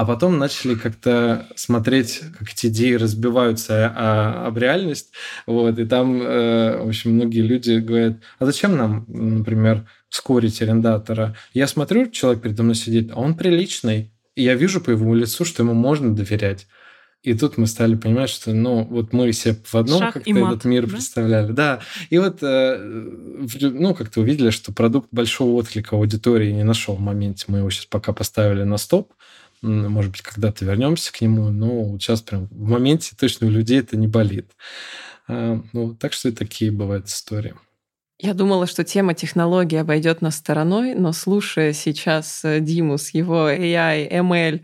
А 0.00 0.06
потом 0.06 0.38
начали 0.38 0.76
как-то 0.76 1.46
смотреть, 1.56 2.22
как 2.38 2.50
эти 2.50 2.68
идеи 2.68 2.94
разбиваются 2.94 3.92
а, 3.94 4.46
об 4.46 4.56
реальность. 4.56 5.12
Вот, 5.46 5.78
и 5.78 5.84
там, 5.84 6.22
э, 6.22 6.82
в 6.82 6.88
общем, 6.88 7.12
многие 7.12 7.42
люди 7.42 7.72
говорят, 7.72 8.16
а 8.38 8.46
зачем 8.46 8.78
нам, 8.78 9.04
например, 9.08 9.86
скорить 10.08 10.62
арендатора? 10.62 11.36
Я 11.52 11.66
смотрю, 11.66 12.08
человек 12.08 12.42
передо 12.42 12.62
мной 12.62 12.76
сидит, 12.76 13.10
а 13.12 13.20
он 13.20 13.36
приличный. 13.36 14.10
И 14.36 14.42
я 14.42 14.54
вижу 14.54 14.80
по 14.80 14.88
его 14.90 15.14
лицу, 15.14 15.44
что 15.44 15.64
ему 15.64 15.74
можно 15.74 16.14
доверять. 16.14 16.66
И 17.22 17.34
тут 17.34 17.58
мы 17.58 17.66
стали 17.66 17.96
понимать, 17.96 18.30
что, 18.30 18.54
ну, 18.54 18.84
вот 18.84 19.12
мы 19.12 19.30
себе 19.32 19.54
в 19.62 19.74
одном 19.74 20.00
как-то 20.00 20.30
этот 20.30 20.64
мир 20.64 20.86
да? 20.86 20.92
представляли. 20.92 21.52
Да. 21.52 21.80
И 22.08 22.18
вот, 22.18 22.38
э, 22.42 22.78
ну, 23.60 23.94
как-то 23.94 24.20
увидели, 24.20 24.48
что 24.48 24.72
продукт 24.72 25.08
большого 25.12 25.56
отклика 25.56 25.96
аудитории 25.96 26.50
не 26.50 26.64
нашел 26.64 26.94
в 26.94 27.00
моменте. 27.00 27.44
Мы 27.48 27.58
его 27.58 27.68
сейчас 27.68 27.84
пока 27.84 28.14
поставили 28.14 28.62
на 28.62 28.78
стоп. 28.78 29.12
Может 29.60 30.12
быть, 30.12 30.22
когда-то 30.22 30.64
вернемся 30.64 31.12
к 31.12 31.20
нему, 31.20 31.50
но 31.50 31.98
сейчас 31.98 32.22
прям 32.22 32.48
в 32.50 32.68
моменте 32.70 33.12
точно 33.18 33.48
у 33.48 33.50
людей 33.50 33.80
это 33.80 33.98
не 33.98 34.06
болит. 34.06 34.50
А, 35.28 35.62
ну, 35.74 35.94
так 35.94 36.14
что 36.14 36.30
и 36.30 36.32
такие 36.32 36.72
бывают 36.72 37.08
истории. 37.08 37.54
Я 38.18 38.32
думала, 38.32 38.66
что 38.66 38.84
тема 38.84 39.14
технологий 39.14 39.76
обойдет 39.76 40.22
нас 40.22 40.36
стороной, 40.36 40.94
но 40.94 41.12
слушая 41.12 41.74
сейчас 41.74 42.44
э, 42.44 42.60
Диму 42.60 42.96
с 42.96 43.10
его 43.10 43.50
AI, 43.50 44.10
ML 44.10 44.60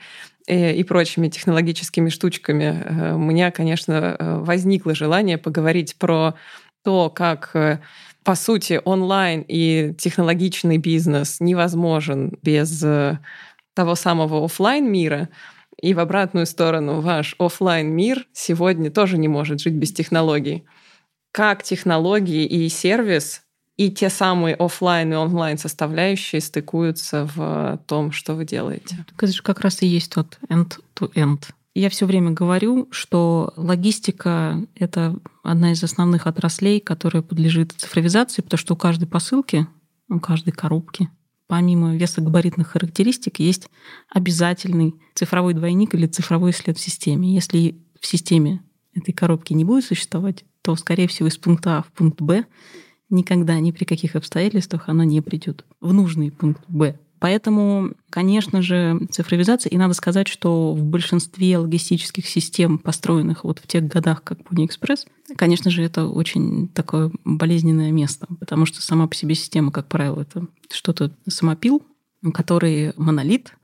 и 0.47 0.83
прочими 0.85 1.29
технологическими 1.29 2.09
штучками, 2.09 2.83
э, 2.85 3.15
у 3.15 3.19
меня, 3.19 3.51
конечно, 3.51 4.17
возникло 4.21 4.95
желание 4.95 5.39
поговорить 5.39 5.97
про 5.97 6.35
то, 6.85 7.11
как 7.11 7.81
по 8.25 8.35
сути, 8.35 8.81
онлайн 8.85 9.45
и 9.47 9.95
технологичный 9.97 10.79
бизнес 10.79 11.39
невозможен 11.39 12.37
без 12.43 12.85
того 13.75 13.95
самого 13.95 14.45
офлайн 14.45 14.91
мира, 14.91 15.29
и 15.81 15.95
в 15.95 16.01
обратную 16.01 16.47
сторону 16.47 17.01
ваш 17.01 17.37
офлайн 17.39 17.89
мир 17.89 18.27
сегодня 18.33 18.91
тоже 18.91 19.19
не 19.19 19.29
может 19.29 19.61
жить 19.61 19.75
без 19.75 19.93
технологий. 19.93 20.65
Как 21.33 21.63
технологии 21.63 22.47
и 22.47 22.69
сервис 22.69 23.43
и 23.77 23.91
те 23.91 24.09
самые 24.09 24.55
офлайн 24.55 25.13
и 25.13 25.17
онлайн 25.17 25.59
составляющие 25.59 26.41
стыкуются 26.41 27.29
в 27.35 27.81
том, 27.87 28.13
что 28.13 28.35
вы 28.35 28.45
делаете. 28.45 29.05
Это 29.17 29.27
же 29.27 29.43
как 29.43 29.61
раз 29.61 29.83
и 29.83 29.87
есть 29.87 30.13
тот 30.13 30.39
end-to-end. 30.49 31.51
Я 31.75 31.91
все 31.91 32.07
время 32.07 32.31
говорю, 32.31 32.89
что 32.91 33.53
логистика— 33.57 34.65
это 34.75 35.19
одна 35.43 35.73
из 35.73 35.85
основных 35.85 36.27
отраслей, 36.27 36.81
которая 36.81 37.23
подлежит 37.23 37.73
цифровизации, 37.77 38.41
потому 38.41 38.59
что 38.59 38.73
у 38.73 38.77
каждой 38.79 39.07
посылки, 39.07 39.67
у 40.09 40.19
каждой 40.19 40.53
коробки, 40.53 41.11
помимо 41.47 41.95
весогабаритных 41.95 42.69
характеристик, 42.69 43.41
есть 43.41 43.69
обязательный 44.09 44.95
цифровой 45.15 45.53
двойник 45.53 45.95
или 45.95 46.07
цифровой 46.07 46.55
след 46.55 46.79
в 46.79 46.81
системе. 46.81 47.35
Если 47.35 47.77
в 48.01 48.07
системе 48.07 48.63
этой 48.95 49.13
коробки 49.13 49.53
не 49.53 49.67
будет 49.67 49.85
существовать, 49.85 50.47
то, 50.63 50.75
скорее 50.77 51.09
всего, 51.09 51.29
из 51.29 51.37
пункта 51.37 51.79
А 51.79 51.83
в 51.83 51.93
пункт 51.93 52.23
Б 52.23 52.47
никогда 53.09 53.59
ни 53.61 53.71
при 53.71 53.85
каких 53.85 54.17
обстоятельствах 54.17 54.89
она 54.89 55.05
не 55.05 55.21
придет 55.21 55.65
в 55.81 55.93
нужный 55.93 56.31
пункт 56.31 56.63
Б. 56.69 56.99
Поэтому, 57.19 57.93
конечно 58.11 58.61
же, 58.61 59.01
цифровизация, 59.11 59.71
и 59.71 59.79
надо 59.79 59.95
сказать, 59.95 60.29
что 60.29 60.75
в 60.75 60.85
большинстве 60.85 61.57
логистических 61.57 62.27
систем, 62.27 62.79
построенных 62.79 63.45
вот 63.45 63.59
в 63.59 63.67
тех 63.67 63.87
годах, 63.89 64.23
как 64.23 64.41
Pony 64.41 64.69
Express, 64.69 65.07
конечно 65.35 65.71
же, 65.71 65.83
это 65.83 66.07
очень 66.07 66.69
такое 66.69 67.11
болезненное 67.25 67.91
место, 67.91 68.27
потому 68.39 68.67
что 68.67 68.83
сама 68.83 69.07
по 69.07 69.15
себе 69.15 69.35
система, 69.35 69.73
как 69.73 69.89
правило, 69.89 70.21
это 70.21 70.47
что-то 70.71 71.11
самопил, 71.27 71.83
который 72.35 72.93
монолит, 72.97 73.55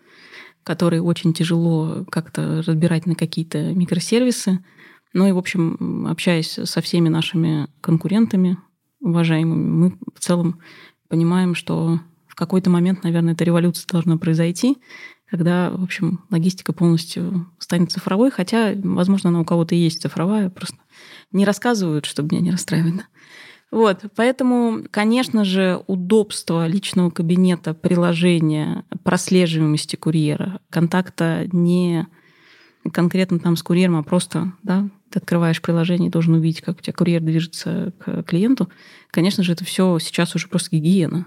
который 0.64 1.01
очень 1.01 1.34
тяжело 1.34 2.07
как-то 2.11 2.62
разбирать 2.66 3.05
на 3.05 3.14
какие-то 3.14 3.74
микросервисы. 3.74 4.64
Ну 5.12 5.28
и, 5.28 5.32
в 5.32 5.38
общем, 5.38 6.07
общаясь 6.09 6.59
со 6.64 6.80
всеми 6.80 7.11
нашими 7.11 7.68
конкурентами, 7.82 8.57
уважаемыми, 9.03 9.68
мы 9.68 9.98
в 10.14 10.20
целом 10.20 10.61
понимаем, 11.09 11.55
что 11.55 12.00
в 12.26 12.34
какой-то 12.34 12.70
момент, 12.70 13.05
наверное, 13.05 13.34
эта 13.34 13.44
революция 13.44 13.86
должна 13.90 14.16
произойти, 14.16 14.78
когда, 15.28 15.70
в 15.70 15.82
общем, 15.82 16.20
логистика 16.30 16.72
полностью 16.72 17.46
станет 17.59 17.92
цифровой, 17.92 18.30
хотя, 18.30 18.72
возможно, 18.76 19.30
она 19.30 19.40
у 19.40 19.44
кого-то 19.44 19.74
и 19.74 19.78
есть 19.78 20.00
цифровая, 20.00 20.50
просто 20.50 20.76
не 21.32 21.44
рассказывают, 21.44 22.05
чтобы 22.07 22.30
меня 22.32 22.42
не 22.42 22.50
расстраивать. 22.50 23.03
Вот, 23.70 24.05
поэтому, 24.16 24.82
конечно 24.90 25.44
же, 25.44 25.82
удобство 25.86 26.66
личного 26.66 27.09
кабинета, 27.09 27.72
приложения, 27.72 28.84
прослеживаемости 29.03 29.96
курьера, 29.96 30.61
контакта 30.68 31.48
не 31.53 32.07
конкретно 32.92 33.38
там 33.38 33.57
с 33.57 33.62
курьером, 33.62 33.96
а 33.96 34.03
просто, 34.03 34.53
да, 34.62 34.90
ты 35.12 35.18
открываешь 35.18 35.62
приложение 35.62 36.10
должен 36.10 36.34
увидеть, 36.34 36.62
как 36.62 36.78
у 36.78 36.82
тебя 36.82 36.92
курьер 36.92 37.20
движется 37.20 37.92
к 37.98 38.22
клиенту. 38.24 38.68
Конечно 39.10 39.42
же, 39.42 39.52
это 39.52 39.64
все 39.64 39.98
сейчас 39.98 40.34
уже 40.34 40.48
просто 40.48 40.76
гигиена. 40.76 41.26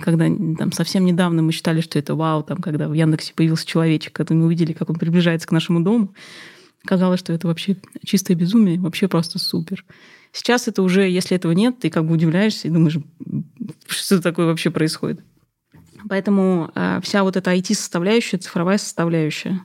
Когда 0.00 0.26
там 0.26 0.72
совсем 0.72 1.04
недавно 1.04 1.42
мы 1.42 1.52
считали, 1.52 1.80
что 1.80 1.98
это 1.98 2.14
вау, 2.14 2.42
там, 2.42 2.58
когда 2.58 2.88
в 2.88 2.94
Яндексе 2.94 3.34
появился 3.34 3.66
человечек, 3.66 4.12
когда 4.12 4.34
мы 4.34 4.46
увидели, 4.46 4.72
как 4.72 4.88
он 4.88 4.96
приближается 4.96 5.46
к 5.46 5.52
нашему 5.52 5.80
дому, 5.80 6.14
казалось, 6.84 7.20
что 7.20 7.32
это 7.32 7.46
вообще 7.48 7.76
чистое 8.04 8.36
безумие, 8.36 8.80
вообще 8.80 9.08
просто 9.08 9.38
супер. 9.38 9.84
Сейчас 10.32 10.68
это 10.68 10.82
уже, 10.82 11.08
если 11.08 11.36
этого 11.36 11.52
нет, 11.52 11.78
ты 11.80 11.90
как 11.90 12.06
бы 12.06 12.14
удивляешься 12.14 12.68
и 12.68 12.70
думаешь, 12.70 12.98
что 13.86 14.22
такое 14.22 14.46
вообще 14.46 14.70
происходит. 14.70 15.20
Поэтому 16.08 16.70
э, 16.74 17.00
вся 17.02 17.22
вот 17.22 17.36
эта 17.36 17.54
IT-составляющая, 17.54 18.38
цифровая 18.38 18.78
составляющая, 18.78 19.64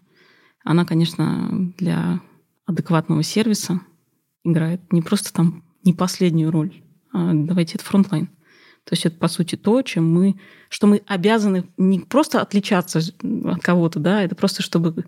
она, 0.64 0.86
конечно, 0.86 1.74
для 1.78 2.22
адекватного 2.66 3.24
сервиса 3.24 3.82
играет 4.44 4.92
не 4.92 5.02
просто 5.02 5.34
там 5.34 5.64
не 5.84 5.94
последнюю 5.94 6.52
роль, 6.52 6.82
а 7.12 7.32
давайте 7.34 7.76
это 7.76 7.86
frontline. 7.86 8.28
То 8.86 8.94
есть 8.94 9.06
это, 9.06 9.18
по 9.18 9.28
сути, 9.30 9.56
то, 9.56 9.82
чем 9.82 10.12
мы, 10.12 10.36
что 10.70 10.88
мы 10.88 11.02
обязаны 11.08 11.66
не 11.78 12.00
просто 12.00 12.42
отличаться 12.42 13.00
от 13.00 13.62
кого-то, 13.62 14.00
да, 14.00 14.24
это 14.24 14.36
просто 14.36 14.62
чтобы 14.62 15.06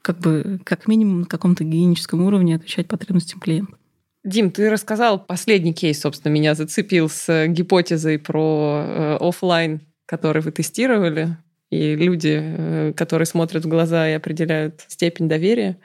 как 0.00 0.18
бы 0.18 0.60
как 0.64 0.86
минимум 0.86 1.20
на 1.20 1.26
каком-то 1.26 1.64
гигиеническом 1.64 2.22
уровне 2.22 2.56
отвечать 2.56 2.88
потребностям 2.88 3.40
клиента. 3.40 3.76
Дим, 4.22 4.50
ты 4.50 4.70
рассказал 4.70 5.18
последний 5.18 5.74
кейс, 5.74 6.00
собственно, 6.00 6.32
меня 6.32 6.54
зацепил 6.54 7.10
с 7.10 7.46
гипотезой 7.46 8.18
про 8.18 8.82
э, 8.82 9.16
офлайн, 9.20 9.82
который 10.06 10.40
вы 10.40 10.50
тестировали, 10.50 11.36
и 11.70 11.94
люди, 11.94 12.40
э, 12.40 12.92
которые 12.96 13.26
смотрят 13.26 13.64
в 13.64 13.68
глаза 13.68 14.08
и 14.08 14.12
определяют 14.12 14.84
степень 14.88 15.28
доверия. 15.28 15.78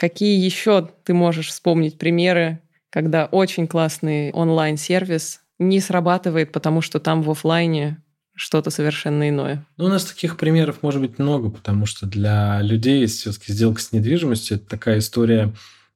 Какие 0.00 0.42
еще 0.42 0.88
ты 1.04 1.12
можешь 1.12 1.48
вспомнить 1.48 1.98
примеры, 1.98 2.60
когда 2.88 3.26
очень 3.26 3.66
классный 3.66 4.32
онлайн-сервис 4.32 5.42
не 5.58 5.78
срабатывает, 5.78 6.52
потому 6.52 6.80
что 6.80 7.00
там 7.00 7.20
в 7.22 7.30
офлайне 7.30 8.02
что-то 8.34 8.70
совершенно 8.70 9.28
иное. 9.28 9.66
Ну, 9.76 9.84
у 9.84 9.88
нас 9.88 10.06
таких 10.06 10.38
примеров 10.38 10.82
может 10.82 11.02
быть 11.02 11.18
много, 11.18 11.50
потому 11.50 11.84
что 11.84 12.06
для 12.06 12.62
людей 12.62 13.04
все-таки 13.04 13.52
сделка 13.52 13.82
с 13.82 13.92
недвижимостью 13.92 14.56
это 14.56 14.70
такая 14.70 15.00
история 15.00 15.52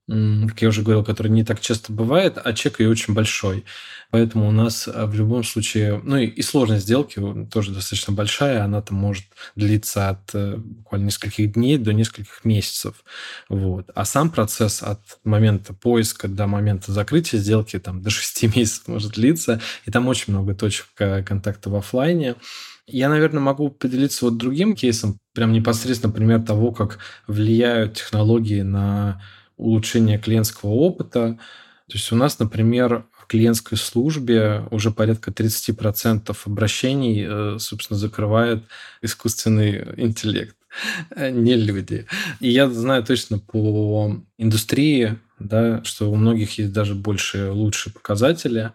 как 0.07 0.61
я 0.61 0.69
уже 0.69 0.83
говорил, 0.83 1.03
который 1.03 1.29
не 1.29 1.45
так 1.45 1.61
часто 1.61 1.93
бывает, 1.93 2.39
а 2.43 2.53
чек 2.53 2.81
ее 2.81 2.91
очень 2.91 3.15
большой. 3.15 3.65
Поэтому 4.11 4.49
у 4.49 4.53
нас 4.53 4.87
а, 4.87 5.07
в 5.07 5.15
любом 5.15 5.45
случае, 5.45 6.01
ну 6.05 6.19
и, 6.19 6.27
и 6.27 6.43
сложность 6.43 6.85
сделки 6.85 7.21
тоже 7.51 7.73
достаточно 7.73 8.13
большая, 8.13 8.63
она 8.63 8.83
там 8.83 8.99
может 8.99 9.25
длиться 9.57 10.11
от 10.11 10.35
э, 10.35 10.57
буквально 10.57 11.07
нескольких 11.07 11.55
дней 11.55 11.79
до 11.79 11.95
нескольких 11.95 12.45
месяцев. 12.45 13.03
Вот. 13.49 13.91
А 13.95 14.05
сам 14.05 14.31
процесс 14.31 14.83
от 14.83 15.01
момента 15.25 15.73
поиска 15.73 16.29
до 16.29 16.47
момента 16.47 16.93
закрытия 16.93 17.41
сделки 17.41 17.79
там 17.79 18.03
до 18.03 18.11
6 18.11 18.43
месяцев 18.57 18.89
может 18.89 19.13
длиться, 19.13 19.61
и 19.87 19.91
там 19.91 20.07
очень 20.07 20.35
много 20.35 20.55
точек 20.55 20.87
э, 20.99 21.23
контакта 21.23 21.71
в 21.71 21.77
офлайне. 21.77 22.37
Я, 22.87 23.09
наверное, 23.09 23.41
могу 23.41 23.71
поделиться 23.71 24.27
вот 24.27 24.37
другим 24.37 24.77
кейсом, 24.77 25.19
прям 25.33 25.53
непосредственно 25.53 26.13
пример 26.13 26.43
того, 26.43 26.73
как 26.73 26.99
влияют 27.27 27.95
технологии 27.95 28.61
на 28.61 29.23
улучшение 29.57 30.19
клиентского 30.19 30.71
опыта. 30.71 31.39
То 31.89 31.95
есть 31.95 32.11
у 32.13 32.17
нас, 32.17 32.39
например, 32.39 33.07
в 33.13 33.27
клиентской 33.27 33.79
службе 33.79 34.67
уже 34.71 34.91
порядка 34.91 35.31
30% 35.31 36.37
обращений, 36.47 37.25
э, 37.27 37.59
собственно, 37.59 37.99
закрывает 37.99 38.65
искусственный 39.03 39.95
интеллект, 39.97 40.57
э, 41.15 41.31
не 41.31 41.57
люди. 41.57 42.07
И 42.41 42.51
я 42.51 42.69
знаю 42.69 43.05
точно 43.05 43.39
по 43.39 44.17
индустрии, 44.39 45.19
да, 45.39 45.83
что 45.85 46.11
у 46.11 46.17
многих 46.17 46.59
есть 46.59 46.73
даже 46.73 46.95
больше 46.95 47.51
лучшие 47.51 47.93
показатели, 47.93 48.73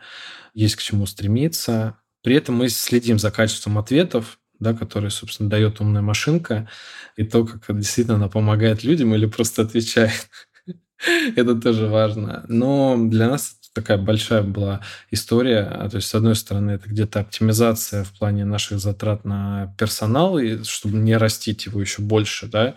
есть 0.53 0.75
к 0.75 0.82
чему 0.82 1.05
стремиться. 1.05 1.97
При 2.23 2.36
этом 2.36 2.55
мы 2.55 2.69
следим 2.69 3.17
за 3.19 3.32
качеством 3.32 3.77
ответов, 3.77 4.39
да, 4.59 4.73
которые, 4.73 5.09
собственно, 5.09 5.49
дает 5.49 5.80
умная 5.80 6.01
машинка, 6.01 6.67
и 7.15 7.23
то, 7.23 7.45
как 7.45 7.77
действительно 7.77 8.17
она 8.17 8.27
помогает 8.27 8.84
людям 8.84 9.15
или 9.15 9.25
просто 9.25 9.61
отвечает 9.61 10.30
Это 11.35 11.55
тоже 11.55 11.87
важно. 11.87 12.45
Но 12.47 12.97
для 12.97 13.27
нас 13.27 13.59
такая 13.74 13.97
большая 13.97 14.41
была 14.41 14.82
история. 15.11 15.61
А, 15.61 15.89
то 15.89 15.97
есть, 15.97 16.09
с 16.09 16.15
одной 16.15 16.36
стороны, 16.36 16.72
это 16.72 16.89
где-то 16.89 17.22
оптимизация 17.22 18.03
в 18.03 18.11
плане 18.17 18.45
наших 18.45 18.80
затрат 18.80 19.26
на 19.26 19.74
персонал, 19.78 20.38
и 20.38 20.63
чтобы 20.63 20.97
не 20.97 21.15
растить 21.17 21.65
его 21.65 21.82
еще 21.82 22.01
больше, 22.01 22.47
да. 22.47 22.76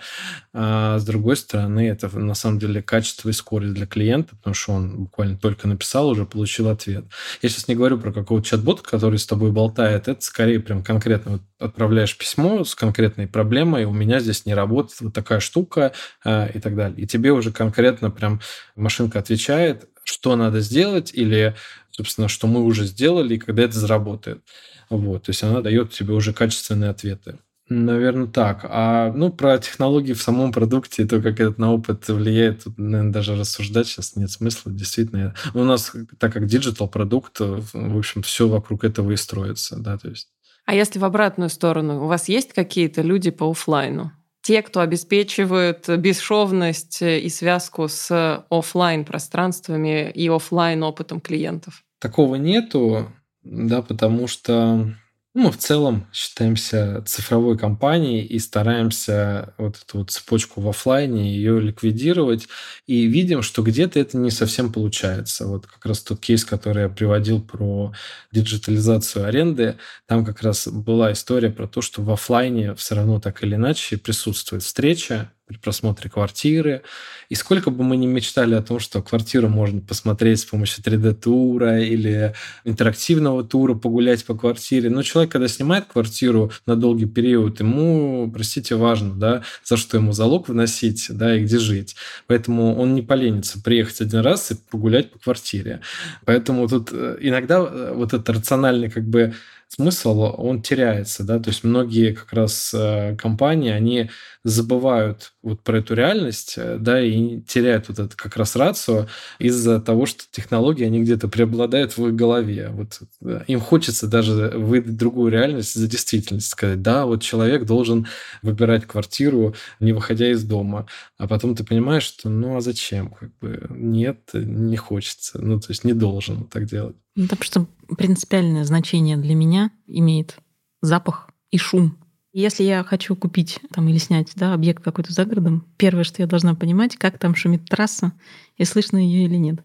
А 0.53 0.99
с 0.99 1.05
другой 1.05 1.36
стороны, 1.36 1.88
это 1.88 2.09
на 2.18 2.34
самом 2.34 2.59
деле 2.59 2.82
качество 2.82 3.28
и 3.28 3.32
скорость 3.32 3.74
для 3.74 3.86
клиента, 3.86 4.36
потому 4.36 4.55
что 4.55 4.72
он 4.72 5.05
буквально 5.05 5.36
только 5.38 5.68
написал, 5.68 6.09
уже 6.09 6.26
получил 6.26 6.68
ответ. 6.68 7.05
Я 7.40 7.49
сейчас 7.49 7.68
не 7.68 7.74
говорю 7.74 7.99
про 7.99 8.12
какого-то 8.12 8.47
чат-бота, 8.47 8.82
который 8.82 9.18
с 9.18 9.26
тобой 9.26 9.53
болтает, 9.53 10.09
это 10.09 10.20
скорее 10.20 10.61
прям 10.61 10.82
конкретно 10.82 11.32
вот 11.32 11.43
отправляешь 11.59 12.16
письмо 12.16 12.64
с 12.64 12.74
конкретной 12.74 13.26
проблемой, 13.26 13.84
у 13.84 13.93
меня 13.93 14.20
здесь 14.20 14.47
не 14.47 14.55
работает 14.55 15.01
вот 15.01 15.14
такая 15.14 15.40
штука 15.40 15.93
э, 16.24 16.51
и 16.53 16.61
так 16.61 16.74
далее. 16.76 17.01
И 17.03 17.07
тебе 17.07 17.32
уже 17.32 17.53
конкретно 17.53 18.11
прям 18.11 18.40
машинка 18.76 19.20
отвечает, 19.20 19.88
что 20.05 20.36
надо 20.36 20.61
сделать 20.61 21.12
или, 21.14 21.55
собственно, 21.90 22.28
что 22.28 22.46
мы 22.46 22.62
уже 22.62 22.84
сделали 22.84 23.34
и 23.34 23.38
когда 23.38 23.62
это 23.62 23.78
заработает. 23.78 24.42
Вот, 24.90 25.24
то 25.24 25.30
есть 25.30 25.42
она 25.42 25.61
дает 25.61 25.92
тебе 25.92 26.14
уже 26.14 26.32
качественные 26.32 26.90
ответы. 26.90 27.38
Наверное, 27.68 28.26
так. 28.26 28.66
А 28.68 29.12
ну, 29.12 29.30
про 29.32 29.59
технологии 29.59 30.12
в 30.12 30.20
самом 30.20 30.53
продукте, 30.53 31.07
то, 31.07 31.22
как 31.22 31.40
этот 31.40 31.59
на 31.59 31.72
опыт 31.72 32.09
влияет, 32.09 32.64
тут, 32.64 32.76
наверное, 32.76 33.12
даже 33.12 33.36
рассуждать 33.36 33.86
сейчас 33.86 34.16
нет 34.16 34.30
смысла. 34.30 34.72
Действительно, 34.72 35.34
у 35.55 35.64
нас, 35.64 35.92
так 36.18 36.32
как 36.32 36.46
digital 36.46 36.88
продукт, 36.88 37.38
в 37.40 37.96
общем, 37.96 38.22
все 38.22 38.48
вокруг 38.48 38.84
этого 38.84 39.12
и 39.12 39.16
строится, 39.16 39.76
да, 39.78 39.96
то 39.96 40.09
есть. 40.09 40.28
А 40.66 40.74
если 40.74 40.98
в 40.98 41.05
обратную 41.05 41.50
сторону, 41.50 42.05
у 42.05 42.07
вас 42.07 42.28
есть 42.28 42.53
какие-то 42.53 43.03
люди 43.03 43.30
по 43.30 43.50
офлайну? 43.50 44.12
Те, 44.43 44.62
кто 44.62 44.80
обеспечивают 44.80 45.88
бесшовность 45.88 47.01
и 47.01 47.28
связку 47.28 47.88
с 47.88 48.45
офлайн 48.51 49.05
пространствами 49.05 50.11
и 50.11 50.28
офлайн 50.28 50.82
опытом 50.82 51.20
клиентов? 51.20 51.84
Такого 52.01 52.34
нету, 52.34 53.12
да, 53.45 53.82
потому 53.82 54.26
что 54.26 54.95
Мы 55.35 55.51
в 55.51 55.57
целом 55.57 56.07
считаемся 56.12 57.03
цифровой 57.07 57.57
компанией 57.57 58.22
и 58.22 58.39
стараемся 58.39 59.55
вот 59.57 59.78
эту 59.83 59.99
вот 59.99 60.11
цепочку 60.11 60.61
в 60.61 60.68
офлайне 60.68 61.35
ее 61.35 61.59
ликвидировать. 61.59 62.49
И 62.87 63.07
видим, 63.07 63.41
что 63.41 63.62
где-то 63.62 63.99
это 63.99 64.18
не 64.18 64.30
совсем 64.30 64.70
получается. 64.70 65.47
Вот 65.47 65.66
как 65.66 65.87
раз 65.87 66.03
тот 66.03 66.20
кейс, 66.20 66.45
который 66.45 66.83
я 66.83 66.89
приводил 66.91 67.41
про 67.41 67.95
диджитализацию 68.30 69.24
аренды, 69.26 69.78
там 70.07 70.26
как 70.26 70.43
раз 70.43 70.68
была 70.68 71.12
история 71.12 71.51
про 71.51 71.66
то, 71.66 71.80
что 71.80 72.03
в 72.03 72.11
офлайне 72.11 72.74
все 72.74 72.95
равно 72.95 73.18
так 73.18 73.43
или 73.43 73.55
иначе 73.55 73.97
присутствует 73.97 74.62
встреча, 74.62 75.33
при 75.47 75.57
просмотре 75.57 76.09
квартиры. 76.09 76.82
И 77.28 77.34
сколько 77.34 77.70
бы 77.70 77.82
мы 77.82 77.97
ни 77.97 78.07
мечтали 78.07 78.55
о 78.55 78.62
том, 78.62 78.78
что 78.78 79.03
квартиру 79.03 79.49
можно 79.49 79.80
посмотреть 79.80 80.40
с 80.40 80.45
помощью 80.45 80.84
3D-тура 80.84 81.80
или 81.80 82.34
интерактивного 82.64 83.43
тура, 83.45 83.74
погулять 83.74 84.24
по 84.24 84.34
квартире. 84.34 84.90
Но 84.90 85.03
человек, 85.03 85.32
когда 85.32 85.49
снимает 85.49 85.86
квартиру 85.86 86.53
на 86.66 86.76
долгий 86.76 87.07
период, 87.07 87.61
ему, 87.61 88.30
простите, 88.32 88.76
важно, 88.76 89.14
да, 89.14 89.43
за 89.64 89.76
что 89.76 89.97
ему 89.97 90.12
залог 90.12 90.49
вносить, 90.49 91.07
да, 91.11 91.36
и 91.36 91.43
где 91.45 91.59
жить. 91.59 91.97
Поэтому 92.26 92.76
он 92.76 92.95
не 92.95 93.03
поленится 93.03 93.61
приехать 93.61 94.01
один 94.01 94.20
раз 94.20 94.51
и 94.51 94.55
погулять 94.55 95.11
по 95.11 95.18
квартире. 95.18 95.80
Поэтому 96.24 96.68
тут 96.68 96.90
э, 96.93 97.18
иногда 97.20 97.59
э, 97.59 97.93
вот 97.95 98.14
этот 98.14 98.28
рациональный 98.30 98.90
как 98.90 99.05
бы 99.05 99.34
смысл, 99.74 100.34
он 100.36 100.61
теряется, 100.61 101.24
да, 101.24 101.38
то 101.38 101.49
есть 101.49 101.64
многие 101.64 102.12
как 102.12 102.32
раз 102.32 102.74
э, 102.74 103.16
компании, 103.16 103.70
они 103.70 104.11
забывают 104.45 105.34
вот 105.43 105.62
про 105.62 105.78
эту 105.78 105.95
реальность, 105.95 106.55
э, 106.57 106.76
да, 106.78 107.01
и 107.01 107.40
теряют 107.43 107.88
вот 107.88 107.99
это 107.99 108.16
как 108.16 108.36
раз 108.36 108.57
рацию 108.57 109.09
из-за 109.38 109.80
того, 109.80 110.07
что 110.07 110.24
технологии, 110.30 110.84
они 110.84 111.01
где-то 111.01 111.28
преобладают 111.28 111.97
в 111.97 112.07
их 112.07 112.14
голове. 112.14 112.70
Вот 112.72 113.01
им 113.47 113.61
хочется 113.61 114.09
даже 114.09 114.53
выдать 114.57 114.97
другую 114.97 115.30
реальность 115.30 115.74
за 115.74 115.86
действительность, 115.86 116.49
сказать, 116.49 116.82
да, 116.82 117.07
вот 117.07 117.22
человек 117.22 117.64
должен 117.64 118.07
выбирать 118.43 118.86
квартиру, 118.86 119.55
не 119.78 119.93
выходя 119.93 120.30
из 120.30 120.43
дома, 120.43 120.86
а 121.18 121.28
потом 121.28 121.55
ты 121.55 121.64
понимаешь, 121.64 122.05
что 122.05 122.28
ну 122.28 122.57
а 122.57 122.61
зачем, 122.61 123.11
как 123.11 123.30
бы 123.38 123.66
нет, 123.70 124.30
не 124.32 124.76
хочется, 124.76 125.40
ну 125.40 125.61
то 125.61 125.66
есть 125.68 125.84
не 125.84 125.93
должен 125.93 126.45
так 126.45 126.64
делать. 126.66 126.97
Ну, 127.14 127.24
потому 127.24 127.45
что 127.45 127.66
принципиальное 127.97 128.64
значение 128.64 129.16
для 129.16 129.34
меня 129.34 129.70
имеет 129.86 130.36
запах 130.80 131.30
и 131.51 131.59
шум. 131.59 131.97
Если 132.35 132.64
я 132.64 132.83
хочу 132.83 133.14
купить 133.14 133.61
там, 133.72 133.89
или 133.89 133.99
снять 133.99 134.33
да, 134.37 134.55
объект 134.55 134.83
какой-то 134.83 135.12
за 135.12 135.26
городом, 135.26 135.66
первое, 135.76 136.03
что 136.05 136.22
я 136.22 136.26
должна 136.26 136.55
понимать, 136.55 136.97
как 136.97 137.18
там 137.18 137.35
шумит 137.35 137.66
трасса, 137.66 138.12
и 138.57 138.64
слышно 138.64 138.97
ее 138.97 139.24
или 139.26 139.37
нет. 139.37 139.61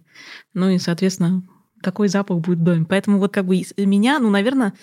Ну 0.54 0.70
и, 0.70 0.78
соответственно, 0.78 1.44
какой 1.82 2.10
запах 2.10 2.40
будет 2.40 2.60
в 2.60 2.64
доме. 2.64 2.86
Поэтому 2.88 3.20
вот 3.20 3.32
как 3.34 3.46
бы 3.46 3.56
меня, 3.78 4.20
ну, 4.20 4.30
наверное, 4.30 4.74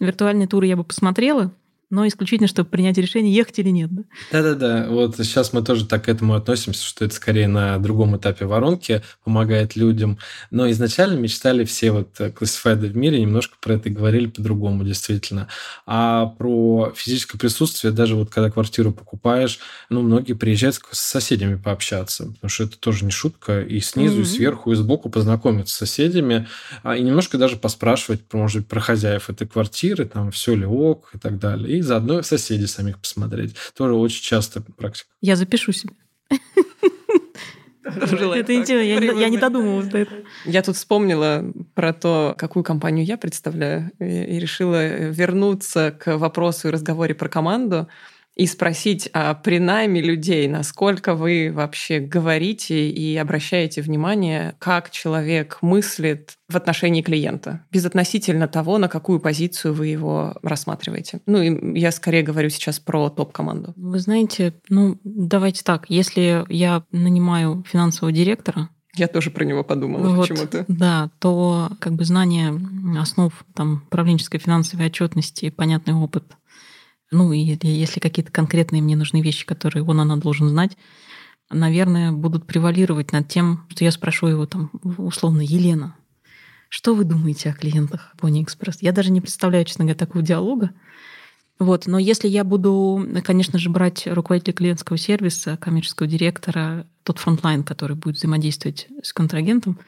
виртуальные 0.00 0.48
туры 0.48 0.66
я 0.66 0.76
бы 0.76 0.82
посмотрела, 0.82 1.54
но 1.90 2.06
исключительно, 2.06 2.48
чтобы 2.48 2.68
принять 2.68 2.98
решение, 2.98 3.34
ехать 3.34 3.58
или 3.58 3.70
нет. 3.70 3.90
Да-да-да, 4.30 4.86
вот 4.90 5.16
сейчас 5.16 5.52
мы 5.52 5.62
тоже 5.62 5.86
так 5.86 6.04
к 6.04 6.08
этому 6.08 6.34
относимся, 6.34 6.84
что 6.84 7.04
это 7.04 7.14
скорее 7.14 7.48
на 7.48 7.78
другом 7.78 8.16
этапе 8.16 8.44
воронки 8.44 9.02
помогает 9.24 9.74
людям. 9.74 10.18
Но 10.50 10.70
изначально 10.70 11.18
мечтали 11.18 11.64
все 11.64 11.92
вот 11.92 12.20
классифайды 12.36 12.88
в 12.88 12.96
мире, 12.96 13.20
немножко 13.20 13.56
про 13.60 13.74
это 13.74 13.88
говорили 13.88 14.26
по-другому, 14.26 14.84
действительно. 14.84 15.48
А 15.86 16.26
про 16.26 16.92
физическое 16.94 17.38
присутствие, 17.38 17.92
даже 17.92 18.16
вот 18.16 18.30
когда 18.30 18.50
квартиру 18.50 18.92
покупаешь, 18.92 19.58
ну, 19.88 20.02
многие 20.02 20.34
приезжают 20.34 20.78
с 20.90 21.00
соседями 21.00 21.56
пообщаться, 21.56 22.26
потому 22.26 22.50
что 22.50 22.64
это 22.64 22.78
тоже 22.78 23.06
не 23.06 23.10
шутка, 23.10 23.62
и 23.62 23.80
снизу, 23.80 24.18
mm-hmm. 24.18 24.22
и 24.22 24.24
сверху, 24.24 24.72
и 24.72 24.74
сбоку 24.76 25.08
познакомиться 25.08 25.74
с 25.74 25.78
соседями, 25.78 26.46
а, 26.82 26.96
и 26.96 27.02
немножко 27.02 27.38
даже 27.38 27.56
поспрашивать, 27.56 28.20
может 28.32 28.58
быть, 28.58 28.68
про 28.68 28.80
хозяев 28.80 29.30
этой 29.30 29.46
квартиры, 29.46 30.04
там, 30.04 30.30
все 30.30 30.54
ли 30.54 30.66
ок 30.66 31.10
и 31.14 31.18
так 31.18 31.38
далее 31.38 31.77
и 31.78 31.82
заодно 31.82 32.22
соседей 32.22 32.66
самих 32.66 32.98
посмотреть. 32.98 33.54
Тоже 33.74 33.94
очень 33.94 34.22
часто 34.22 34.60
практика. 34.60 35.08
Я 35.20 35.36
запишу 35.36 35.72
себе. 35.72 35.94
Это 37.82 38.54
интересно, 38.54 39.18
я 39.18 39.28
не 39.28 39.38
додумывалась 39.38 39.88
до 39.88 39.98
этого. 39.98 40.20
Я 40.44 40.62
тут 40.62 40.76
вспомнила 40.76 41.44
про 41.74 41.92
то, 41.92 42.34
какую 42.36 42.62
компанию 42.62 43.06
я 43.06 43.16
представляю, 43.16 43.90
и 43.98 44.38
решила 44.38 45.10
вернуться 45.10 45.90
к 45.92 46.18
вопросу 46.18 46.68
и 46.68 46.70
разговоре 46.70 47.14
про 47.14 47.28
команду 47.28 47.88
и 48.38 48.46
спросить 48.46 49.08
о 49.12 49.34
принайме 49.34 50.00
людей, 50.00 50.46
насколько 50.46 51.14
вы 51.14 51.50
вообще 51.52 51.98
говорите 51.98 52.88
и 52.88 53.16
обращаете 53.16 53.82
внимание, 53.82 54.54
как 54.60 54.90
человек 54.90 55.58
мыслит 55.60 56.34
в 56.48 56.56
отношении 56.56 57.02
клиента, 57.02 57.64
безотносительно 57.72 58.46
того, 58.46 58.78
на 58.78 58.88
какую 58.88 59.18
позицию 59.18 59.74
вы 59.74 59.88
его 59.88 60.36
рассматриваете. 60.42 61.20
Ну, 61.26 61.42
и 61.42 61.78
я 61.80 61.90
скорее 61.90 62.22
говорю 62.22 62.48
сейчас 62.48 62.78
про 62.78 63.10
топ-команду. 63.10 63.72
Вы 63.76 63.98
знаете, 63.98 64.54
ну, 64.68 64.98
давайте 65.02 65.64
так, 65.64 65.86
если 65.88 66.44
я 66.48 66.84
нанимаю 66.92 67.64
финансового 67.68 68.12
директора, 68.12 68.70
я 68.98 69.06
тоже 69.06 69.30
про 69.30 69.44
него 69.44 69.62
подумала 69.62 70.08
вот, 70.08 70.28
почему-то. 70.28 70.64
Да, 70.66 71.10
то 71.20 71.70
как 71.78 71.92
бы 71.94 72.04
знание 72.04 72.52
основ 72.98 73.32
там, 73.54 73.82
управленческой 73.86 74.40
финансовой 74.40 74.86
отчетности, 74.86 75.50
понятный 75.50 75.94
опыт 75.94 76.24
ну, 77.10 77.32
и 77.32 77.38
если 77.38 78.00
какие-то 78.00 78.32
конкретные 78.32 78.82
мне 78.82 78.96
нужны 78.96 79.22
вещи, 79.22 79.46
которые 79.46 79.84
он, 79.84 80.00
она 80.00 80.16
должен 80.16 80.48
знать, 80.48 80.76
наверное, 81.50 82.12
будут 82.12 82.46
превалировать 82.46 83.12
над 83.12 83.28
тем, 83.28 83.64
что 83.70 83.84
я 83.84 83.90
спрошу 83.90 84.26
его 84.26 84.46
там, 84.46 84.70
условно, 84.98 85.40
Елена, 85.40 85.94
что 86.68 86.94
вы 86.94 87.04
думаете 87.04 87.50
о 87.50 87.54
клиентах 87.54 88.12
Пони 88.18 88.42
Экспресс? 88.42 88.82
Я 88.82 88.92
даже 88.92 89.10
не 89.10 89.20
представляю, 89.20 89.64
честно 89.64 89.84
говоря, 89.84 89.98
такого 89.98 90.22
диалога. 90.22 90.70
Вот. 91.58 91.86
Но 91.86 91.98
если 91.98 92.28
я 92.28 92.44
буду, 92.44 93.06
конечно 93.24 93.58
же, 93.58 93.70
брать 93.70 94.06
руководителя 94.06 94.52
клиентского 94.52 94.98
сервиса, 94.98 95.56
коммерческого 95.56 96.06
директора, 96.06 96.86
тот 97.02 97.18
frontline, 97.18 97.64
который 97.64 97.96
будет 97.96 98.16
взаимодействовать 98.16 98.86
с 99.02 99.12
контрагентом, 99.12 99.78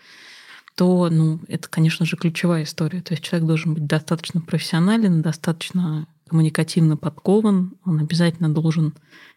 то 0.74 1.10
ну, 1.10 1.38
это, 1.48 1.68
конечно 1.68 2.06
же, 2.06 2.16
ключевая 2.16 2.64
история. 2.64 3.02
То 3.02 3.12
есть 3.12 3.22
человек 3.22 3.46
должен 3.46 3.74
быть 3.74 3.86
достаточно 3.86 4.40
профессионален, 4.40 5.20
достаточно 5.20 6.06
коммуникативно 6.30 6.96
подкован, 6.96 7.74
он 7.84 7.98
обязательно 7.98 8.48
должен 8.48 8.94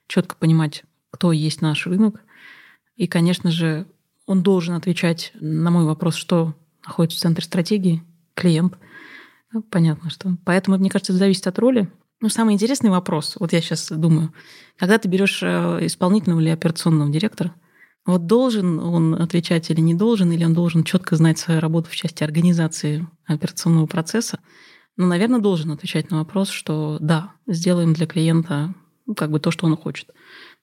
четко 0.07 0.35
понимать, 0.35 0.83
кто 1.09 1.31
есть 1.31 1.61
наш 1.61 1.87
рынок. 1.87 2.21
И, 2.95 3.07
конечно 3.07 3.49
же, 3.49 3.87
он 4.27 4.43
должен 4.43 4.75
отвечать 4.75 5.31
на 5.39 5.71
мой 5.71 5.85
вопрос, 5.85 6.13
что 6.13 6.53
находится 6.85 7.17
в 7.17 7.21
центре 7.21 7.43
стратегии, 7.43 8.03
клиент. 8.35 8.77
Ну, 9.51 9.63
понятно, 9.63 10.11
что. 10.11 10.37
Поэтому, 10.45 10.77
мне 10.77 10.91
кажется, 10.91 11.13
это 11.13 11.19
зависит 11.19 11.47
от 11.47 11.57
роли. 11.57 11.91
Ну, 12.21 12.29
самый 12.29 12.53
интересный 12.53 12.91
вопрос, 12.91 13.35
вот 13.39 13.51
я 13.53 13.59
сейчас 13.59 13.91
думаю, 13.91 14.31
когда 14.77 14.97
ты 14.97 15.09
берешь 15.09 15.41
э, 15.41 15.79
исполнительного 15.81 16.39
или 16.41 16.49
операционного 16.49 17.09
директора, 17.09 17.53
вот 18.05 18.27
должен 18.27 18.79
он 18.79 19.15
отвечать 19.15 19.69
или 19.71 19.81
не 19.81 19.93
должен, 19.93 20.31
или 20.31 20.45
он 20.45 20.53
должен 20.53 20.83
четко 20.83 21.15
знать 21.15 21.39
свою 21.39 21.59
работу 21.59 21.89
в 21.89 21.95
части 21.95 22.23
организации 22.23 23.07
операционного 23.25 23.87
процесса, 23.87 24.39
ну, 24.97 25.07
наверное, 25.07 25.39
должен 25.39 25.71
отвечать 25.71 26.11
на 26.11 26.19
вопрос, 26.19 26.49
что 26.49 26.97
да, 26.99 27.33
сделаем 27.47 27.93
для 27.93 28.07
клиента 28.07 28.73
ну, 29.05 29.15
как 29.15 29.31
бы 29.31 29.39
то, 29.39 29.51
что 29.51 29.65
он 29.65 29.75
хочет. 29.75 30.09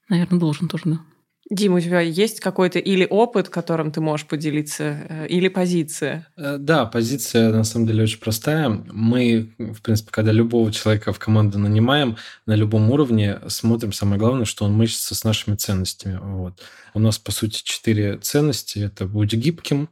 Наверное, 0.09 0.39
должен 0.39 0.67
тоже, 0.67 0.83
да. 0.85 1.01
Дима, 1.49 1.77
у 1.77 1.79
тебя 1.81 1.99
есть 1.99 2.39
какой-то 2.39 2.79
или 2.79 3.05
опыт, 3.09 3.49
которым 3.49 3.91
ты 3.91 3.99
можешь 3.99 4.25
поделиться, 4.25 5.05
э, 5.09 5.27
или 5.27 5.49
позиция? 5.49 6.25
Э, 6.37 6.55
да, 6.57 6.85
позиция 6.85 7.51
на 7.51 7.65
самом 7.65 7.87
деле 7.87 8.03
очень 8.03 8.19
простая. 8.21 8.69
Мы, 8.69 9.53
в 9.57 9.81
принципе, 9.81 10.11
когда 10.11 10.31
любого 10.31 10.71
человека 10.71 11.11
в 11.11 11.19
команду 11.19 11.59
нанимаем, 11.59 12.15
на 12.45 12.55
любом 12.55 12.89
уровне 12.89 13.41
смотрим, 13.47 13.91
самое 13.91 14.17
главное, 14.17 14.45
что 14.45 14.63
он 14.63 14.71
мычится 14.71 15.13
с 15.13 15.25
нашими 15.25 15.55
ценностями. 15.55 16.19
Вот. 16.21 16.61
У 16.93 16.99
нас, 16.99 17.19
по 17.19 17.33
сути, 17.33 17.61
четыре 17.65 18.17
ценности. 18.17 18.79
Это 18.79 19.05
«будь 19.05 19.33
гибким», 19.33 19.89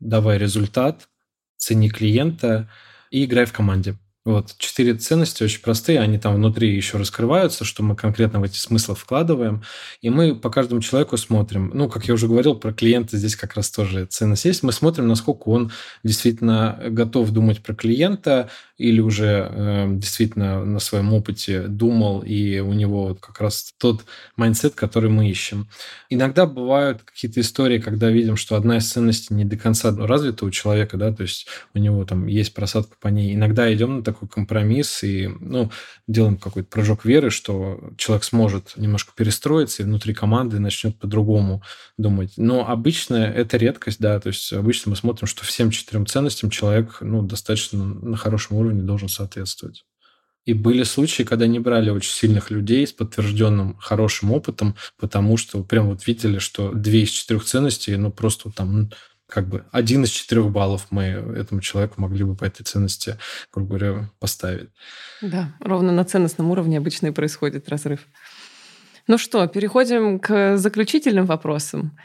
«давай 0.00 0.38
результат», 0.38 1.10
«цени 1.58 1.90
клиента», 1.90 2.70
и 3.12 3.24
играй 3.24 3.44
в 3.44 3.52
команде. 3.52 3.96
Вот, 4.24 4.54
четыре 4.56 4.94
ценности 4.94 5.42
очень 5.42 5.60
простые, 5.60 5.98
они 5.98 6.16
там 6.16 6.36
внутри 6.36 6.76
еще 6.76 6.96
раскрываются, 6.96 7.64
что 7.64 7.82
мы 7.82 7.96
конкретно 7.96 8.38
в 8.38 8.44
эти 8.44 8.56
смыслы 8.56 8.94
вкладываем, 8.94 9.64
и 10.00 10.10
мы 10.10 10.36
по 10.36 10.48
каждому 10.48 10.80
человеку 10.80 11.16
смотрим, 11.16 11.72
ну, 11.74 11.88
как 11.88 12.04
я 12.06 12.14
уже 12.14 12.28
говорил, 12.28 12.54
про 12.54 12.72
клиента 12.72 13.16
здесь 13.16 13.34
как 13.34 13.54
раз 13.54 13.72
тоже 13.72 14.06
ценность 14.06 14.44
есть, 14.44 14.62
мы 14.62 14.70
смотрим, 14.70 15.08
насколько 15.08 15.48
он 15.48 15.72
действительно 16.04 16.78
готов 16.90 17.30
думать 17.30 17.64
про 17.64 17.74
клиента, 17.74 18.48
или 18.82 19.00
уже 19.00 19.48
э, 19.48 19.86
действительно 19.90 20.64
на 20.64 20.80
своем 20.80 21.12
опыте 21.12 21.68
думал, 21.68 22.22
и 22.22 22.58
у 22.58 22.72
него 22.72 23.08
вот 23.08 23.20
как 23.20 23.40
раз 23.40 23.72
тот 23.78 24.04
mindset, 24.36 24.74
который 24.74 25.08
мы 25.08 25.30
ищем. 25.30 25.68
Иногда 26.10 26.46
бывают 26.46 27.02
какие-то 27.02 27.40
истории, 27.40 27.78
когда 27.78 28.10
видим, 28.10 28.36
что 28.36 28.56
одна 28.56 28.78
из 28.78 28.90
ценностей 28.90 29.34
не 29.34 29.44
до 29.44 29.56
конца 29.56 29.94
развита 29.96 30.44
у 30.44 30.50
человека, 30.50 30.96
да, 30.96 31.12
то 31.12 31.22
есть 31.22 31.46
у 31.74 31.78
него 31.78 32.04
там 32.04 32.26
есть 32.26 32.54
просадка 32.54 32.96
по 33.00 33.08
ней. 33.08 33.34
Иногда 33.34 33.72
идем 33.72 33.98
на 33.98 34.02
такой 34.02 34.28
компромисс 34.28 35.04
и, 35.04 35.28
ну, 35.40 35.70
делаем 36.08 36.36
какой-то 36.36 36.68
прыжок 36.68 37.04
веры, 37.04 37.30
что 37.30 37.92
человек 37.96 38.24
сможет 38.24 38.72
немножко 38.76 39.12
перестроиться 39.16 39.82
и 39.82 39.86
внутри 39.86 40.12
команды 40.12 40.58
начнет 40.58 40.98
по-другому 40.98 41.62
думать. 41.98 42.34
Но 42.36 42.68
обычно 42.68 43.14
это 43.14 43.56
редкость, 43.56 44.00
да, 44.00 44.18
то 44.18 44.28
есть 44.28 44.52
обычно 44.52 44.90
мы 44.90 44.96
смотрим, 44.96 45.26
что 45.28 45.44
всем 45.44 45.70
четырем 45.70 46.06
ценностям 46.06 46.50
человек, 46.50 46.98
ну, 47.00 47.22
достаточно 47.22 47.84
на 47.84 48.16
хорошем 48.16 48.56
уровне 48.56 48.71
должен 48.80 49.10
соответствовать. 49.10 49.84
И 50.44 50.54
были 50.54 50.82
случаи, 50.82 51.22
когда 51.22 51.46
не 51.46 51.60
брали 51.60 51.90
очень 51.90 52.12
сильных 52.12 52.50
людей 52.50 52.84
с 52.86 52.92
подтвержденным 52.92 53.76
хорошим 53.76 54.32
опытом, 54.32 54.74
потому 54.98 55.36
что 55.36 55.62
прям 55.62 55.86
вот 55.86 56.06
видели, 56.06 56.38
что 56.38 56.72
две 56.72 57.02
из 57.02 57.10
четырех 57.10 57.44
ценностей, 57.44 57.94
ну 57.96 58.10
просто 58.10 58.50
там 58.50 58.90
как 59.28 59.48
бы 59.48 59.64
один 59.70 60.02
из 60.04 60.10
четырех 60.10 60.50
баллов 60.50 60.88
мы 60.90 61.04
этому 61.04 61.60
человеку 61.60 62.00
могли 62.00 62.24
бы 62.24 62.34
по 62.34 62.44
этой 62.44 62.64
ценности, 62.64 63.18
грубо 63.52 63.78
говоря, 63.78 64.10
поставить. 64.18 64.68
Да, 65.22 65.54
ровно 65.60 65.92
на 65.92 66.04
ценностном 66.04 66.50
уровне 66.50 66.76
обычно 66.76 67.08
и 67.08 67.12
происходит 67.12 67.68
разрыв. 67.68 68.06
Ну 69.06 69.18
что, 69.18 69.46
переходим 69.46 70.18
к 70.18 70.56
заключительным 70.58 71.26
вопросам. 71.26 71.96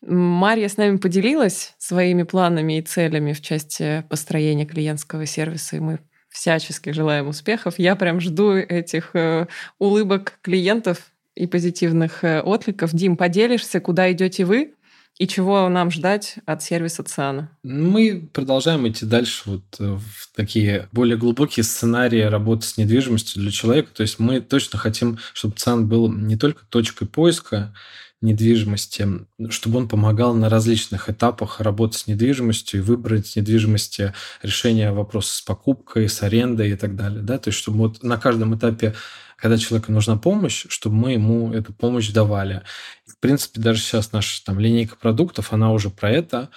Марья 0.00 0.68
с 0.68 0.76
нами 0.76 0.96
поделилась 0.96 1.74
своими 1.78 2.24
планами 2.24 2.78
и 2.78 2.82
целями 2.82 3.32
в 3.32 3.40
части 3.40 4.04
построения 4.08 4.66
клиентского 4.66 5.26
сервиса, 5.26 5.76
и 5.76 5.80
мы 5.80 6.00
всячески 6.32 6.90
желаем 6.90 7.28
успехов. 7.28 7.74
Я 7.78 7.94
прям 7.94 8.20
жду 8.20 8.52
этих 8.52 9.14
э, 9.14 9.46
улыбок 9.78 10.38
клиентов 10.42 11.12
и 11.34 11.46
позитивных 11.46 12.24
э, 12.24 12.40
откликов. 12.40 12.92
Дим, 12.92 13.16
поделишься, 13.16 13.80
куда 13.80 14.10
идете 14.10 14.44
вы? 14.44 14.74
И 15.18 15.28
чего 15.28 15.68
нам 15.68 15.90
ждать 15.90 16.36
от 16.46 16.62
сервиса 16.62 17.04
ЦИАНа? 17.04 17.50
Мы 17.62 18.28
продолжаем 18.32 18.88
идти 18.88 19.04
дальше 19.04 19.42
вот 19.44 19.62
э, 19.78 19.98
в 19.98 20.34
такие 20.34 20.88
более 20.90 21.18
глубокие 21.18 21.64
сценарии 21.64 22.22
работы 22.22 22.66
с 22.66 22.78
недвижимостью 22.78 23.42
для 23.42 23.50
человека. 23.50 23.90
То 23.92 24.02
есть 24.02 24.18
мы 24.18 24.40
точно 24.40 24.78
хотим, 24.78 25.18
чтобы 25.34 25.54
ЦИАН 25.56 25.86
был 25.86 26.10
не 26.10 26.36
только 26.36 26.64
точкой 26.66 27.06
поиска 27.06 27.74
недвижимости, 28.22 29.06
чтобы 29.50 29.78
он 29.78 29.88
помогал 29.88 30.34
на 30.34 30.48
различных 30.48 31.10
этапах 31.10 31.60
работы 31.60 31.98
с 31.98 32.06
недвижимостью 32.06 32.80
и 32.80 32.82
выбрать 32.82 33.36
недвижимости, 33.36 34.14
решение 34.42 34.92
вопроса 34.92 35.36
с 35.36 35.42
покупкой, 35.42 36.08
с 36.08 36.22
арендой 36.22 36.70
и 36.70 36.76
так 36.76 36.96
далее. 36.96 37.22
Да? 37.22 37.38
То 37.38 37.48
есть 37.48 37.58
чтобы 37.58 37.78
вот 37.78 38.02
на 38.02 38.16
каждом 38.16 38.56
этапе 38.56 38.94
когда 39.42 39.58
человеку 39.58 39.90
нужна 39.90 40.16
помощь, 40.16 40.66
чтобы 40.68 40.94
мы 40.94 41.12
ему 41.14 41.52
эту 41.52 41.72
помощь 41.72 42.10
давали. 42.10 42.62
В 43.04 43.18
принципе, 43.18 43.60
даже 43.60 43.80
сейчас 43.80 44.12
наша 44.12 44.44
там, 44.44 44.60
линейка 44.60 44.94
продуктов, 44.94 45.52
она 45.52 45.72
уже 45.72 45.90
про 45.90 46.12
это. 46.12 46.50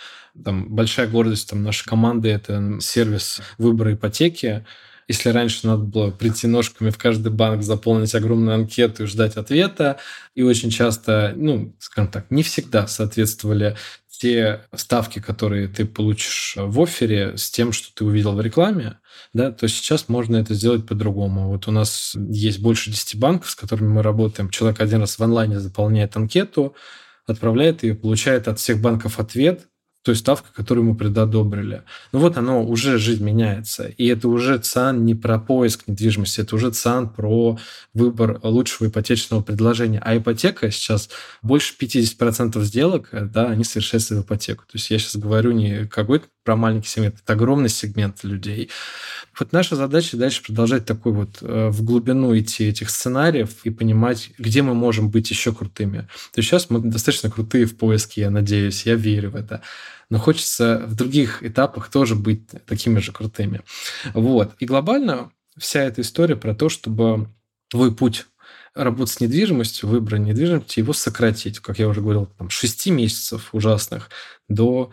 Там, 0.43 0.69
большая 0.69 1.07
гордость 1.07 1.49
там, 1.49 1.63
нашей 1.63 1.83
команды– 1.85 2.29
это 2.29 2.77
сервис 2.81 3.41
выбора 3.57 3.93
ипотеки. 3.95 4.67
Если 5.07 5.29
раньше 5.29 5.67
надо 5.67 5.83
было 5.83 6.11
прийти 6.11 6.47
ножками 6.47 6.89
в 6.89 6.97
каждый 6.97 7.31
банк, 7.31 7.63
заполнить 7.63 8.15
огромную 8.15 8.55
анкету 8.55 9.03
и 9.03 9.07
ждать 9.07 9.37
ответа, 9.37 9.97
и 10.33 10.41
очень 10.41 10.71
часто, 10.71 11.33
ну, 11.35 11.75
скажем 11.79 12.11
так, 12.11 12.31
не 12.31 12.43
всегда 12.43 12.87
соответствовали 12.87 13.75
те 14.19 14.61
ставки, 14.73 15.19
которые 15.19 15.67
ты 15.67 15.85
получишь 15.85 16.55
в 16.57 16.81
офере 16.81 17.37
с 17.37 17.49
тем, 17.51 17.71
что 17.71 17.93
ты 17.93 18.05
увидел 18.05 18.33
в 18.33 18.41
рекламе, 18.41 18.99
да, 19.33 19.51
то 19.51 19.67
сейчас 19.67 20.07
можно 20.07 20.37
это 20.37 20.53
сделать 20.53 20.85
по-другому. 20.87 21.49
Вот 21.49 21.67
у 21.67 21.71
нас 21.71 22.15
есть 22.15 22.59
больше 22.59 22.91
10 22.91 23.19
банков, 23.19 23.51
с 23.51 23.55
которыми 23.55 23.89
мы 23.89 24.03
работаем. 24.03 24.49
Человек 24.49 24.79
один 24.79 25.01
раз 25.01 25.19
в 25.19 25.23
онлайне 25.23 25.59
заполняет 25.59 26.15
анкету, 26.15 26.75
отправляет 27.25 27.83
ее, 27.83 27.95
получает 27.95 28.47
от 28.47 28.59
всех 28.59 28.81
банков 28.81 29.19
ответ, 29.19 29.67
той 30.05 30.15
ставкой, 30.15 30.51
которую 30.53 30.85
мы 30.85 30.95
предодобрили. 30.95 31.81
Ну 32.11 32.19
вот 32.19 32.37
оно, 32.37 32.63
уже 32.63 32.99
жизнь 32.99 33.23
меняется. 33.23 33.87
И 33.87 34.05
это 34.05 34.29
уже 34.29 34.59
ЦАН 34.59 35.03
не 35.03 35.15
про 35.15 35.39
поиск 35.39 35.87
недвижимости, 35.87 36.41
это 36.41 36.55
уже 36.55 36.69
ЦАН 36.69 37.09
про 37.09 37.57
выбор 37.95 38.39
лучшего 38.43 38.87
ипотечного 38.87 39.41
предложения. 39.41 39.99
А 40.05 40.15
ипотека 40.15 40.69
сейчас 40.69 41.09
больше 41.41 41.73
50% 41.79 42.61
сделок, 42.63 43.09
да, 43.11 43.47
они 43.47 43.63
совершаются 43.63 44.15
в 44.15 44.21
ипотеку. 44.21 44.63
То 44.65 44.77
есть 44.77 44.91
я 44.91 44.99
сейчас 44.99 45.15
говорю 45.15 45.51
не 45.51 45.87
какой-то 45.87 46.27
про 46.45 46.55
маленький 46.55 46.87
сегмент, 46.87 47.15
это 47.21 47.33
огромный 47.33 47.69
сегмент 47.69 48.23
людей. 48.23 48.69
Вот 49.37 49.51
наша 49.51 49.75
задача 49.75 50.15
дальше 50.15 50.43
продолжать 50.43 50.85
такой 50.85 51.11
вот 51.11 51.39
э, 51.41 51.69
в 51.69 51.83
глубину 51.83 52.37
идти 52.37 52.69
этих 52.69 52.89
сценариев 52.89 53.65
и 53.65 53.71
понимать, 53.71 54.31
где 54.37 54.61
мы 54.61 54.73
можем 54.73 55.09
быть 55.09 55.29
еще 55.29 55.53
крутыми. 55.53 56.07
То 56.31 56.37
есть 56.37 56.49
сейчас 56.49 56.69
мы 56.69 56.79
достаточно 56.79 57.29
крутые 57.29 57.65
в 57.65 57.75
поиске, 57.75 58.21
я 58.21 58.29
надеюсь, 58.29 58.85
я 58.85 58.95
верю 58.95 59.31
в 59.31 59.35
это 59.35 59.61
но 60.09 60.19
хочется 60.19 60.83
в 60.85 60.95
других 60.95 61.43
этапах 61.43 61.89
тоже 61.89 62.15
быть 62.15 62.47
такими 62.67 62.99
же 62.99 63.11
крутыми. 63.11 63.61
Вот. 64.13 64.53
И 64.59 64.65
глобально 64.65 65.31
вся 65.57 65.81
эта 65.81 66.01
история 66.01 66.35
про 66.35 66.53
то, 66.53 66.69
чтобы 66.69 67.27
твой 67.69 67.93
путь 67.93 68.25
работать 68.73 69.15
с 69.15 69.19
недвижимостью, 69.19 69.89
выбора 69.89 70.17
недвижимости, 70.17 70.79
его 70.79 70.93
сократить, 70.93 71.59
как 71.59 71.79
я 71.79 71.87
уже 71.87 72.01
говорил, 72.01 72.27
там, 72.37 72.49
6 72.49 72.87
месяцев 72.87 73.49
ужасных 73.53 74.09
до 74.49 74.91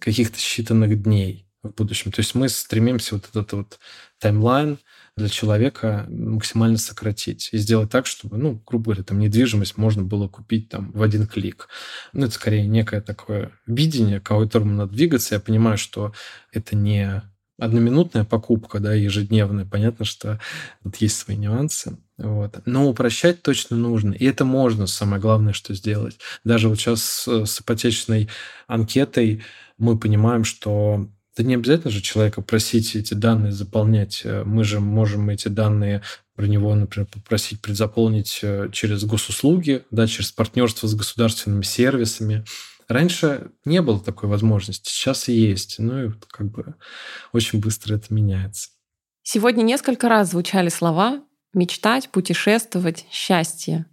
каких-то 0.00 0.38
считанных 0.38 0.94
дней 0.94 1.46
в 1.62 1.70
будущем. 1.70 2.12
То 2.12 2.20
есть 2.20 2.34
мы 2.34 2.48
стремимся 2.48 3.14
вот 3.14 3.28
этот 3.30 3.52
вот 3.52 3.78
таймлайн 4.18 4.78
для 5.16 5.28
человека 5.28 6.06
максимально 6.08 6.76
сократить 6.76 7.48
и 7.52 7.58
сделать 7.58 7.90
так, 7.90 8.06
чтобы, 8.06 8.36
ну, 8.36 8.60
грубо 8.66 8.86
говоря, 8.86 9.04
там 9.04 9.18
недвижимость 9.20 9.76
можно 9.76 10.02
было 10.02 10.28
купить 10.28 10.68
там 10.68 10.90
в 10.92 11.02
один 11.02 11.26
клик. 11.26 11.68
Ну, 12.12 12.26
это 12.26 12.34
скорее 12.34 12.66
некое 12.66 13.00
такое 13.00 13.52
видение, 13.66 14.20
к 14.20 14.24
которому 14.26 14.72
надо 14.72 14.92
двигаться. 14.92 15.36
Я 15.36 15.40
понимаю, 15.40 15.78
что 15.78 16.12
это 16.52 16.74
не 16.76 17.22
одноминутная 17.58 18.24
покупка, 18.24 18.80
да, 18.80 18.92
ежедневная. 18.94 19.64
Понятно, 19.64 20.04
что 20.04 20.40
тут 20.82 20.96
есть 20.96 21.16
свои 21.16 21.36
нюансы. 21.36 21.96
Вот. 22.18 22.60
Но 22.66 22.88
упрощать 22.88 23.42
точно 23.42 23.76
нужно. 23.76 24.12
И 24.12 24.24
это 24.24 24.44
можно, 24.44 24.86
самое 24.86 25.20
главное, 25.22 25.52
что 25.52 25.74
сделать. 25.74 26.18
Даже 26.42 26.68
вот 26.68 26.78
сейчас 26.78 27.26
с 27.26 27.60
ипотечной 27.60 28.28
анкетой 28.66 29.42
мы 29.78 29.98
понимаем, 29.98 30.44
что 30.44 31.08
да 31.36 31.42
не 31.42 31.54
обязательно 31.54 31.90
же 31.90 32.00
человека 32.00 32.42
просить 32.42 32.94
эти 32.94 33.14
данные 33.14 33.52
заполнять. 33.52 34.22
Э, 34.24 34.44
мы 34.44 34.64
же 34.64 34.80
можем 34.80 35.30
эти 35.30 35.48
данные 35.48 36.02
про 36.36 36.46
него, 36.46 36.74
например, 36.74 37.08
попросить 37.12 37.60
предзаполнить 37.60 38.40
э, 38.42 38.68
через 38.72 39.04
госуслуги, 39.04 39.84
да, 39.90 40.06
через 40.06 40.32
партнерство 40.32 40.86
с 40.86 40.94
государственными 40.94 41.62
сервисами. 41.62 42.44
Раньше 42.86 43.50
не 43.64 43.80
было 43.82 43.98
такой 43.98 44.28
возможности, 44.28 44.90
сейчас 44.90 45.28
и 45.28 45.32
есть. 45.32 45.78
Ну 45.78 46.06
и 46.06 46.12
как 46.28 46.50
бы 46.50 46.74
очень 47.32 47.60
быстро 47.60 47.96
это 47.96 48.12
меняется. 48.12 48.70
Сегодня 49.22 49.62
несколько 49.62 50.08
раз 50.08 50.30
звучали 50.30 50.68
слова 50.68 51.24
«мечтать», 51.54 52.10
«путешествовать», 52.10 53.06
«счастье». 53.10 53.86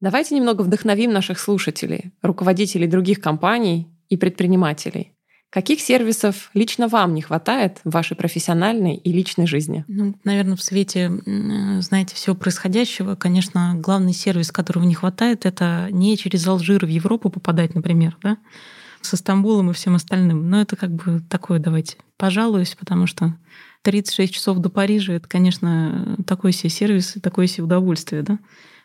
Давайте 0.00 0.34
немного 0.36 0.62
вдохновим 0.62 1.12
наших 1.12 1.40
слушателей, 1.40 2.12
руководителей 2.22 2.86
других 2.86 3.20
компаний 3.20 3.93
и 4.14 4.16
предпринимателей. 4.16 5.10
Каких 5.50 5.80
сервисов 5.80 6.50
лично 6.54 6.88
вам 6.88 7.14
не 7.14 7.22
хватает 7.22 7.80
в 7.84 7.90
вашей 7.90 8.16
профессиональной 8.16 8.96
и 8.96 9.12
личной 9.12 9.46
жизни? 9.46 9.84
Ну, 9.88 10.14
наверное, 10.24 10.56
в 10.56 10.62
свете, 10.62 11.12
знаете, 11.80 12.14
всего 12.14 12.34
происходящего, 12.34 13.14
конечно, 13.16 13.74
главный 13.76 14.12
сервис, 14.12 14.50
которого 14.52 14.84
не 14.84 14.94
хватает, 14.94 15.46
это 15.46 15.88
не 15.90 16.16
через 16.16 16.46
Алжир 16.46 16.86
в 16.86 16.88
Европу 16.88 17.28
попадать, 17.28 17.74
например, 17.74 18.16
да, 18.22 18.36
со 19.00 19.16
Стамбулом 19.16 19.70
и 19.70 19.74
всем 19.74 19.94
остальным. 19.94 20.48
Но 20.48 20.60
это 20.60 20.76
как 20.76 20.90
бы 20.90 21.20
такое, 21.28 21.58
давайте, 21.58 21.96
пожалуюсь, 22.16 22.74
потому 22.74 23.06
что 23.06 23.36
36 23.82 24.32
часов 24.32 24.58
до 24.58 24.70
Парижа— 24.70 25.12
это, 25.14 25.28
конечно, 25.28 26.16
такой 26.26 26.52
себе 26.52 26.70
сервис 26.70 27.16
и 27.16 27.20
такое 27.20 27.46
себе 27.46 27.64
удовольствие, 27.64 28.22
да. 28.22 28.38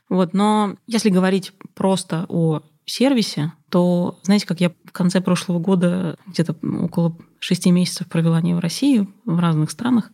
Вот, 0.07 0.33
но 0.33 0.75
если 0.87 1.09
говорить 1.09 1.53
просто 1.75 2.25
о 2.29 2.61
сервисе, 2.91 3.53
то, 3.69 4.19
знаете, 4.23 4.45
как 4.45 4.61
я 4.61 4.71
в 4.85 4.91
конце 4.91 5.21
прошлого 5.21 5.59
года 5.59 6.17
где-то 6.27 6.55
около 6.81 7.17
шести 7.39 7.71
месяцев 7.71 8.07
провела 8.07 8.41
не 8.41 8.53
в 8.53 8.59
России, 8.59 9.07
в 9.25 9.39
разных 9.39 9.71
странах, 9.71 10.11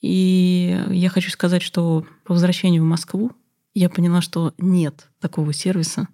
и 0.00 0.80
я 0.90 1.08
хочу 1.08 1.30
сказать, 1.30 1.62
что 1.62 2.06
по 2.24 2.34
возвращению 2.34 2.82
в 2.82 2.86
Москву 2.86 3.32
я 3.74 3.88
поняла, 3.88 4.20
что 4.20 4.54
нет 4.58 5.08
такого 5.20 5.52
сервиса, 5.52 6.08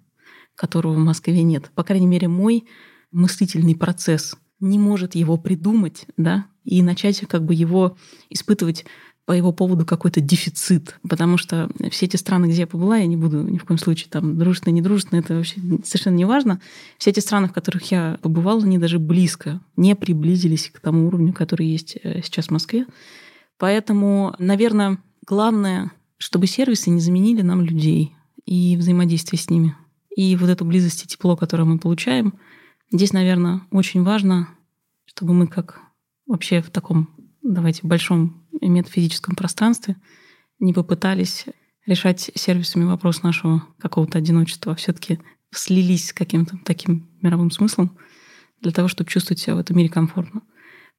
которого 0.55 0.93
в 0.93 0.99
Москве 0.99 1.43
нет. 1.43 1.71
По 1.75 1.83
крайней 1.83 2.07
мере, 2.07 2.27
мой 2.27 2.65
мыслительный 3.11 3.75
процесс 3.75 4.35
не 4.59 4.79
может 4.79 5.15
его 5.15 5.37
придумать, 5.37 6.05
да, 6.17 6.47
и 6.63 6.81
начать 6.81 7.19
как 7.27 7.45
бы 7.45 7.53
его 7.53 7.97
испытывать 8.29 8.85
по 9.25 9.31
его 9.31 9.51
поводу 9.51 9.85
какой-то 9.85 10.21
дефицит, 10.21 10.99
потому 11.07 11.37
что 11.37 11.69
все 11.89 12.05
эти 12.05 12.15
страны, 12.15 12.45
где 12.45 12.61
я 12.61 12.67
побыла, 12.67 12.97
я 12.97 13.07
не 13.07 13.17
буду 13.17 13.41
ни 13.41 13.57
в 13.57 13.65
коем 13.65 13.79
случае 13.79 14.07
там 14.11 14.37
дружественные, 14.37 14.79
недружественные, 14.79 15.23
это 15.23 15.35
вообще 15.35 15.55
совершенно 15.83 16.15
не 16.15 16.25
важно. 16.25 16.61
Все 16.99 17.09
эти 17.09 17.19
страны, 17.19 17.47
в 17.47 17.53
которых 17.53 17.89
я 17.91 18.19
побывала, 18.21 18.61
они 18.61 18.77
даже 18.77 18.99
близко 18.99 19.61
не 19.77 19.95
приблизились 19.95 20.69
к 20.71 20.79
тому 20.79 21.07
уровню, 21.07 21.33
который 21.33 21.65
есть 21.65 21.97
э, 22.03 22.21
сейчас 22.23 22.47
в 22.47 22.51
Москве. 22.51 22.85
Поэтому, 23.57 24.35
наверное, 24.37 24.99
главное, 25.25 25.91
чтобы 26.17 26.45
сервисы 26.45 26.91
не 26.91 26.99
заменили 26.99 27.41
нам 27.41 27.61
людей 27.61 28.13
и 28.45 28.77
взаимодействие 28.77 29.39
с 29.39 29.49
ними. 29.49 29.75
И 30.15 30.35
вот 30.35 30.49
эту 30.49 30.65
близость 30.65 31.03
и 31.03 31.07
тепло, 31.07 31.35
которое 31.35 31.65
мы 31.65 31.79
получаем, 31.79 32.35
здесь, 32.91 33.11
наверное, 33.11 33.61
очень 33.71 34.03
важно, 34.03 34.49
чтобы 35.05 35.33
мы 35.33 35.47
как 35.47 35.81
вообще 36.27 36.61
в 36.61 36.69
таком, 36.69 37.09
давайте, 37.41 37.81
большом 37.83 38.44
метафизическом 38.61 39.35
пространстве 39.35 39.95
не 40.59 40.73
попытались 40.73 41.45
решать 41.85 42.31
сервисами 42.35 42.85
вопрос 42.85 43.23
нашего 43.23 43.63
какого-то 43.79 44.17
одиночества, 44.17 44.73
а 44.73 44.75
все-таки 44.75 45.19
слились 45.51 46.09
с 46.09 46.13
каким-то 46.13 46.57
таким 46.65 47.07
мировым 47.21 47.51
смыслом 47.51 47.97
для 48.61 48.71
того, 48.71 48.87
чтобы 48.87 49.09
чувствовать 49.09 49.39
себя 49.39 49.55
в 49.55 49.59
этом 49.59 49.77
мире 49.77 49.89
комфортно. 49.89 50.41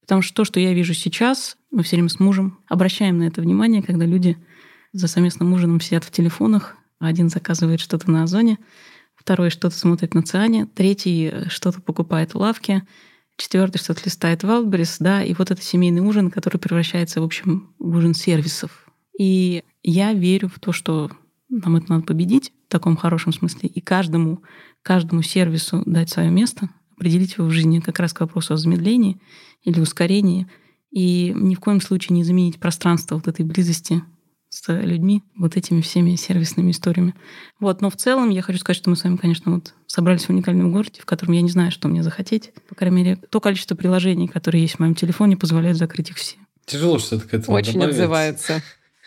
Потому 0.00 0.22
что 0.22 0.34
то, 0.34 0.44
что 0.44 0.60
я 0.60 0.72
вижу 0.72 0.94
сейчас, 0.94 1.56
мы 1.70 1.82
все 1.82 1.96
время 1.96 2.08
с 2.08 2.20
мужем 2.20 2.60
обращаем 2.68 3.18
на 3.18 3.24
это 3.24 3.40
внимание, 3.40 3.82
когда 3.82 4.06
люди 4.06 4.36
за 4.92 5.08
совместным 5.08 5.52
ужином 5.52 5.80
сидят 5.80 6.04
в 6.04 6.12
телефонах, 6.12 6.76
один 6.98 7.28
заказывает 7.28 7.80
что-то 7.80 8.10
на 8.10 8.22
Озоне, 8.22 8.58
второй 9.16 9.50
что-то 9.50 9.76
смотрит 9.76 10.14
на 10.14 10.22
Циане, 10.22 10.66
третий 10.66 11.48
что-то 11.48 11.82
покупает 11.82 12.34
в 12.34 12.38
лавке, 12.38 12.86
четвертый 13.36 13.78
что-то 13.78 14.02
листает 14.04 14.42
в 14.42 14.46
Wildberries, 14.46 14.96
да, 15.00 15.22
и 15.22 15.34
вот 15.34 15.50
это 15.50 15.62
семейный 15.62 16.00
ужин, 16.00 16.30
который 16.30 16.58
превращается, 16.58 17.20
в 17.20 17.24
общем, 17.24 17.74
в 17.78 17.96
ужин 17.96 18.14
сервисов. 18.14 18.86
И 19.18 19.62
я 19.82 20.12
верю 20.12 20.48
в 20.48 20.58
то, 20.58 20.72
что 20.72 21.10
нам 21.48 21.76
это 21.76 21.90
надо 21.90 22.04
победить 22.04 22.52
в 22.68 22.72
таком 22.72 22.96
хорошем 22.96 23.32
смысле, 23.32 23.68
и 23.68 23.80
каждому, 23.80 24.42
каждому 24.82 25.22
сервису 25.22 25.82
дать 25.86 26.10
свое 26.10 26.30
место, 26.30 26.70
определить 26.96 27.36
его 27.36 27.46
в 27.46 27.52
жизни 27.52 27.80
как 27.80 27.98
раз 27.98 28.12
к 28.12 28.20
вопросу 28.20 28.54
о 28.54 28.56
замедлении 28.56 29.20
или 29.62 29.80
ускорении, 29.80 30.48
и 30.90 31.32
ни 31.34 31.54
в 31.54 31.60
коем 31.60 31.80
случае 31.80 32.16
не 32.16 32.24
заменить 32.24 32.58
пространство 32.58 33.16
вот 33.16 33.28
этой 33.28 33.44
близости 33.44 34.02
с 34.66 34.72
людьми, 34.72 35.22
вот 35.36 35.56
этими 35.56 35.80
всеми 35.80 36.16
сервисными 36.16 36.70
историями. 36.72 37.14
Вот, 37.60 37.80
но 37.80 37.90
в 37.90 37.96
целом 37.96 38.30
я 38.30 38.42
хочу 38.42 38.58
сказать, 38.58 38.76
что 38.76 38.90
мы 38.90 38.96
с 38.96 39.04
вами, 39.04 39.16
конечно, 39.16 39.52
вот 39.52 39.74
собрались 39.86 40.24
в 40.24 40.30
уникальном 40.30 40.72
городе, 40.72 41.00
в 41.00 41.04
котором 41.04 41.34
я 41.34 41.42
не 41.42 41.50
знаю, 41.50 41.70
что 41.70 41.88
мне 41.88 42.02
захотеть. 42.02 42.52
По 42.68 42.74
крайней 42.74 42.96
мере, 42.96 43.16
то 43.30 43.40
количество 43.40 43.74
приложений, 43.74 44.28
которые 44.28 44.62
есть 44.62 44.74
в 44.74 44.78
моем 44.80 44.94
телефоне, 44.94 45.36
позволяет 45.36 45.76
закрыть 45.76 46.10
их 46.10 46.16
все. 46.16 46.36
Тяжело 46.64 46.98
что-то 46.98 47.28
к 47.28 47.34
этому 47.34 47.56
Очень 47.56 47.74
добавить. 47.74 47.94
отзывается. 47.94 48.62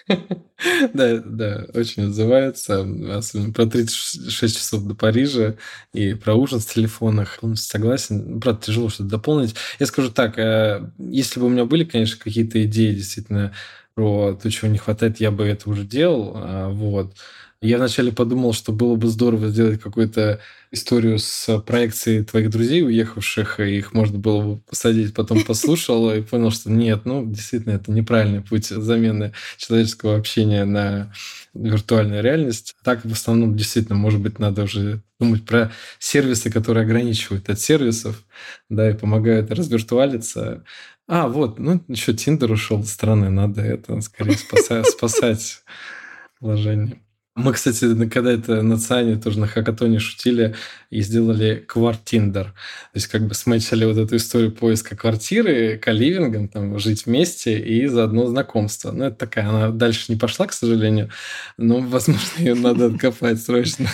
Да, 0.94 1.18
да, 1.26 1.66
очень 1.74 2.04
отзывается. 2.08 2.86
Особенно 3.16 3.54
про 3.54 3.66
36 3.66 4.58
часов 4.58 4.84
до 4.86 4.96
Парижа 4.96 5.56
и 5.94 6.14
про 6.14 6.36
ужин 6.36 6.60
с 6.60 6.66
телефонах. 6.66 7.40
Полностью 7.40 7.70
согласен. 7.72 8.42
Правда, 8.42 8.62
тяжело 8.66 8.90
что-то 8.90 9.10
дополнить. 9.10 9.56
Я 9.80 9.86
скажу 9.86 10.12
так, 10.12 10.38
э, 10.38 10.92
если 10.98 11.40
бы 11.40 11.46
у 11.46 11.50
меня 11.50 11.66
были, 11.66 11.86
конечно, 11.86 12.18
какие-то 12.22 12.64
идеи 12.66 12.94
действительно 12.94 13.54
про 13.96 14.34
то, 14.36 14.50
чего 14.52 14.70
не 14.70 14.78
хватает, 14.78 15.20
я 15.20 15.32
бы 15.32 15.46
это 15.46 15.70
уже 15.70 15.84
делал. 15.86 16.34
А, 16.36 16.70
вот. 16.70 17.16
Я 17.62 17.78
вначале 17.78 18.14
подумал, 18.14 18.54
что 18.54 18.72
было 18.72 18.96
бы 18.96 19.10
здорово 19.10 19.50
сделать 19.50 19.82
какую-то 19.82 20.40
историю 20.72 21.20
с 21.20 21.60
проекцией 21.60 22.24
твоих 22.24 22.50
друзей, 22.50 22.86
уехавших, 22.86 23.60
и 23.60 23.80
их 23.80 23.94
можно 23.94 24.18
было 24.18 24.42
бы 24.42 24.62
посадить, 24.62 25.14
потом 25.14 25.44
послушал 25.46 26.10
и 26.14 26.22
понял, 26.22 26.52
что 26.52 26.72
нет, 26.72 27.02
ну, 27.04 27.26
действительно, 27.26 27.74
это 27.74 27.92
неправильный 27.92 28.40
путь 28.42 28.68
замены 28.68 29.34
человеческого 29.58 30.16
общения 30.16 30.64
на 30.64 31.12
виртуальную 31.54 32.24
реальность. 32.24 32.78
Так, 32.82 33.04
в 33.04 33.12
основном, 33.12 33.58
действительно, 33.58 33.98
может 33.98 34.22
быть, 34.22 34.40
надо 34.40 34.64
уже 34.64 35.02
думать 35.20 35.46
про 35.46 35.74
сервисы, 35.98 36.50
которые 36.50 36.86
ограничивают 36.86 37.50
от 37.50 37.60
сервисов, 37.60 38.24
да, 38.70 38.90
и 38.90 38.94
помогают 38.94 39.52
развиртуалиться. 39.52 40.64
А, 41.10 41.28
вот, 41.28 41.60
ну, 41.60 41.84
еще 41.90 42.14
Тиндер 42.14 42.52
ушел 42.54 42.86
с 42.86 42.92
страны, 42.92 43.30
надо 43.30 43.62
это 43.62 44.00
скорее 44.00 44.38
спасать, 44.38 44.86
спасать 44.86 45.62
положение. 46.40 47.02
Мы, 47.36 47.54
кстати, 47.54 48.08
когда 48.10 48.32
это 48.32 48.62
на 48.62 48.78
Циане 48.78 49.16
тоже 49.16 49.40
на 49.40 49.48
хакатоне 49.48 50.00
шутили 50.00 50.56
и 50.90 51.02
сделали 51.02 51.64
квартиндер. 51.68 52.46
То 52.46 52.96
есть 52.96 53.08
как 53.08 53.28
бы 53.28 53.34
смычили 53.34 53.86
вот 53.86 53.98
эту 53.98 54.18
историю 54.18 54.52
поиска 54.52 54.96
квартиры, 54.96 55.78
каливингом, 55.78 56.50
там, 56.50 56.78
жить 56.80 57.06
вместе 57.06 57.58
и 57.58 57.88
заодно 57.88 58.28
знакомство. 58.28 58.92
Ну, 58.92 59.06
это 59.06 59.16
такая, 59.16 59.48
она 59.48 59.70
дальше 59.70 60.12
не 60.12 60.18
пошла, 60.18 60.48
к 60.48 60.54
сожалению, 60.54 61.10
но, 61.58 61.80
возможно, 61.80 62.22
ее 62.40 62.56
надо 62.56 62.88
откопать 62.88 63.42
срочно. 63.42 63.88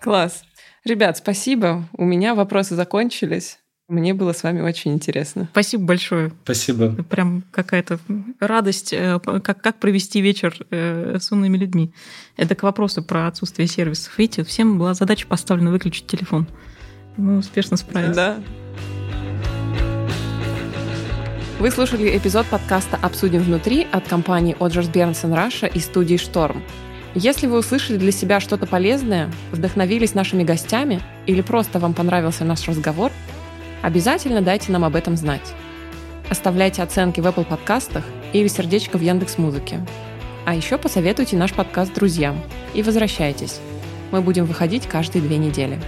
Класс. 0.00 0.42
Ребят, 0.84 1.18
спасибо. 1.18 1.86
У 1.92 2.04
меня 2.04 2.34
вопросы 2.34 2.74
закончились. 2.74 3.59
Мне 3.90 4.14
было 4.14 4.32
с 4.32 4.44
вами 4.44 4.60
очень 4.60 4.92
интересно. 4.92 5.48
Спасибо 5.50 5.82
большое. 5.82 6.30
Спасибо. 6.44 6.90
Прям 7.10 7.42
какая-то 7.50 7.98
радость, 8.38 8.92
э, 8.92 9.18
как, 9.18 9.60
как 9.60 9.80
провести 9.80 10.20
вечер 10.20 10.56
э, 10.70 11.18
с 11.20 11.32
умными 11.32 11.56
людьми. 11.56 11.90
Это 12.36 12.54
к 12.54 12.62
вопросу 12.62 13.02
про 13.02 13.26
отсутствие 13.26 13.66
сервисов. 13.66 14.16
Видите, 14.16 14.44
всем 14.44 14.78
была 14.78 14.94
задача 14.94 15.26
поставлена 15.26 15.72
выключить 15.72 16.06
телефон. 16.06 16.46
Мы 17.16 17.38
успешно 17.38 17.76
справились. 17.76 18.14
Да. 18.14 18.38
Вы 21.58 21.72
слушали 21.72 22.16
эпизод 22.16 22.46
подкаста 22.46 22.96
«Обсудим 23.02 23.42
внутри» 23.42 23.88
от 23.90 24.06
компании 24.06 24.56
Оджерс 24.60 24.86
Бернсон 24.86 25.32
Раша 25.32 25.66
и 25.66 25.80
студии 25.80 26.16
«Шторм». 26.16 26.62
Если 27.16 27.48
вы 27.48 27.58
услышали 27.58 27.96
для 27.96 28.12
себя 28.12 28.38
что-то 28.38 28.66
полезное, 28.66 29.28
вдохновились 29.50 30.14
нашими 30.14 30.44
гостями 30.44 31.00
или 31.26 31.40
просто 31.40 31.80
вам 31.80 31.92
понравился 31.92 32.44
наш 32.44 32.68
разговор– 32.68 33.10
Обязательно 33.82 34.42
дайте 34.42 34.72
нам 34.72 34.84
об 34.84 34.96
этом 34.96 35.16
знать. 35.16 35.54
Оставляйте 36.28 36.82
оценки 36.82 37.20
в 37.20 37.26
Apple 37.26 37.44
подкастах 37.44 38.04
или 38.32 38.46
сердечко 38.46 38.98
в 38.98 39.00
Яндекс 39.00 39.38
Музыке. 39.38 39.80
А 40.46 40.54
еще 40.54 40.78
посоветуйте 40.78 41.36
наш 41.36 41.52
подкаст 41.52 41.92
друзьям 41.94 42.40
и 42.74 42.82
возвращайтесь. 42.82 43.60
Мы 44.10 44.20
будем 44.20 44.44
выходить 44.44 44.86
каждые 44.86 45.22
две 45.22 45.38
недели. 45.38 45.78